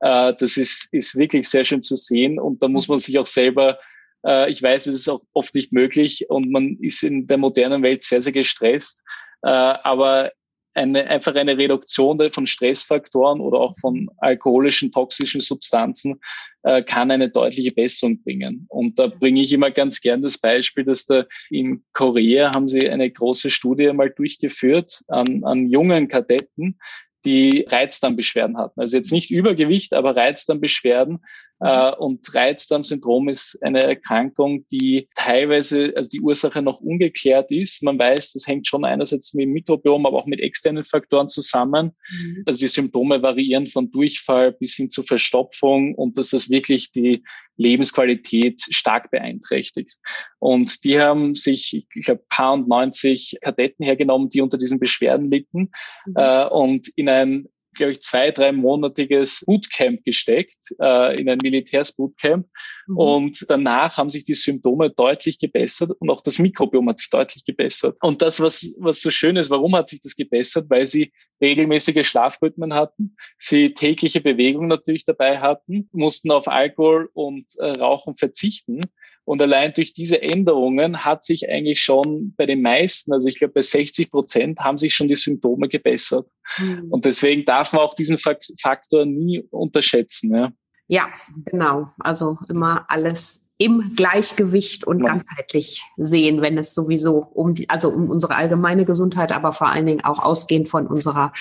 Äh, 0.00 0.34
das 0.38 0.56
ist, 0.56 0.92
ist 0.92 1.16
wirklich 1.16 1.48
sehr 1.48 1.64
schön 1.64 1.82
zu 1.82 1.96
sehen 1.96 2.38
und 2.38 2.62
da 2.62 2.68
muss 2.68 2.88
mhm. 2.88 2.94
man 2.94 2.98
sich 2.98 3.18
auch 3.18 3.26
selber 3.26 3.78
äh, 4.26 4.50
ich 4.50 4.62
weiß, 4.62 4.86
es 4.86 4.94
ist 4.94 5.08
auch 5.08 5.22
oft 5.32 5.54
nicht 5.54 5.72
möglich 5.72 6.26
und 6.28 6.50
man 6.50 6.76
ist 6.80 7.02
in 7.02 7.26
der 7.26 7.38
modernen 7.38 7.82
Welt 7.82 8.02
sehr, 8.02 8.22
sehr 8.22 8.32
gestresst. 8.32 9.02
Äh, 9.42 9.48
aber 9.48 10.32
eine, 10.78 11.06
einfach 11.08 11.34
eine 11.34 11.58
Reduktion 11.58 12.18
von 12.32 12.46
Stressfaktoren 12.46 13.40
oder 13.40 13.58
auch 13.58 13.74
von 13.78 14.08
alkoholischen, 14.18 14.92
toxischen 14.92 15.40
Substanzen 15.40 16.20
äh, 16.62 16.82
kann 16.82 17.10
eine 17.10 17.28
deutliche 17.28 17.72
Besserung 17.72 18.22
bringen. 18.22 18.66
Und 18.68 18.98
da 18.98 19.08
bringe 19.08 19.40
ich 19.40 19.52
immer 19.52 19.70
ganz 19.70 20.00
gern 20.00 20.22
das 20.22 20.38
Beispiel, 20.38 20.84
dass 20.84 21.06
da 21.06 21.24
in 21.50 21.82
Korea 21.92 22.54
haben 22.54 22.68
sie 22.68 22.88
eine 22.88 23.10
große 23.10 23.50
Studie 23.50 23.92
mal 23.92 24.10
durchgeführt 24.10 25.02
an, 25.08 25.44
an 25.44 25.66
jungen 25.66 26.08
Kadetten, 26.08 26.78
die 27.24 27.66
Reizdarmbeschwerden 27.68 28.56
hatten. 28.56 28.80
Also 28.80 28.96
jetzt 28.96 29.12
nicht 29.12 29.30
Übergewicht, 29.30 29.92
aber 29.92 30.16
Reizdarmbeschwerden. 30.16 31.18
Äh, 31.60 31.92
und 31.96 32.32
Reizdarmsyndrom 32.34 33.28
ist 33.28 33.58
eine 33.62 33.82
Erkrankung, 33.82 34.66
die 34.70 35.08
teilweise, 35.14 35.92
also 35.96 36.08
die 36.08 36.20
Ursache 36.20 36.62
noch 36.62 36.80
ungeklärt 36.80 37.50
ist. 37.50 37.82
Man 37.82 37.98
weiß, 37.98 38.32
das 38.32 38.46
hängt 38.46 38.66
schon 38.66 38.84
einerseits 38.84 39.34
mit 39.34 39.44
dem 39.44 39.52
Mikrobiom, 39.52 40.06
aber 40.06 40.18
auch 40.18 40.26
mit 40.26 40.40
externen 40.40 40.84
Faktoren 40.84 41.28
zusammen. 41.28 41.92
Mhm. 42.10 42.42
Also 42.46 42.60
die 42.60 42.68
Symptome 42.68 43.22
variieren 43.22 43.66
von 43.66 43.90
Durchfall 43.90 44.52
bis 44.52 44.74
hin 44.74 44.90
zu 44.90 45.02
Verstopfung 45.02 45.94
und 45.94 46.16
dass 46.16 46.30
das 46.30 46.48
wirklich 46.48 46.92
die 46.92 47.24
Lebensqualität 47.56 48.62
stark 48.70 49.10
beeinträchtigt. 49.10 49.98
Und 50.38 50.84
die 50.84 51.00
haben 51.00 51.34
sich, 51.34 51.86
ich 51.94 52.04
glaube, 52.04 52.22
paar 52.28 52.52
und 52.52 52.68
90 52.68 53.38
Kadetten 53.42 53.84
hergenommen, 53.84 54.28
die 54.28 54.40
unter 54.42 54.58
diesen 54.58 54.78
Beschwerden 54.78 55.30
litten 55.30 55.70
mhm. 56.06 56.14
äh, 56.14 56.46
und 56.46 56.88
in 56.94 57.08
ein 57.08 57.48
glaube 57.78 57.92
ich, 57.92 58.02
zwei, 58.02 58.30
dreimonatiges 58.30 59.44
Bootcamp 59.46 60.04
gesteckt, 60.04 60.58
äh, 60.80 61.18
in 61.18 61.28
ein 61.30 61.38
Militärsbootcamp. 61.42 62.46
Mhm. 62.86 62.96
Und 62.96 63.46
danach 63.48 63.96
haben 63.96 64.10
sich 64.10 64.24
die 64.24 64.34
Symptome 64.34 64.90
deutlich 64.90 65.38
gebessert 65.38 65.92
und 65.98 66.10
auch 66.10 66.20
das 66.20 66.38
Mikrobiom 66.38 66.88
hat 66.90 66.98
sich 66.98 67.08
deutlich 67.08 67.44
gebessert. 67.44 67.96
Und 68.02 68.20
das, 68.20 68.40
was, 68.40 68.74
was 68.78 69.00
so 69.00 69.10
schön 69.10 69.36
ist, 69.36 69.48
warum 69.48 69.74
hat 69.74 69.88
sich 69.88 70.00
das 70.00 70.14
gebessert? 70.14 70.66
Weil 70.68 70.86
sie 70.86 71.12
regelmäßige 71.40 72.06
Schlafrhythmen 72.06 72.74
hatten, 72.74 73.16
sie 73.38 73.72
tägliche 73.72 74.20
Bewegung 74.20 74.66
natürlich 74.66 75.04
dabei 75.06 75.38
hatten, 75.38 75.88
mussten 75.92 76.30
auf 76.30 76.48
Alkohol 76.48 77.08
und 77.14 77.46
äh, 77.58 77.70
Rauchen 77.70 78.16
verzichten 78.16 78.80
und 79.28 79.42
allein 79.42 79.74
durch 79.74 79.92
diese 79.92 80.22
Änderungen 80.22 81.04
hat 81.04 81.22
sich 81.22 81.50
eigentlich 81.50 81.82
schon 81.82 82.32
bei 82.38 82.46
den 82.46 82.62
meisten, 82.62 83.12
also 83.12 83.28
ich 83.28 83.36
glaube 83.36 83.52
bei 83.52 83.60
60 83.60 84.10
Prozent, 84.10 84.58
haben 84.58 84.78
sich 84.78 84.94
schon 84.94 85.06
die 85.06 85.16
Symptome 85.16 85.68
gebessert. 85.68 86.26
Mhm. 86.56 86.86
Und 86.88 87.04
deswegen 87.04 87.44
darf 87.44 87.74
man 87.74 87.82
auch 87.82 87.92
diesen 87.94 88.16
Faktor 88.16 89.04
nie 89.04 89.40
unterschätzen. 89.50 90.34
Ja, 90.34 90.52
ja 90.86 91.08
genau. 91.44 91.90
Also 91.98 92.38
immer 92.48 92.86
alles 92.88 93.50
im 93.58 93.92
Gleichgewicht 93.94 94.84
und 94.84 95.00
ja. 95.00 95.12
ganzheitlich 95.12 95.82
sehen, 95.98 96.40
wenn 96.40 96.56
es 96.56 96.74
sowieso 96.74 97.18
um 97.18 97.54
die, 97.54 97.68
also 97.68 97.90
um 97.90 98.08
unsere 98.08 98.34
allgemeine 98.34 98.86
Gesundheit, 98.86 99.32
aber 99.32 99.52
vor 99.52 99.68
allen 99.68 99.84
Dingen 99.84 100.04
auch 100.04 100.20
ausgehend 100.20 100.70
von 100.70 100.86
unserer 100.86 101.34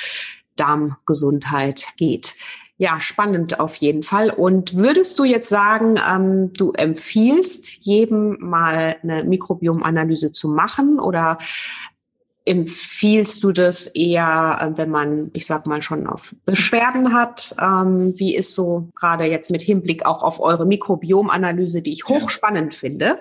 Darmgesundheit 0.58 1.86
geht. 1.96 2.36
Ja, 2.80 3.00
spannend 3.00 3.60
auf 3.60 3.74
jeden 3.76 4.04
Fall. 4.04 4.30
Und 4.30 4.76
würdest 4.76 5.18
du 5.18 5.24
jetzt 5.24 5.50
sagen, 5.50 5.96
ähm, 6.08 6.54
du 6.54 6.74
empfiehlst 6.74 7.86
jedem 7.86 8.38
mal 8.40 8.98
eine 9.02 9.24
Mikrobiomanalyse 9.24 10.32
zu 10.32 10.48
machen 10.48 11.00
oder 11.00 11.40
empfiehlst 12.48 13.44
du 13.44 13.52
das 13.52 13.88
eher, 13.88 14.74
wenn 14.76 14.90
man, 14.90 15.30
ich 15.34 15.46
sag 15.46 15.68
mal, 15.68 15.82
schon 15.82 16.08
auf 16.08 16.34
Beschwerden 16.46 17.14
hat? 17.14 17.54
Ähm, 17.62 18.14
wie 18.18 18.36
ist 18.36 18.56
so 18.56 18.90
gerade 18.96 19.26
jetzt 19.26 19.52
mit 19.52 19.62
Hinblick 19.62 20.06
auch 20.06 20.24
auf 20.24 20.40
eure 20.40 20.66
Mikrobiomanalyse, 20.66 21.82
die 21.82 21.92
ich 21.92 22.06
hochspannend 22.08 22.74
ja. 22.74 22.80
finde, 22.80 23.20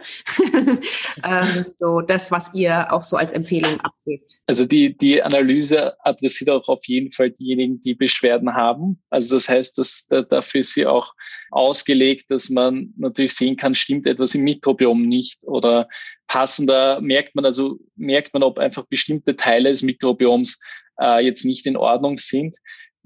ähm, 1.25 1.67
so 1.77 2.01
das, 2.01 2.31
was 2.31 2.55
ihr 2.55 2.93
auch 2.93 3.03
so 3.03 3.17
als 3.17 3.33
Empfehlung 3.33 3.81
abgebt? 3.81 4.39
Also 4.47 4.65
die, 4.65 4.97
die 4.97 5.23
Analyse 5.23 5.95
adressiert 6.05 6.51
auch 6.51 6.69
auf 6.69 6.87
jeden 6.87 7.11
Fall 7.11 7.31
diejenigen, 7.31 7.81
die 7.81 7.95
Beschwerden 7.95 8.55
haben. 8.55 9.03
Also 9.11 9.35
das 9.35 9.49
heißt, 9.49 9.77
dass 9.79 10.07
da, 10.09 10.23
dafür 10.23 10.61
ist 10.61 10.75
sie 10.75 10.87
auch 10.87 11.15
ausgelegt, 11.51 12.31
dass 12.31 12.49
man 12.49 12.93
natürlich 12.97 13.35
sehen 13.35 13.57
kann, 13.57 13.75
stimmt 13.75 14.07
etwas 14.07 14.35
im 14.35 14.43
Mikrobiom 14.43 15.03
nicht 15.03 15.45
oder 15.45 15.89
passender 16.27 17.01
merkt 17.01 17.35
man 17.35 17.45
also, 17.45 17.79
merkt 17.97 18.35
man, 18.35 18.43
ob 18.43 18.59
einfach 18.59 18.85
bestimmte 18.87 19.37
Teile 19.37 19.71
des 19.71 19.83
Mikrobioms 19.83 20.61
äh, 21.01 21.25
jetzt 21.25 21.45
nicht 21.45 21.67
in 21.67 21.77
Ordnung 21.77 22.19
sind. 22.19 22.57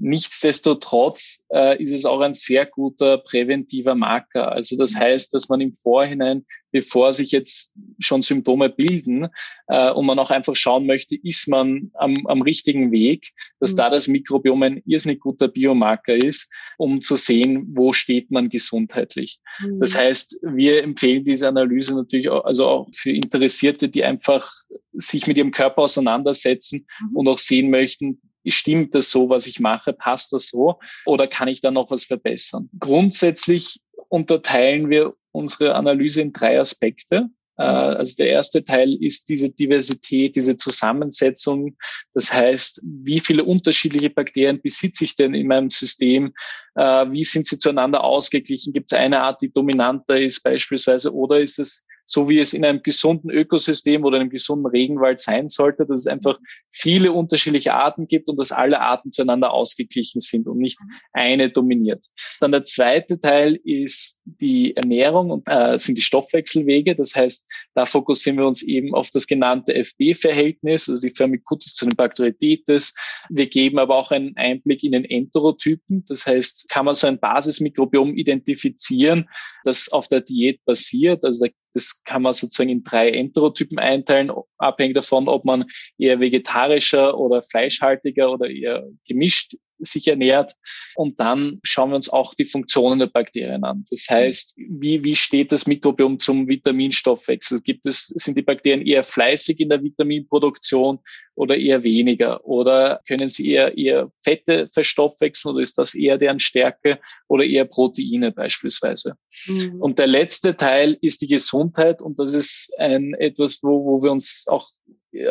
Nichtsdestotrotz 0.02 1.44
äh, 1.52 1.80
ist 1.80 1.92
es 1.92 2.06
auch 2.06 2.20
ein 2.20 2.32
sehr 2.32 2.64
guter 2.64 3.18
präventiver 3.18 3.94
Marker. 3.94 4.50
Also 4.50 4.78
das 4.78 4.96
heißt, 4.96 5.34
dass 5.34 5.50
man 5.50 5.60
im 5.60 5.74
Vorhinein, 5.74 6.46
bevor 6.72 7.12
sich 7.12 7.32
jetzt 7.32 7.74
schon 7.98 8.22
Symptome 8.22 8.70
bilden 8.70 9.28
äh, 9.66 9.90
und 9.90 10.06
man 10.06 10.18
auch 10.18 10.30
einfach 10.30 10.56
schauen 10.56 10.86
möchte, 10.86 11.16
ist 11.22 11.48
man 11.48 11.90
am, 11.92 12.26
am 12.28 12.40
richtigen 12.40 12.92
Weg, 12.92 13.32
dass 13.58 13.74
mhm. 13.74 13.76
da 13.76 13.90
das 13.90 14.08
Mikrobiom 14.08 14.62
ein 14.62 14.82
irrsinnig 14.86 15.20
guter 15.20 15.48
Biomarker 15.48 16.14
ist, 16.14 16.50
um 16.78 17.02
zu 17.02 17.16
sehen, 17.16 17.66
wo 17.74 17.92
steht 17.92 18.30
man 18.30 18.48
gesundheitlich. 18.48 19.38
Mhm. 19.60 19.80
Das 19.80 19.94
heißt, 19.94 20.40
wir 20.42 20.82
empfehlen 20.82 21.24
diese 21.24 21.46
Analyse 21.46 21.94
natürlich 21.94 22.30
auch, 22.30 22.46
also 22.46 22.66
auch 22.66 22.88
für 22.94 23.10
Interessierte, 23.10 23.90
die 23.90 24.02
einfach 24.02 24.50
sich 24.94 25.26
mit 25.26 25.36
ihrem 25.36 25.50
Körper 25.50 25.82
auseinandersetzen 25.82 26.86
mhm. 27.02 27.16
und 27.16 27.28
auch 27.28 27.38
sehen 27.38 27.68
möchten, 27.68 28.18
stimmt 28.46 28.94
das 28.94 29.10
so, 29.10 29.28
was 29.28 29.46
ich 29.46 29.60
mache? 29.60 29.92
Passt 29.92 30.32
das 30.32 30.48
so? 30.48 30.78
Oder 31.06 31.26
kann 31.26 31.48
ich 31.48 31.60
da 31.60 31.70
noch 31.70 31.90
was 31.90 32.04
verbessern? 32.04 32.70
Grundsätzlich 32.78 33.80
unterteilen 34.08 34.90
wir 34.90 35.14
unsere 35.32 35.74
Analyse 35.74 36.22
in 36.22 36.32
drei 36.32 36.58
Aspekte. 36.58 37.28
Äh, 37.56 37.62
also 37.62 38.16
der 38.16 38.28
erste 38.28 38.64
Teil 38.64 38.96
ist 39.00 39.28
diese 39.28 39.50
Diversität, 39.50 40.34
diese 40.34 40.56
Zusammensetzung. 40.56 41.76
Das 42.14 42.32
heißt, 42.32 42.82
wie 42.82 43.20
viele 43.20 43.44
unterschiedliche 43.44 44.10
Bakterien 44.10 44.60
besitze 44.62 45.04
ich 45.04 45.14
denn 45.14 45.34
in 45.34 45.46
meinem 45.46 45.70
System? 45.70 46.32
Äh, 46.74 47.06
wie 47.10 47.24
sind 47.24 47.46
sie 47.46 47.58
zueinander 47.58 48.02
ausgeglichen? 48.02 48.72
Gibt 48.72 48.90
es 48.90 48.98
eine 48.98 49.20
Art, 49.20 49.42
die 49.42 49.52
dominanter 49.52 50.18
ist 50.18 50.42
beispielsweise? 50.42 51.14
Oder 51.14 51.40
ist 51.40 51.58
es 51.58 51.86
so 52.10 52.28
wie 52.28 52.40
es 52.40 52.54
in 52.54 52.64
einem 52.64 52.82
gesunden 52.82 53.30
Ökosystem 53.30 54.04
oder 54.04 54.18
einem 54.18 54.30
gesunden 54.30 54.66
Regenwald 54.66 55.20
sein 55.20 55.48
sollte, 55.48 55.86
dass 55.86 56.00
es 56.00 56.06
einfach 56.08 56.40
viele 56.72 57.12
unterschiedliche 57.12 57.72
Arten 57.72 58.08
gibt 58.08 58.28
und 58.28 58.36
dass 58.36 58.50
alle 58.50 58.80
Arten 58.80 59.12
zueinander 59.12 59.52
ausgeglichen 59.52 60.20
sind 60.20 60.48
und 60.48 60.58
nicht 60.58 60.76
eine 61.12 61.50
dominiert. 61.50 62.04
Dann 62.40 62.50
der 62.50 62.64
zweite 62.64 63.20
Teil 63.20 63.60
ist 63.62 64.22
die 64.24 64.74
Ernährung 64.74 65.30
und 65.30 65.44
äh, 65.46 65.78
sind 65.78 65.98
die 65.98 66.02
Stoffwechselwege. 66.02 66.96
Das 66.96 67.14
heißt, 67.14 67.48
da 67.74 67.86
fokussieren 67.86 68.40
wir 68.40 68.46
uns 68.48 68.64
eben 68.64 68.92
auf 68.92 69.10
das 69.10 69.28
genannte 69.28 69.72
FB-Verhältnis, 69.74 70.88
also 70.88 71.00
die 71.00 71.14
Firmicutes 71.14 71.74
zu 71.74 71.86
den 71.86 71.94
Bakteriotetes. 71.94 72.92
Wir 73.28 73.46
geben 73.46 73.78
aber 73.78 73.94
auch 73.94 74.10
einen 74.10 74.36
Einblick 74.36 74.82
in 74.82 74.92
den 74.92 75.04
Enterotypen. 75.04 76.04
Das 76.08 76.26
heißt, 76.26 76.68
kann 76.70 76.86
man 76.86 76.96
so 76.96 77.06
ein 77.06 77.20
Basismikrobiom 77.20 78.16
identifizieren, 78.16 79.28
das 79.62 79.92
auf 79.92 80.08
der 80.08 80.22
Diät 80.22 80.64
basiert. 80.64 81.24
Also 81.24 81.44
da 81.44 81.52
das 81.74 82.02
kann 82.04 82.22
man 82.22 82.32
sozusagen 82.32 82.70
in 82.70 82.82
drei 82.82 83.10
Enterotypen 83.10 83.78
einteilen, 83.78 84.30
abhängig 84.58 84.94
davon, 84.94 85.28
ob 85.28 85.44
man 85.44 85.66
eher 85.98 86.20
vegetarischer 86.20 87.18
oder 87.18 87.42
fleischhaltiger 87.42 88.32
oder 88.32 88.48
eher 88.50 88.88
gemischt 89.06 89.56
sich 89.80 90.08
ernährt. 90.08 90.54
Und 90.94 91.20
dann 91.20 91.60
schauen 91.62 91.90
wir 91.90 91.96
uns 91.96 92.08
auch 92.08 92.34
die 92.34 92.44
Funktionen 92.44 92.98
der 92.98 93.06
Bakterien 93.06 93.64
an. 93.64 93.84
Das 93.90 94.06
heißt, 94.08 94.56
wie, 94.56 95.04
wie 95.04 95.16
steht 95.16 95.52
das 95.52 95.66
Mikrobiom 95.66 96.18
zum 96.18 96.48
Vitaminstoffwechsel? 96.48 97.60
Gibt 97.62 97.86
es, 97.86 98.06
sind 98.06 98.36
die 98.36 98.42
Bakterien 98.42 98.86
eher 98.86 99.04
fleißig 99.04 99.60
in 99.60 99.68
der 99.68 99.82
Vitaminproduktion 99.82 100.98
oder 101.34 101.56
eher 101.56 101.82
weniger? 101.82 102.44
Oder 102.44 103.00
können 103.06 103.28
sie 103.28 103.50
eher, 103.50 103.76
eher 103.76 104.10
Fette 104.22 104.68
verstoffwechseln 104.68 105.54
oder 105.54 105.62
ist 105.62 105.78
das 105.78 105.94
eher 105.94 106.18
deren 106.18 106.40
Stärke 106.40 107.00
oder 107.28 107.44
eher 107.44 107.64
Proteine 107.64 108.32
beispielsweise? 108.32 109.14
Mhm. 109.46 109.80
Und 109.80 109.98
der 109.98 110.06
letzte 110.06 110.56
Teil 110.56 110.98
ist 111.00 111.22
die 111.22 111.28
Gesundheit 111.28 112.02
und 112.02 112.18
das 112.18 112.34
ist 112.34 112.72
ein 112.78 113.14
etwas, 113.14 113.62
wo, 113.62 113.84
wo 113.84 114.02
wir 114.02 114.12
uns 114.12 114.44
auch 114.48 114.68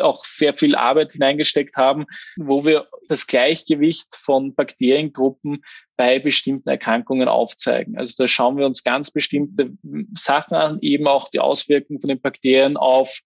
auch 0.02 0.24
sehr 0.24 0.54
viel 0.54 0.74
Arbeit 0.74 1.12
hineingesteckt 1.12 1.76
haben, 1.76 2.06
wo 2.36 2.64
wir 2.64 2.88
das 3.08 3.26
Gleichgewicht 3.26 4.14
von 4.16 4.54
Bakteriengruppen 4.54 5.64
bei 5.96 6.18
bestimmten 6.18 6.68
Erkrankungen 6.68 7.28
aufzeigen. 7.28 7.98
Also 7.98 8.22
da 8.22 8.28
schauen 8.28 8.56
wir 8.56 8.66
uns 8.66 8.84
ganz 8.84 9.10
bestimmte 9.10 9.72
Sachen 10.14 10.54
an, 10.54 10.78
eben 10.80 11.06
auch 11.06 11.28
die 11.28 11.40
Auswirkungen 11.40 12.00
von 12.00 12.08
den 12.08 12.20
Bakterien 12.20 12.76
auf 12.76 13.20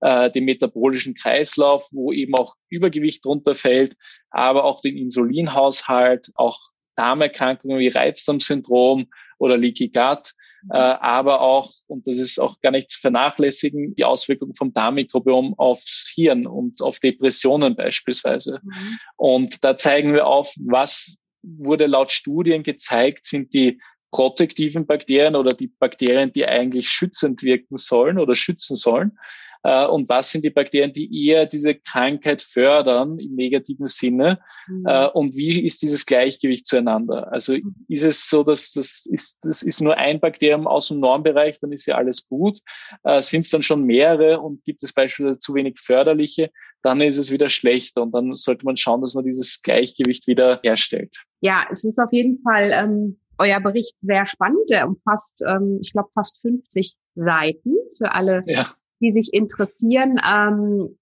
äh, 0.00 0.30
den 0.30 0.44
metabolischen 0.44 1.14
Kreislauf, 1.14 1.88
wo 1.92 2.12
eben 2.12 2.34
auch 2.34 2.54
Übergewicht 2.68 3.24
runterfällt, 3.26 3.96
aber 4.30 4.64
auch 4.64 4.80
den 4.80 4.96
Insulinhaushalt, 4.96 6.30
auch 6.34 6.58
Darmerkrankungen 6.96 7.78
wie 7.78 7.88
Reizdarmsyndrom 7.88 9.08
oder 9.38 9.56
Leaky 9.56 9.88
Gut 9.88 10.32
äh, 10.70 10.76
aber 10.76 11.40
auch, 11.40 11.72
und 11.86 12.06
das 12.06 12.18
ist 12.18 12.38
auch 12.38 12.60
gar 12.60 12.70
nicht 12.70 12.90
zu 12.90 13.00
vernachlässigen, 13.00 13.94
die 13.94 14.04
Auswirkungen 14.04 14.54
vom 14.54 14.72
Darmmikrobiom 14.72 15.54
aufs 15.58 16.10
Hirn 16.14 16.46
und 16.46 16.82
auf 16.82 17.00
Depressionen 17.00 17.76
beispielsweise. 17.76 18.60
Mhm. 18.62 18.98
Und 19.16 19.64
da 19.64 19.76
zeigen 19.76 20.12
wir 20.12 20.26
auf, 20.26 20.52
was 20.58 21.18
wurde 21.42 21.86
laut 21.86 22.12
Studien 22.12 22.62
gezeigt, 22.62 23.24
sind 23.24 23.54
die 23.54 23.80
protektiven 24.10 24.86
Bakterien 24.86 25.36
oder 25.36 25.50
die 25.50 25.68
Bakterien, 25.68 26.32
die 26.32 26.46
eigentlich 26.46 26.88
schützend 26.88 27.42
wirken 27.42 27.76
sollen 27.76 28.18
oder 28.18 28.34
schützen 28.34 28.74
sollen. 28.74 29.18
Äh, 29.62 29.86
und 29.86 30.08
was 30.08 30.30
sind 30.30 30.44
die 30.44 30.50
Bakterien, 30.50 30.92
die 30.92 31.26
eher 31.26 31.46
diese 31.46 31.74
Krankheit 31.74 32.42
fördern 32.42 33.18
im 33.18 33.34
negativen 33.34 33.86
Sinne 33.86 34.40
mhm. 34.66 34.84
Äh, 34.86 35.08
und 35.08 35.34
wie 35.36 35.64
ist 35.64 35.82
dieses 35.82 36.06
Gleichgewicht 36.06 36.66
zueinander? 36.66 37.32
Also 37.32 37.54
mhm. 37.54 37.74
ist 37.88 38.04
es 38.04 38.28
so, 38.28 38.44
dass 38.44 38.72
das 38.72 39.06
ist, 39.06 39.44
das 39.44 39.62
ist 39.62 39.80
nur 39.80 39.96
ein 39.96 40.20
Bakterium 40.20 40.66
aus 40.66 40.88
dem 40.88 41.00
Normbereich, 41.00 41.58
dann 41.60 41.72
ist 41.72 41.86
ja 41.86 41.96
alles 41.96 42.28
gut. 42.28 42.60
Äh, 43.04 43.22
sind 43.22 43.40
es 43.40 43.50
dann 43.50 43.62
schon 43.62 43.84
mehrere 43.84 44.40
und 44.40 44.64
gibt 44.64 44.82
es 44.82 44.92
beispielsweise 44.92 45.38
zu 45.38 45.54
wenig 45.54 45.78
förderliche, 45.80 46.50
dann 46.82 47.00
ist 47.00 47.18
es 47.18 47.32
wieder 47.32 47.50
schlechter 47.50 48.02
und 48.02 48.12
dann 48.12 48.34
sollte 48.34 48.64
man 48.64 48.76
schauen, 48.76 49.00
dass 49.00 49.14
man 49.14 49.24
dieses 49.24 49.62
Gleichgewicht 49.62 50.26
wieder 50.26 50.60
herstellt. 50.62 51.16
Ja, 51.40 51.66
es 51.70 51.84
ist 51.84 51.98
auf 51.98 52.12
jeden 52.12 52.40
Fall 52.42 52.70
ähm, 52.72 53.20
euer 53.38 53.60
Bericht 53.60 53.94
sehr 54.00 54.26
spannend. 54.26 54.70
Der 54.70 54.86
umfasst, 54.86 55.42
ähm, 55.46 55.78
ich 55.82 55.92
glaube, 55.92 56.10
fast 56.14 56.40
50 56.42 56.94
Seiten 57.16 57.74
für 57.96 58.12
alle 58.12 58.44
ja 58.46 58.68
die 59.00 59.12
sich 59.12 59.32
interessieren, 59.32 60.20
ähm, 60.24 60.96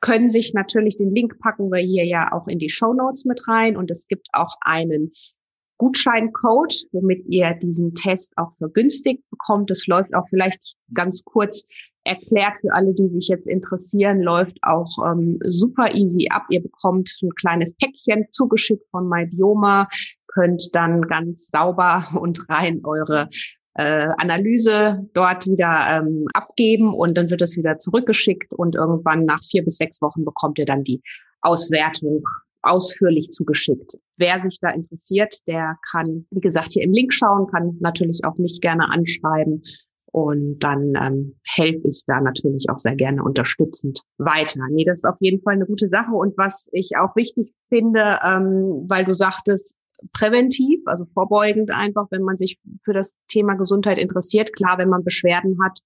können 0.00 0.30
sich 0.30 0.54
natürlich 0.54 0.96
den 0.96 1.14
Link 1.14 1.38
packen 1.38 1.70
wir 1.70 1.80
hier 1.80 2.04
ja 2.04 2.32
auch 2.32 2.48
in 2.48 2.58
die 2.58 2.70
Show 2.70 2.94
Notes 2.94 3.24
mit 3.24 3.46
rein 3.46 3.76
und 3.76 3.90
es 3.90 4.08
gibt 4.08 4.28
auch 4.32 4.56
einen 4.62 5.12
Gutscheincode, 5.76 6.74
womit 6.92 7.24
ihr 7.26 7.54
diesen 7.54 7.94
Test 7.94 8.34
auch 8.36 8.54
vergünstigt 8.58 9.22
bekommt. 9.30 9.70
Es 9.70 9.86
läuft 9.86 10.14
auch 10.14 10.28
vielleicht 10.28 10.74
ganz 10.92 11.22
kurz 11.24 11.66
erklärt 12.04 12.58
für 12.60 12.72
alle, 12.72 12.94
die 12.94 13.08
sich 13.08 13.28
jetzt 13.28 13.46
interessieren, 13.46 14.20
läuft 14.20 14.58
auch 14.62 14.96
ähm, 15.06 15.38
super 15.42 15.94
easy 15.94 16.28
ab. 16.30 16.44
Ihr 16.50 16.62
bekommt 16.62 17.10
ein 17.22 17.30
kleines 17.34 17.74
Päckchen 17.74 18.26
zugeschickt 18.30 18.86
von 18.90 19.08
MyBioma, 19.08 19.88
könnt 20.26 20.74
dann 20.74 21.02
ganz 21.02 21.48
sauber 21.48 22.08
und 22.20 22.48
rein 22.48 22.82
eure 22.84 23.28
äh, 23.80 24.12
Analyse 24.18 25.08
dort 25.14 25.46
wieder 25.46 25.86
ähm, 25.88 26.26
abgeben 26.34 26.92
und 26.92 27.16
dann 27.16 27.30
wird 27.30 27.40
es 27.40 27.56
wieder 27.56 27.78
zurückgeschickt 27.78 28.52
und 28.52 28.74
irgendwann 28.74 29.24
nach 29.24 29.42
vier 29.42 29.64
bis 29.64 29.78
sechs 29.78 30.02
Wochen 30.02 30.22
bekommt 30.22 30.58
ihr 30.58 30.66
dann 30.66 30.84
die 30.84 31.00
Auswertung 31.40 32.22
ausführlich 32.60 33.30
zugeschickt. 33.30 33.96
Wer 34.18 34.38
sich 34.38 34.58
da 34.60 34.68
interessiert, 34.68 35.34
der 35.46 35.78
kann, 35.90 36.26
wie 36.30 36.40
gesagt, 36.40 36.72
hier 36.72 36.82
im 36.82 36.92
Link 36.92 37.14
schauen, 37.14 37.46
kann 37.46 37.78
natürlich 37.80 38.22
auch 38.24 38.36
mich 38.36 38.60
gerne 38.60 38.90
anschreiben 38.90 39.62
und 40.12 40.58
dann 40.58 40.92
ähm, 41.00 41.36
helfe 41.42 41.88
ich 41.88 42.02
da 42.06 42.20
natürlich 42.20 42.68
auch 42.68 42.78
sehr 42.78 42.96
gerne 42.96 43.22
unterstützend 43.22 44.02
weiter. 44.18 44.60
Nee, 44.70 44.84
das 44.84 44.98
ist 44.98 45.04
auf 45.06 45.16
jeden 45.20 45.40
Fall 45.40 45.54
eine 45.54 45.66
gute 45.66 45.88
Sache. 45.88 46.12
Und 46.12 46.36
was 46.36 46.68
ich 46.72 46.98
auch 46.98 47.16
wichtig 47.16 47.54
finde, 47.70 48.18
ähm, 48.22 48.84
weil 48.88 49.06
du 49.06 49.14
sagtest, 49.14 49.78
präventiv, 50.12 50.80
also 50.86 51.04
vorbeugend 51.14 51.70
einfach, 51.70 52.06
wenn 52.10 52.22
man 52.22 52.36
sich 52.36 52.58
für 52.84 52.92
das 52.92 53.14
Thema 53.28 53.54
Gesundheit 53.54 53.98
interessiert. 53.98 54.52
Klar, 54.54 54.78
wenn 54.78 54.88
man 54.88 55.04
Beschwerden 55.04 55.58
hat, 55.62 55.80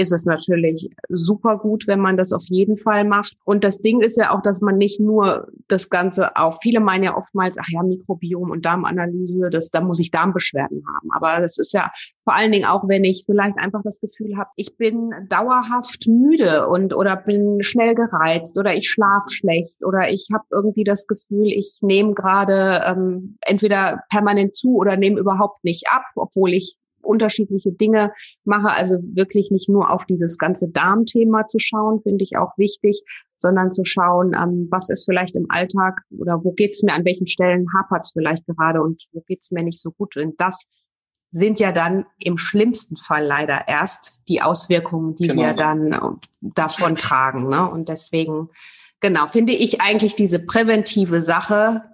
ist 0.00 0.12
es 0.12 0.24
natürlich 0.24 0.90
super 1.08 1.58
gut, 1.58 1.86
wenn 1.86 2.00
man 2.00 2.16
das 2.16 2.32
auf 2.32 2.44
jeden 2.46 2.76
Fall 2.76 3.04
macht. 3.04 3.36
Und 3.44 3.64
das 3.64 3.80
Ding 3.80 4.00
ist 4.00 4.16
ja 4.16 4.30
auch, 4.34 4.42
dass 4.42 4.60
man 4.60 4.78
nicht 4.78 5.00
nur 5.00 5.48
das 5.68 5.90
Ganze 5.90 6.36
auf, 6.36 6.58
viele 6.62 6.80
meinen 6.80 7.04
ja 7.04 7.16
oftmals, 7.16 7.56
ach 7.58 7.68
ja, 7.68 7.82
Mikrobiom 7.82 8.50
und 8.50 8.64
Darmanalyse, 8.64 9.50
das, 9.50 9.70
da 9.70 9.80
muss 9.80 10.00
ich 10.00 10.10
Darmbeschwerden 10.10 10.82
haben. 10.96 11.10
Aber 11.12 11.40
das 11.40 11.58
ist 11.58 11.72
ja 11.72 11.90
vor 12.24 12.34
allen 12.34 12.52
Dingen 12.52 12.66
auch, 12.66 12.88
wenn 12.88 13.04
ich 13.04 13.24
vielleicht 13.26 13.58
einfach 13.58 13.82
das 13.82 14.00
Gefühl 14.00 14.36
habe, 14.36 14.50
ich 14.56 14.76
bin 14.76 15.12
dauerhaft 15.28 16.06
müde 16.06 16.68
und 16.68 16.94
oder 16.94 17.16
bin 17.16 17.62
schnell 17.62 17.94
gereizt 17.94 18.58
oder 18.58 18.74
ich 18.74 18.88
schlafe 18.88 19.30
schlecht 19.30 19.84
oder 19.84 20.10
ich 20.10 20.28
habe 20.32 20.44
irgendwie 20.50 20.84
das 20.84 21.06
Gefühl, 21.06 21.48
ich 21.48 21.78
nehme 21.82 22.14
gerade 22.14 22.82
ähm, 22.86 23.36
entweder 23.40 24.04
permanent 24.10 24.54
zu 24.54 24.76
oder 24.76 24.96
nehme 24.96 25.18
überhaupt 25.18 25.64
nicht 25.64 25.88
ab, 25.90 26.04
obwohl 26.14 26.50
ich 26.54 26.76
unterschiedliche 27.02 27.72
Dinge 27.72 28.12
mache. 28.44 28.70
Also 28.70 28.96
wirklich 29.02 29.50
nicht 29.50 29.68
nur 29.68 29.90
auf 29.90 30.06
dieses 30.06 30.38
ganze 30.38 30.68
Darmthema 30.68 31.46
zu 31.46 31.58
schauen, 31.58 32.00
finde 32.02 32.24
ich 32.24 32.36
auch 32.36 32.56
wichtig, 32.56 33.02
sondern 33.38 33.72
zu 33.72 33.84
schauen, 33.84 34.34
ähm, 34.34 34.68
was 34.70 34.90
ist 34.90 35.04
vielleicht 35.04 35.34
im 35.34 35.46
Alltag 35.48 36.00
oder 36.10 36.44
wo 36.44 36.52
geht's 36.52 36.82
mir, 36.82 36.92
an 36.92 37.04
welchen 37.04 37.26
Stellen 37.26 37.66
hapert 37.76 38.04
es 38.04 38.12
vielleicht 38.12 38.46
gerade 38.46 38.82
und 38.82 39.02
wo 39.12 39.22
geht's 39.26 39.50
mir 39.50 39.62
nicht 39.62 39.80
so 39.80 39.90
gut. 39.90 40.16
Und 40.16 40.40
das 40.40 40.68
sind 41.32 41.60
ja 41.60 41.72
dann 41.72 42.06
im 42.18 42.36
schlimmsten 42.36 42.96
Fall 42.96 43.24
leider 43.24 43.68
erst 43.68 44.22
die 44.28 44.42
Auswirkungen, 44.42 45.14
die 45.16 45.28
genau. 45.28 45.42
wir 45.42 45.54
dann 45.54 45.92
äh, 45.92 45.98
davon 46.40 46.96
tragen. 46.96 47.48
Ne? 47.48 47.68
Und 47.70 47.88
deswegen, 47.88 48.50
genau, 49.00 49.26
finde 49.26 49.52
ich 49.52 49.80
eigentlich 49.80 50.16
diese 50.16 50.44
präventive 50.44 51.22
Sache 51.22 51.84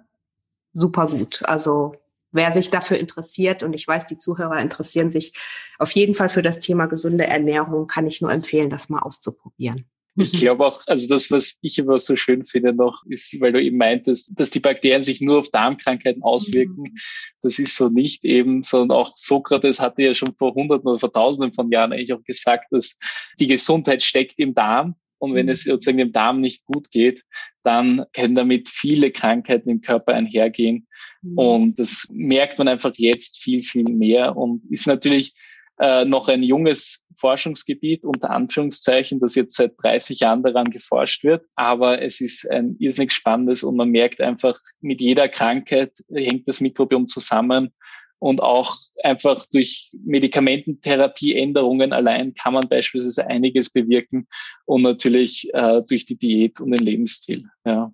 super 0.73 1.07
gut. 1.07 1.43
Also 1.45 1.93
wer 2.31 2.51
sich 2.51 2.69
dafür 2.69 2.97
interessiert, 2.97 3.63
und 3.63 3.73
ich 3.73 3.87
weiß, 3.87 4.07
die 4.07 4.17
Zuhörer 4.17 4.59
interessieren 4.59 5.11
sich 5.11 5.33
auf 5.79 5.91
jeden 5.91 6.15
Fall 6.15 6.29
für 6.29 6.41
das 6.41 6.59
Thema 6.59 6.85
gesunde 6.87 7.27
Ernährung, 7.27 7.87
kann 7.87 8.07
ich 8.07 8.21
nur 8.21 8.31
empfehlen, 8.31 8.69
das 8.69 8.89
mal 8.89 8.99
auszuprobieren. 8.99 9.85
Ich 10.19 10.31
glaube 10.31 10.65
auch, 10.65 10.81
also 10.87 11.07
das, 11.13 11.29
was 11.29 11.57
ich 11.61 11.77
immer 11.77 11.99
so 11.99 12.15
schön 12.15 12.43
finde 12.43 12.73
noch, 12.73 13.03
ist, 13.05 13.39
weil 13.39 13.53
du 13.53 13.61
eben 13.61 13.77
meintest, 13.77 14.31
dass 14.35 14.49
die 14.49 14.59
Bakterien 14.59 15.03
sich 15.03 15.21
nur 15.21 15.37
auf 15.37 15.49
Darmkrankheiten 15.49 16.23
auswirken. 16.23 16.81
Mhm. 16.81 16.97
Das 17.43 17.59
ist 17.59 17.75
so 17.75 17.89
nicht 17.89 18.25
eben, 18.25 18.63
sondern 18.63 18.97
auch 18.97 19.15
Sokrates 19.15 19.79
hatte 19.79 20.01
ja 20.01 20.15
schon 20.15 20.33
vor 20.35 20.55
Hunderten 20.55 20.87
oder 20.87 20.97
vor 20.97 21.11
Tausenden 21.11 21.53
von 21.53 21.71
Jahren 21.71 21.93
eigentlich 21.93 22.13
auch 22.13 22.23
gesagt, 22.23 22.65
dass 22.71 22.97
die 23.39 23.45
Gesundheit 23.45 24.01
steckt 24.01 24.39
im 24.39 24.55
Darm. 24.55 24.95
Und 25.19 25.33
wenn 25.33 25.49
es 25.49 25.63
sozusagen 25.63 25.97
dem 25.97 26.11
Darm 26.11 26.41
nicht 26.41 26.65
gut 26.65 26.91
geht, 26.91 27.23
dann 27.63 28.05
können 28.13 28.35
damit 28.35 28.69
viele 28.69 29.11
Krankheiten 29.11 29.69
im 29.69 29.81
Körper 29.81 30.13
einhergehen. 30.13 30.87
Mhm. 31.21 31.37
Und 31.37 31.79
das 31.79 32.07
merkt 32.11 32.57
man 32.57 32.67
einfach 32.67 32.93
jetzt 32.95 33.41
viel, 33.41 33.63
viel 33.63 33.85
mehr 33.85 34.37
und 34.37 34.63
ist 34.69 34.87
natürlich 34.87 35.33
äh, 35.79 36.05
noch 36.05 36.27
ein 36.27 36.43
junges 36.43 37.05
Forschungsgebiet, 37.17 38.03
unter 38.03 38.29
Anführungszeichen, 38.29 39.19
das 39.19 39.35
jetzt 39.35 39.55
seit 39.55 39.73
30 39.81 40.19
Jahren 40.19 40.43
daran 40.43 40.65
geforscht 40.65 41.23
wird. 41.23 41.45
Aber 41.55 42.01
es 42.01 42.21
ist 42.21 42.49
ein 42.49 42.75
irrsinnig 42.79 43.11
spannendes 43.11 43.63
und 43.63 43.75
man 43.75 43.89
merkt 43.89 44.21
einfach, 44.21 44.59
mit 44.81 45.01
jeder 45.01 45.27
Krankheit 45.27 45.93
hängt 46.09 46.47
das 46.47 46.61
Mikrobiom 46.61 47.07
zusammen. 47.07 47.73
Und 48.19 48.41
auch 48.41 48.77
einfach 49.03 49.45
durch 49.51 49.91
Medikamententherapieänderungen 50.03 51.93
allein 51.93 52.33
kann 52.33 52.53
man 52.53 52.67
beispielsweise 52.67 53.27
einiges 53.27 53.69
bewirken 53.69 54.27
und 54.65 54.81
natürlich 54.81 55.49
äh, 55.53 55.83
durch 55.87 56.05
die 56.05 56.17
Diät 56.17 56.59
und 56.59 56.71
den 56.71 56.79
Lebensstil. 56.79 57.45
Ja. 57.63 57.91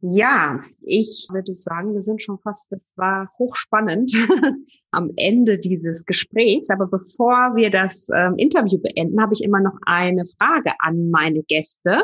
Ja, 0.00 0.60
ich 0.82 1.26
würde 1.32 1.54
sagen, 1.54 1.94
wir 1.94 2.02
sind 2.02 2.22
schon 2.22 2.38
fast, 2.38 2.70
das 2.70 2.82
war 2.96 3.30
hochspannend 3.38 4.12
am 4.90 5.10
Ende 5.16 5.58
dieses 5.58 6.04
Gesprächs. 6.04 6.68
Aber 6.68 6.86
bevor 6.86 7.56
wir 7.56 7.70
das 7.70 8.08
ähm, 8.14 8.34
Interview 8.36 8.78
beenden, 8.78 9.20
habe 9.20 9.32
ich 9.32 9.42
immer 9.42 9.60
noch 9.60 9.76
eine 9.86 10.24
Frage 10.38 10.72
an 10.80 11.10
meine 11.10 11.42
Gäste. 11.42 12.02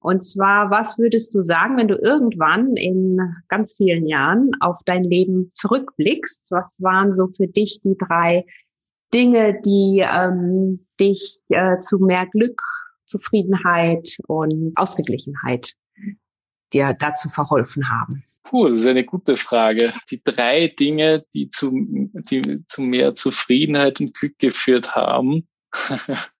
Und 0.00 0.22
zwar, 0.22 0.70
was 0.70 0.98
würdest 0.98 1.34
du 1.34 1.42
sagen, 1.42 1.76
wenn 1.76 1.88
du 1.88 1.96
irgendwann 1.96 2.76
in 2.76 3.12
ganz 3.48 3.74
vielen 3.76 4.06
Jahren 4.06 4.52
auf 4.60 4.78
dein 4.84 5.02
Leben 5.04 5.50
zurückblickst? 5.54 6.50
Was 6.50 6.74
waren 6.78 7.12
so 7.12 7.28
für 7.36 7.48
dich 7.48 7.80
die 7.82 7.96
drei 7.98 8.44
Dinge, 9.12 9.60
die 9.64 10.04
ähm, 10.08 10.86
dich 11.00 11.40
äh, 11.48 11.80
zu 11.80 11.98
mehr 11.98 12.26
Glück, 12.26 12.62
Zufriedenheit 13.06 14.18
und 14.28 14.72
Ausgeglichenheit 14.76 15.72
dir 16.72 16.94
dazu 16.98 17.28
verholfen 17.28 17.90
haben? 17.90 18.22
Puh, 18.44 18.68
das 18.68 18.78
ist 18.78 18.86
eine 18.86 19.04
gute 19.04 19.36
Frage. 19.36 19.92
Die 20.10 20.22
drei 20.22 20.68
Dinge, 20.68 21.24
die 21.34 21.48
zu, 21.48 21.72
die 21.72 22.64
zu 22.66 22.82
mehr 22.82 23.14
Zufriedenheit 23.14 24.00
und 24.00 24.14
Glück 24.14 24.38
geführt 24.38 24.94
haben. 24.94 25.48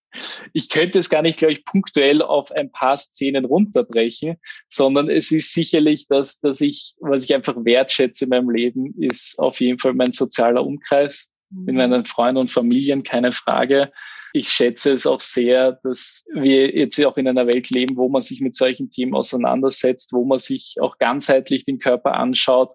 ich 0.53 0.69
könnte 0.69 0.99
es 0.99 1.11
gar 1.11 1.23
nicht, 1.23 1.39
glaube 1.39 1.53
ich, 1.53 1.65
punktuell 1.65 2.23
auf 2.23 2.51
ein 2.53 2.71
paar 2.73 2.97
Szenen 2.97 3.45
runterbrechen, 3.45 4.37
sondern 4.69 5.09
es 5.09 5.31
ist 5.31 5.53
sicherlich 5.53 6.07
das, 6.09 6.41
dass 6.41 6.61
ich, 6.61 6.95
was 7.01 7.25
ich 7.25 7.35
einfach 7.35 7.57
wertschätze 7.65 8.25
in 8.25 8.31
meinem 8.31 8.51
Leben, 8.51 8.95
ist 8.99 9.39
auf 9.39 9.61
jeden 9.61 9.79
Fall 9.79 9.95
mein 9.95 10.13
sozialer 10.13 10.65
Umkreis 10.65 11.33
mit 11.51 11.75
mhm. 11.75 11.77
meinen 11.77 12.05
Freunden 12.05 12.41
und 12.41 12.51
Familien, 12.51 13.03
keine 13.03 13.33
Frage 13.33 13.93
ich 14.33 14.51
schätze 14.51 14.93
es 14.93 15.07
auch 15.07 15.21
sehr, 15.21 15.73
dass 15.83 16.27
wir 16.33 16.75
jetzt 16.77 17.03
auch 17.05 17.17
in 17.17 17.29
einer 17.29 17.47
Welt 17.47 17.71
leben, 17.71 17.97
wo 17.97 18.09
man 18.09 18.23
sich 18.23 18.41
mit 18.41 18.55
solchen 18.55 18.91
Themen 18.91 19.15
auseinandersetzt, 19.15 20.13
wo 20.13 20.25
man 20.25 20.39
sich 20.39 20.77
auch 20.81 20.99
ganzheitlich 20.99 21.65
den 21.65 21.79
Körper 21.79 22.15
anschaut 22.15 22.71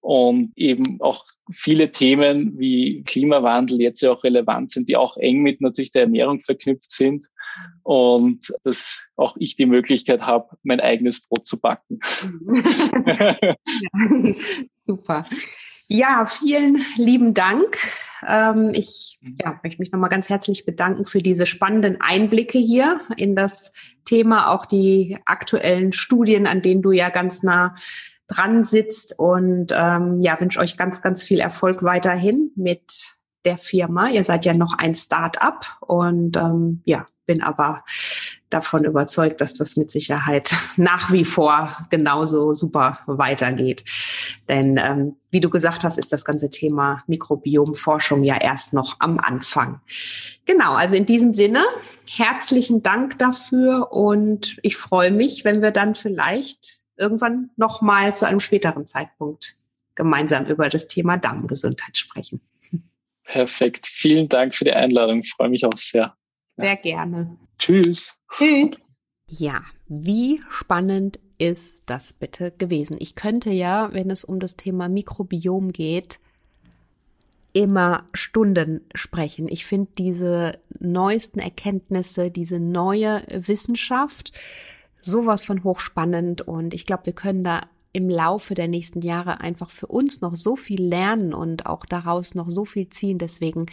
und 0.00 0.52
eben 0.56 1.00
auch 1.00 1.24
viele 1.50 1.92
Themen 1.92 2.58
wie 2.58 3.02
Klimawandel 3.04 3.80
jetzt 3.80 4.00
ja 4.00 4.12
auch 4.12 4.24
relevant 4.24 4.70
sind, 4.70 4.88
die 4.88 4.96
auch 4.96 5.16
eng 5.16 5.42
mit 5.42 5.60
natürlich 5.60 5.90
der 5.90 6.02
Ernährung 6.02 6.40
verknüpft 6.40 6.92
sind 6.92 7.26
und 7.82 8.52
dass 8.64 9.04
auch 9.16 9.36
ich 9.38 9.56
die 9.56 9.66
Möglichkeit 9.66 10.22
habe, 10.22 10.56
mein 10.62 10.80
eigenes 10.80 11.26
Brot 11.26 11.46
zu 11.46 11.60
backen. 11.60 12.00
ja, 13.06 13.54
super. 14.72 15.26
Ja, 15.88 16.26
vielen 16.26 16.84
lieben 16.96 17.32
Dank. 17.32 17.78
Ähm, 18.26 18.72
ich 18.74 19.18
mhm. 19.22 19.38
ja, 19.42 19.58
möchte 19.62 19.80
mich 19.80 19.90
nochmal 19.90 20.10
ganz 20.10 20.28
herzlich 20.28 20.66
bedanken 20.66 21.06
für 21.06 21.22
diese 21.22 21.46
spannenden 21.46 22.00
Einblicke 22.00 22.58
hier 22.58 23.00
in 23.16 23.34
das 23.34 23.72
Thema, 24.04 24.52
auch 24.52 24.66
die 24.66 25.18
aktuellen 25.24 25.92
Studien, 25.92 26.46
an 26.46 26.60
denen 26.60 26.82
du 26.82 26.92
ja 26.92 27.08
ganz 27.08 27.42
nah 27.42 27.74
dran 28.28 28.64
sitzt. 28.64 29.18
Und 29.18 29.72
ähm, 29.74 30.20
ja, 30.20 30.38
wünsche 30.40 30.60
euch 30.60 30.76
ganz, 30.76 31.02
ganz 31.02 31.22
viel 31.22 31.40
Erfolg 31.40 31.82
weiterhin 31.82 32.52
mit 32.54 33.16
der 33.44 33.58
Firma. 33.58 34.08
Ihr 34.10 34.24
seid 34.24 34.44
ja 34.44 34.54
noch 34.54 34.74
ein 34.78 34.94
Start-up 34.94 35.78
und 35.80 36.36
ähm, 36.36 36.82
ja, 36.84 37.06
bin 37.28 37.42
aber 37.42 37.84
davon 38.50 38.84
überzeugt, 38.84 39.40
dass 39.40 39.54
das 39.54 39.76
mit 39.76 39.90
Sicherheit 39.90 40.52
nach 40.76 41.12
wie 41.12 41.24
vor 41.24 41.76
genauso 41.90 42.54
super 42.54 43.00
weitergeht. 43.06 43.84
Denn 44.48 44.80
ähm, 44.82 45.16
wie 45.30 45.40
du 45.40 45.50
gesagt 45.50 45.84
hast, 45.84 45.98
ist 45.98 46.12
das 46.12 46.24
ganze 46.24 46.50
Thema 46.50 47.04
Mikrobiomforschung 47.06 48.24
ja 48.24 48.40
erst 48.40 48.72
noch 48.72 48.96
am 48.98 49.18
Anfang. 49.18 49.80
Genau, 50.46 50.72
also 50.72 50.94
in 50.94 51.06
diesem 51.06 51.34
Sinne, 51.34 51.64
herzlichen 52.08 52.82
Dank 52.82 53.18
dafür 53.18 53.92
und 53.92 54.56
ich 54.62 54.76
freue 54.76 55.10
mich, 55.10 55.44
wenn 55.44 55.60
wir 55.60 55.70
dann 55.70 55.94
vielleicht 55.94 56.77
irgendwann 56.98 57.50
nochmal 57.56 58.14
zu 58.14 58.26
einem 58.26 58.40
späteren 58.40 58.86
Zeitpunkt 58.86 59.56
gemeinsam 59.94 60.46
über 60.46 60.68
das 60.68 60.88
Thema 60.88 61.16
Darmgesundheit 61.16 61.96
sprechen. 61.96 62.40
Perfekt. 63.24 63.86
Vielen 63.86 64.28
Dank 64.28 64.54
für 64.54 64.64
die 64.64 64.72
Einladung. 64.72 65.20
Ich 65.20 65.32
freue 65.32 65.50
mich 65.50 65.64
auch 65.64 65.76
sehr. 65.76 66.14
Sehr 66.56 66.76
gerne. 66.76 67.36
Tschüss. 67.58 68.18
Tschüss. 68.30 68.96
Ja, 69.28 69.62
wie 69.86 70.40
spannend 70.50 71.18
ist 71.36 71.82
das 71.86 72.14
bitte 72.14 72.50
gewesen? 72.50 72.96
Ich 72.98 73.14
könnte 73.14 73.50
ja, 73.50 73.92
wenn 73.92 74.10
es 74.10 74.24
um 74.24 74.40
das 74.40 74.56
Thema 74.56 74.88
Mikrobiom 74.88 75.72
geht, 75.72 76.18
immer 77.52 78.04
Stunden 78.14 78.86
sprechen. 78.94 79.48
Ich 79.48 79.66
finde 79.66 79.90
diese 79.98 80.52
neuesten 80.78 81.40
Erkenntnisse, 81.40 82.30
diese 82.30 82.58
neue 82.60 83.22
Wissenschaft 83.28 84.32
sowas 85.00 85.44
von 85.44 85.64
hochspannend 85.64 86.42
und 86.42 86.74
ich 86.74 86.86
glaube, 86.86 87.06
wir 87.06 87.12
können 87.12 87.44
da 87.44 87.62
im 87.92 88.08
Laufe 88.08 88.54
der 88.54 88.68
nächsten 88.68 89.00
Jahre 89.00 89.40
einfach 89.40 89.70
für 89.70 89.86
uns 89.86 90.20
noch 90.20 90.36
so 90.36 90.56
viel 90.56 90.82
lernen 90.82 91.32
und 91.32 91.66
auch 91.66 91.84
daraus 91.84 92.34
noch 92.34 92.50
so 92.50 92.64
viel 92.64 92.88
ziehen. 92.90 93.18
Deswegen 93.18 93.66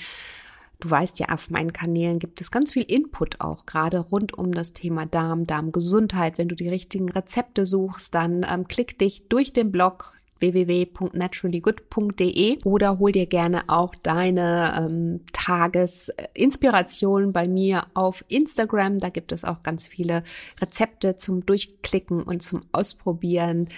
Du 0.80 0.89
weißt 0.89 1.19
ja, 1.19 1.30
auf 1.30 1.49
meinen 1.49 1.73
Kanälen 1.73 2.19
gibt 2.19 2.41
es 2.41 2.51
ganz 2.51 2.71
viel 2.71 2.84
Input 2.84 3.39
auch, 3.39 3.65
gerade 3.65 3.99
rund 3.99 4.38
um 4.38 4.51
das 4.51 4.73
Thema 4.73 5.05
Darm, 5.05 5.47
Darmgesundheit. 5.47 6.38
Wenn 6.38 6.49
du 6.49 6.55
die 6.55 6.69
richtigen 6.69 7.09
Rezepte 7.09 7.65
suchst, 7.65 8.13
dann 8.13 8.45
ähm, 8.49 8.67
klick 8.67 8.99
dich 8.99 9.28
durch 9.30 9.53
den 9.53 9.71
Blog 9.71 10.14
www.naturallygood.de 10.39 12.59
oder 12.63 12.99
hol 12.99 13.11
dir 13.11 13.25
gerne 13.25 13.63
auch 13.67 13.95
deine 13.95 14.88
ähm, 14.89 15.21
Tagesinspiration 15.31 17.33
bei 17.33 17.47
mir 17.47 17.88
auf 17.93 18.25
Instagram. 18.27 18.99
Da 18.99 19.09
gibt 19.09 19.31
es 19.31 19.45
auch 19.45 19.63
ganz 19.63 19.88
viele 19.88 20.23
Rezepte 20.59 21.17
zum 21.17 21.45
Durchklicken 21.45 22.23
und 22.23 22.43
zum 22.43 22.61
Ausprobieren 22.71 23.69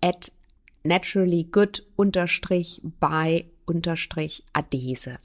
at 0.00 0.32
naturallygood 0.84 1.84
by 3.00 3.44
unterstrich 3.66 4.44
Adese. 4.52 5.18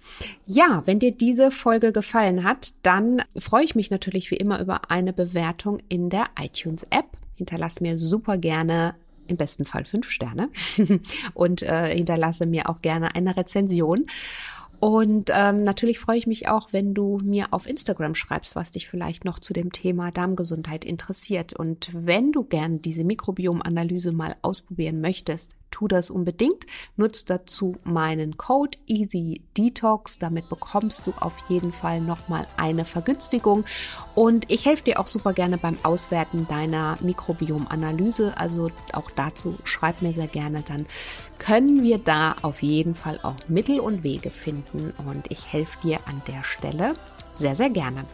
Ja, 0.45 0.83
wenn 0.85 0.99
dir 0.99 1.11
diese 1.11 1.49
Folge 1.49 1.91
gefallen 1.91 2.43
hat, 2.43 2.73
dann 2.83 3.23
freue 3.37 3.63
ich 3.63 3.75
mich 3.75 3.89
natürlich 3.89 4.29
wie 4.31 4.37
immer 4.37 4.59
über 4.59 4.91
eine 4.91 5.13
Bewertung 5.13 5.79
in 5.87 6.09
der 6.09 6.25
iTunes 6.39 6.83
App. 6.89 7.05
Hinterlass 7.35 7.81
mir 7.81 7.97
super 7.97 8.37
gerne 8.37 8.95
im 9.33 9.37
besten 9.37 9.65
Fall 9.65 9.85
fünf 9.85 10.09
Sterne 10.09 10.49
und 11.33 11.63
äh, 11.63 11.95
hinterlasse 11.95 12.45
mir 12.45 12.69
auch 12.69 12.81
gerne 12.81 13.15
eine 13.15 13.35
Rezension. 13.35 14.05
Und 14.79 15.31
ähm, 15.33 15.63
natürlich 15.63 15.97
freue 15.97 16.17
ich 16.17 16.27
mich 16.27 16.49
auch, 16.49 16.73
wenn 16.73 16.93
du 16.93 17.17
mir 17.23 17.47
auf 17.51 17.67
Instagram 17.67 18.15
schreibst, 18.15 18.57
was 18.57 18.73
dich 18.73 18.89
vielleicht 18.89 19.23
noch 19.23 19.39
zu 19.39 19.53
dem 19.53 19.71
Thema 19.71 20.11
Darmgesundheit 20.11 20.83
interessiert. 20.83 21.53
Und 21.53 21.89
wenn 21.93 22.33
du 22.33 22.43
gern 22.43 22.81
diese 22.81 23.05
Mikrobiomanalyse 23.05 24.11
mal 24.11 24.35
ausprobieren 24.41 24.99
möchtest, 24.99 25.55
tu 25.73 25.87
das 25.87 26.09
unbedingt. 26.09 26.65
Nutz 26.95 27.25
dazu 27.25 27.75
meinen 27.83 28.37
Code 28.37 28.77
Easy 28.85 29.41
Detox. 29.57 30.19
Damit 30.19 30.47
bekommst 30.47 31.07
du 31.07 31.13
auf 31.19 31.43
jeden 31.49 31.73
Fall 31.73 31.99
nochmal 31.99 32.45
eine 32.57 32.85
Vergünstigung. 32.85 33.65
Und 34.15 34.49
ich 34.51 34.65
helfe 34.65 34.83
dir 34.83 34.99
auch 34.99 35.07
super 35.07 35.33
gerne 35.33 35.57
beim 35.57 35.77
Auswerten 35.83 36.47
deiner 36.47 36.97
Mikrobiomanalyse. 37.01 38.37
Also 38.37 38.69
auch 38.93 39.09
dazu 39.11 39.57
schreib 39.63 40.01
mir 40.01 40.13
sehr 40.13 40.27
gerne. 40.27 40.63
Dann 40.65 40.85
können 41.39 41.81
wir 41.81 41.97
da 41.97 42.35
auf 42.43 42.61
jeden 42.61 42.93
Fall 42.93 43.19
auch 43.23 43.35
Mittel 43.47 43.79
und 43.79 44.03
Wege 44.03 44.29
finden. 44.29 44.93
Und 45.07 45.31
ich 45.31 45.51
helfe 45.51 45.79
dir 45.81 45.99
an 46.05 46.21
der 46.27 46.43
Stelle 46.43 46.93
sehr, 47.35 47.55
sehr 47.55 47.71
gerne. 47.71 48.05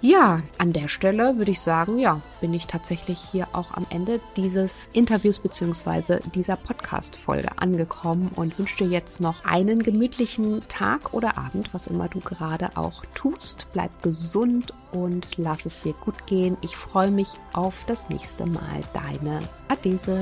Ja, 0.00 0.42
an 0.58 0.72
der 0.72 0.86
Stelle 0.86 1.38
würde 1.38 1.50
ich 1.50 1.60
sagen, 1.60 1.98
ja, 1.98 2.20
bin 2.40 2.54
ich 2.54 2.68
tatsächlich 2.68 3.18
hier 3.18 3.48
auch 3.52 3.72
am 3.72 3.84
Ende 3.90 4.20
dieses 4.36 4.88
Interviews 4.92 5.40
bzw. 5.40 6.20
dieser 6.36 6.54
Podcast-Folge 6.54 7.48
angekommen 7.56 8.30
und 8.36 8.56
wünsche 8.60 8.76
dir 8.76 8.86
jetzt 8.86 9.20
noch 9.20 9.44
einen 9.44 9.82
gemütlichen 9.82 10.62
Tag 10.68 11.12
oder 11.14 11.36
Abend, 11.36 11.74
was 11.74 11.88
immer 11.88 12.08
du 12.08 12.20
gerade 12.20 12.76
auch 12.76 13.04
tust. 13.14 13.66
Bleib 13.72 14.02
gesund 14.02 14.72
und 14.92 15.26
lass 15.36 15.66
es 15.66 15.80
dir 15.80 15.94
gut 15.94 16.28
gehen. 16.28 16.56
Ich 16.60 16.76
freue 16.76 17.10
mich 17.10 17.28
auf 17.52 17.84
das 17.88 18.08
nächste 18.08 18.46
Mal. 18.46 18.84
Deine 18.94 19.42
Adese. 19.66 20.20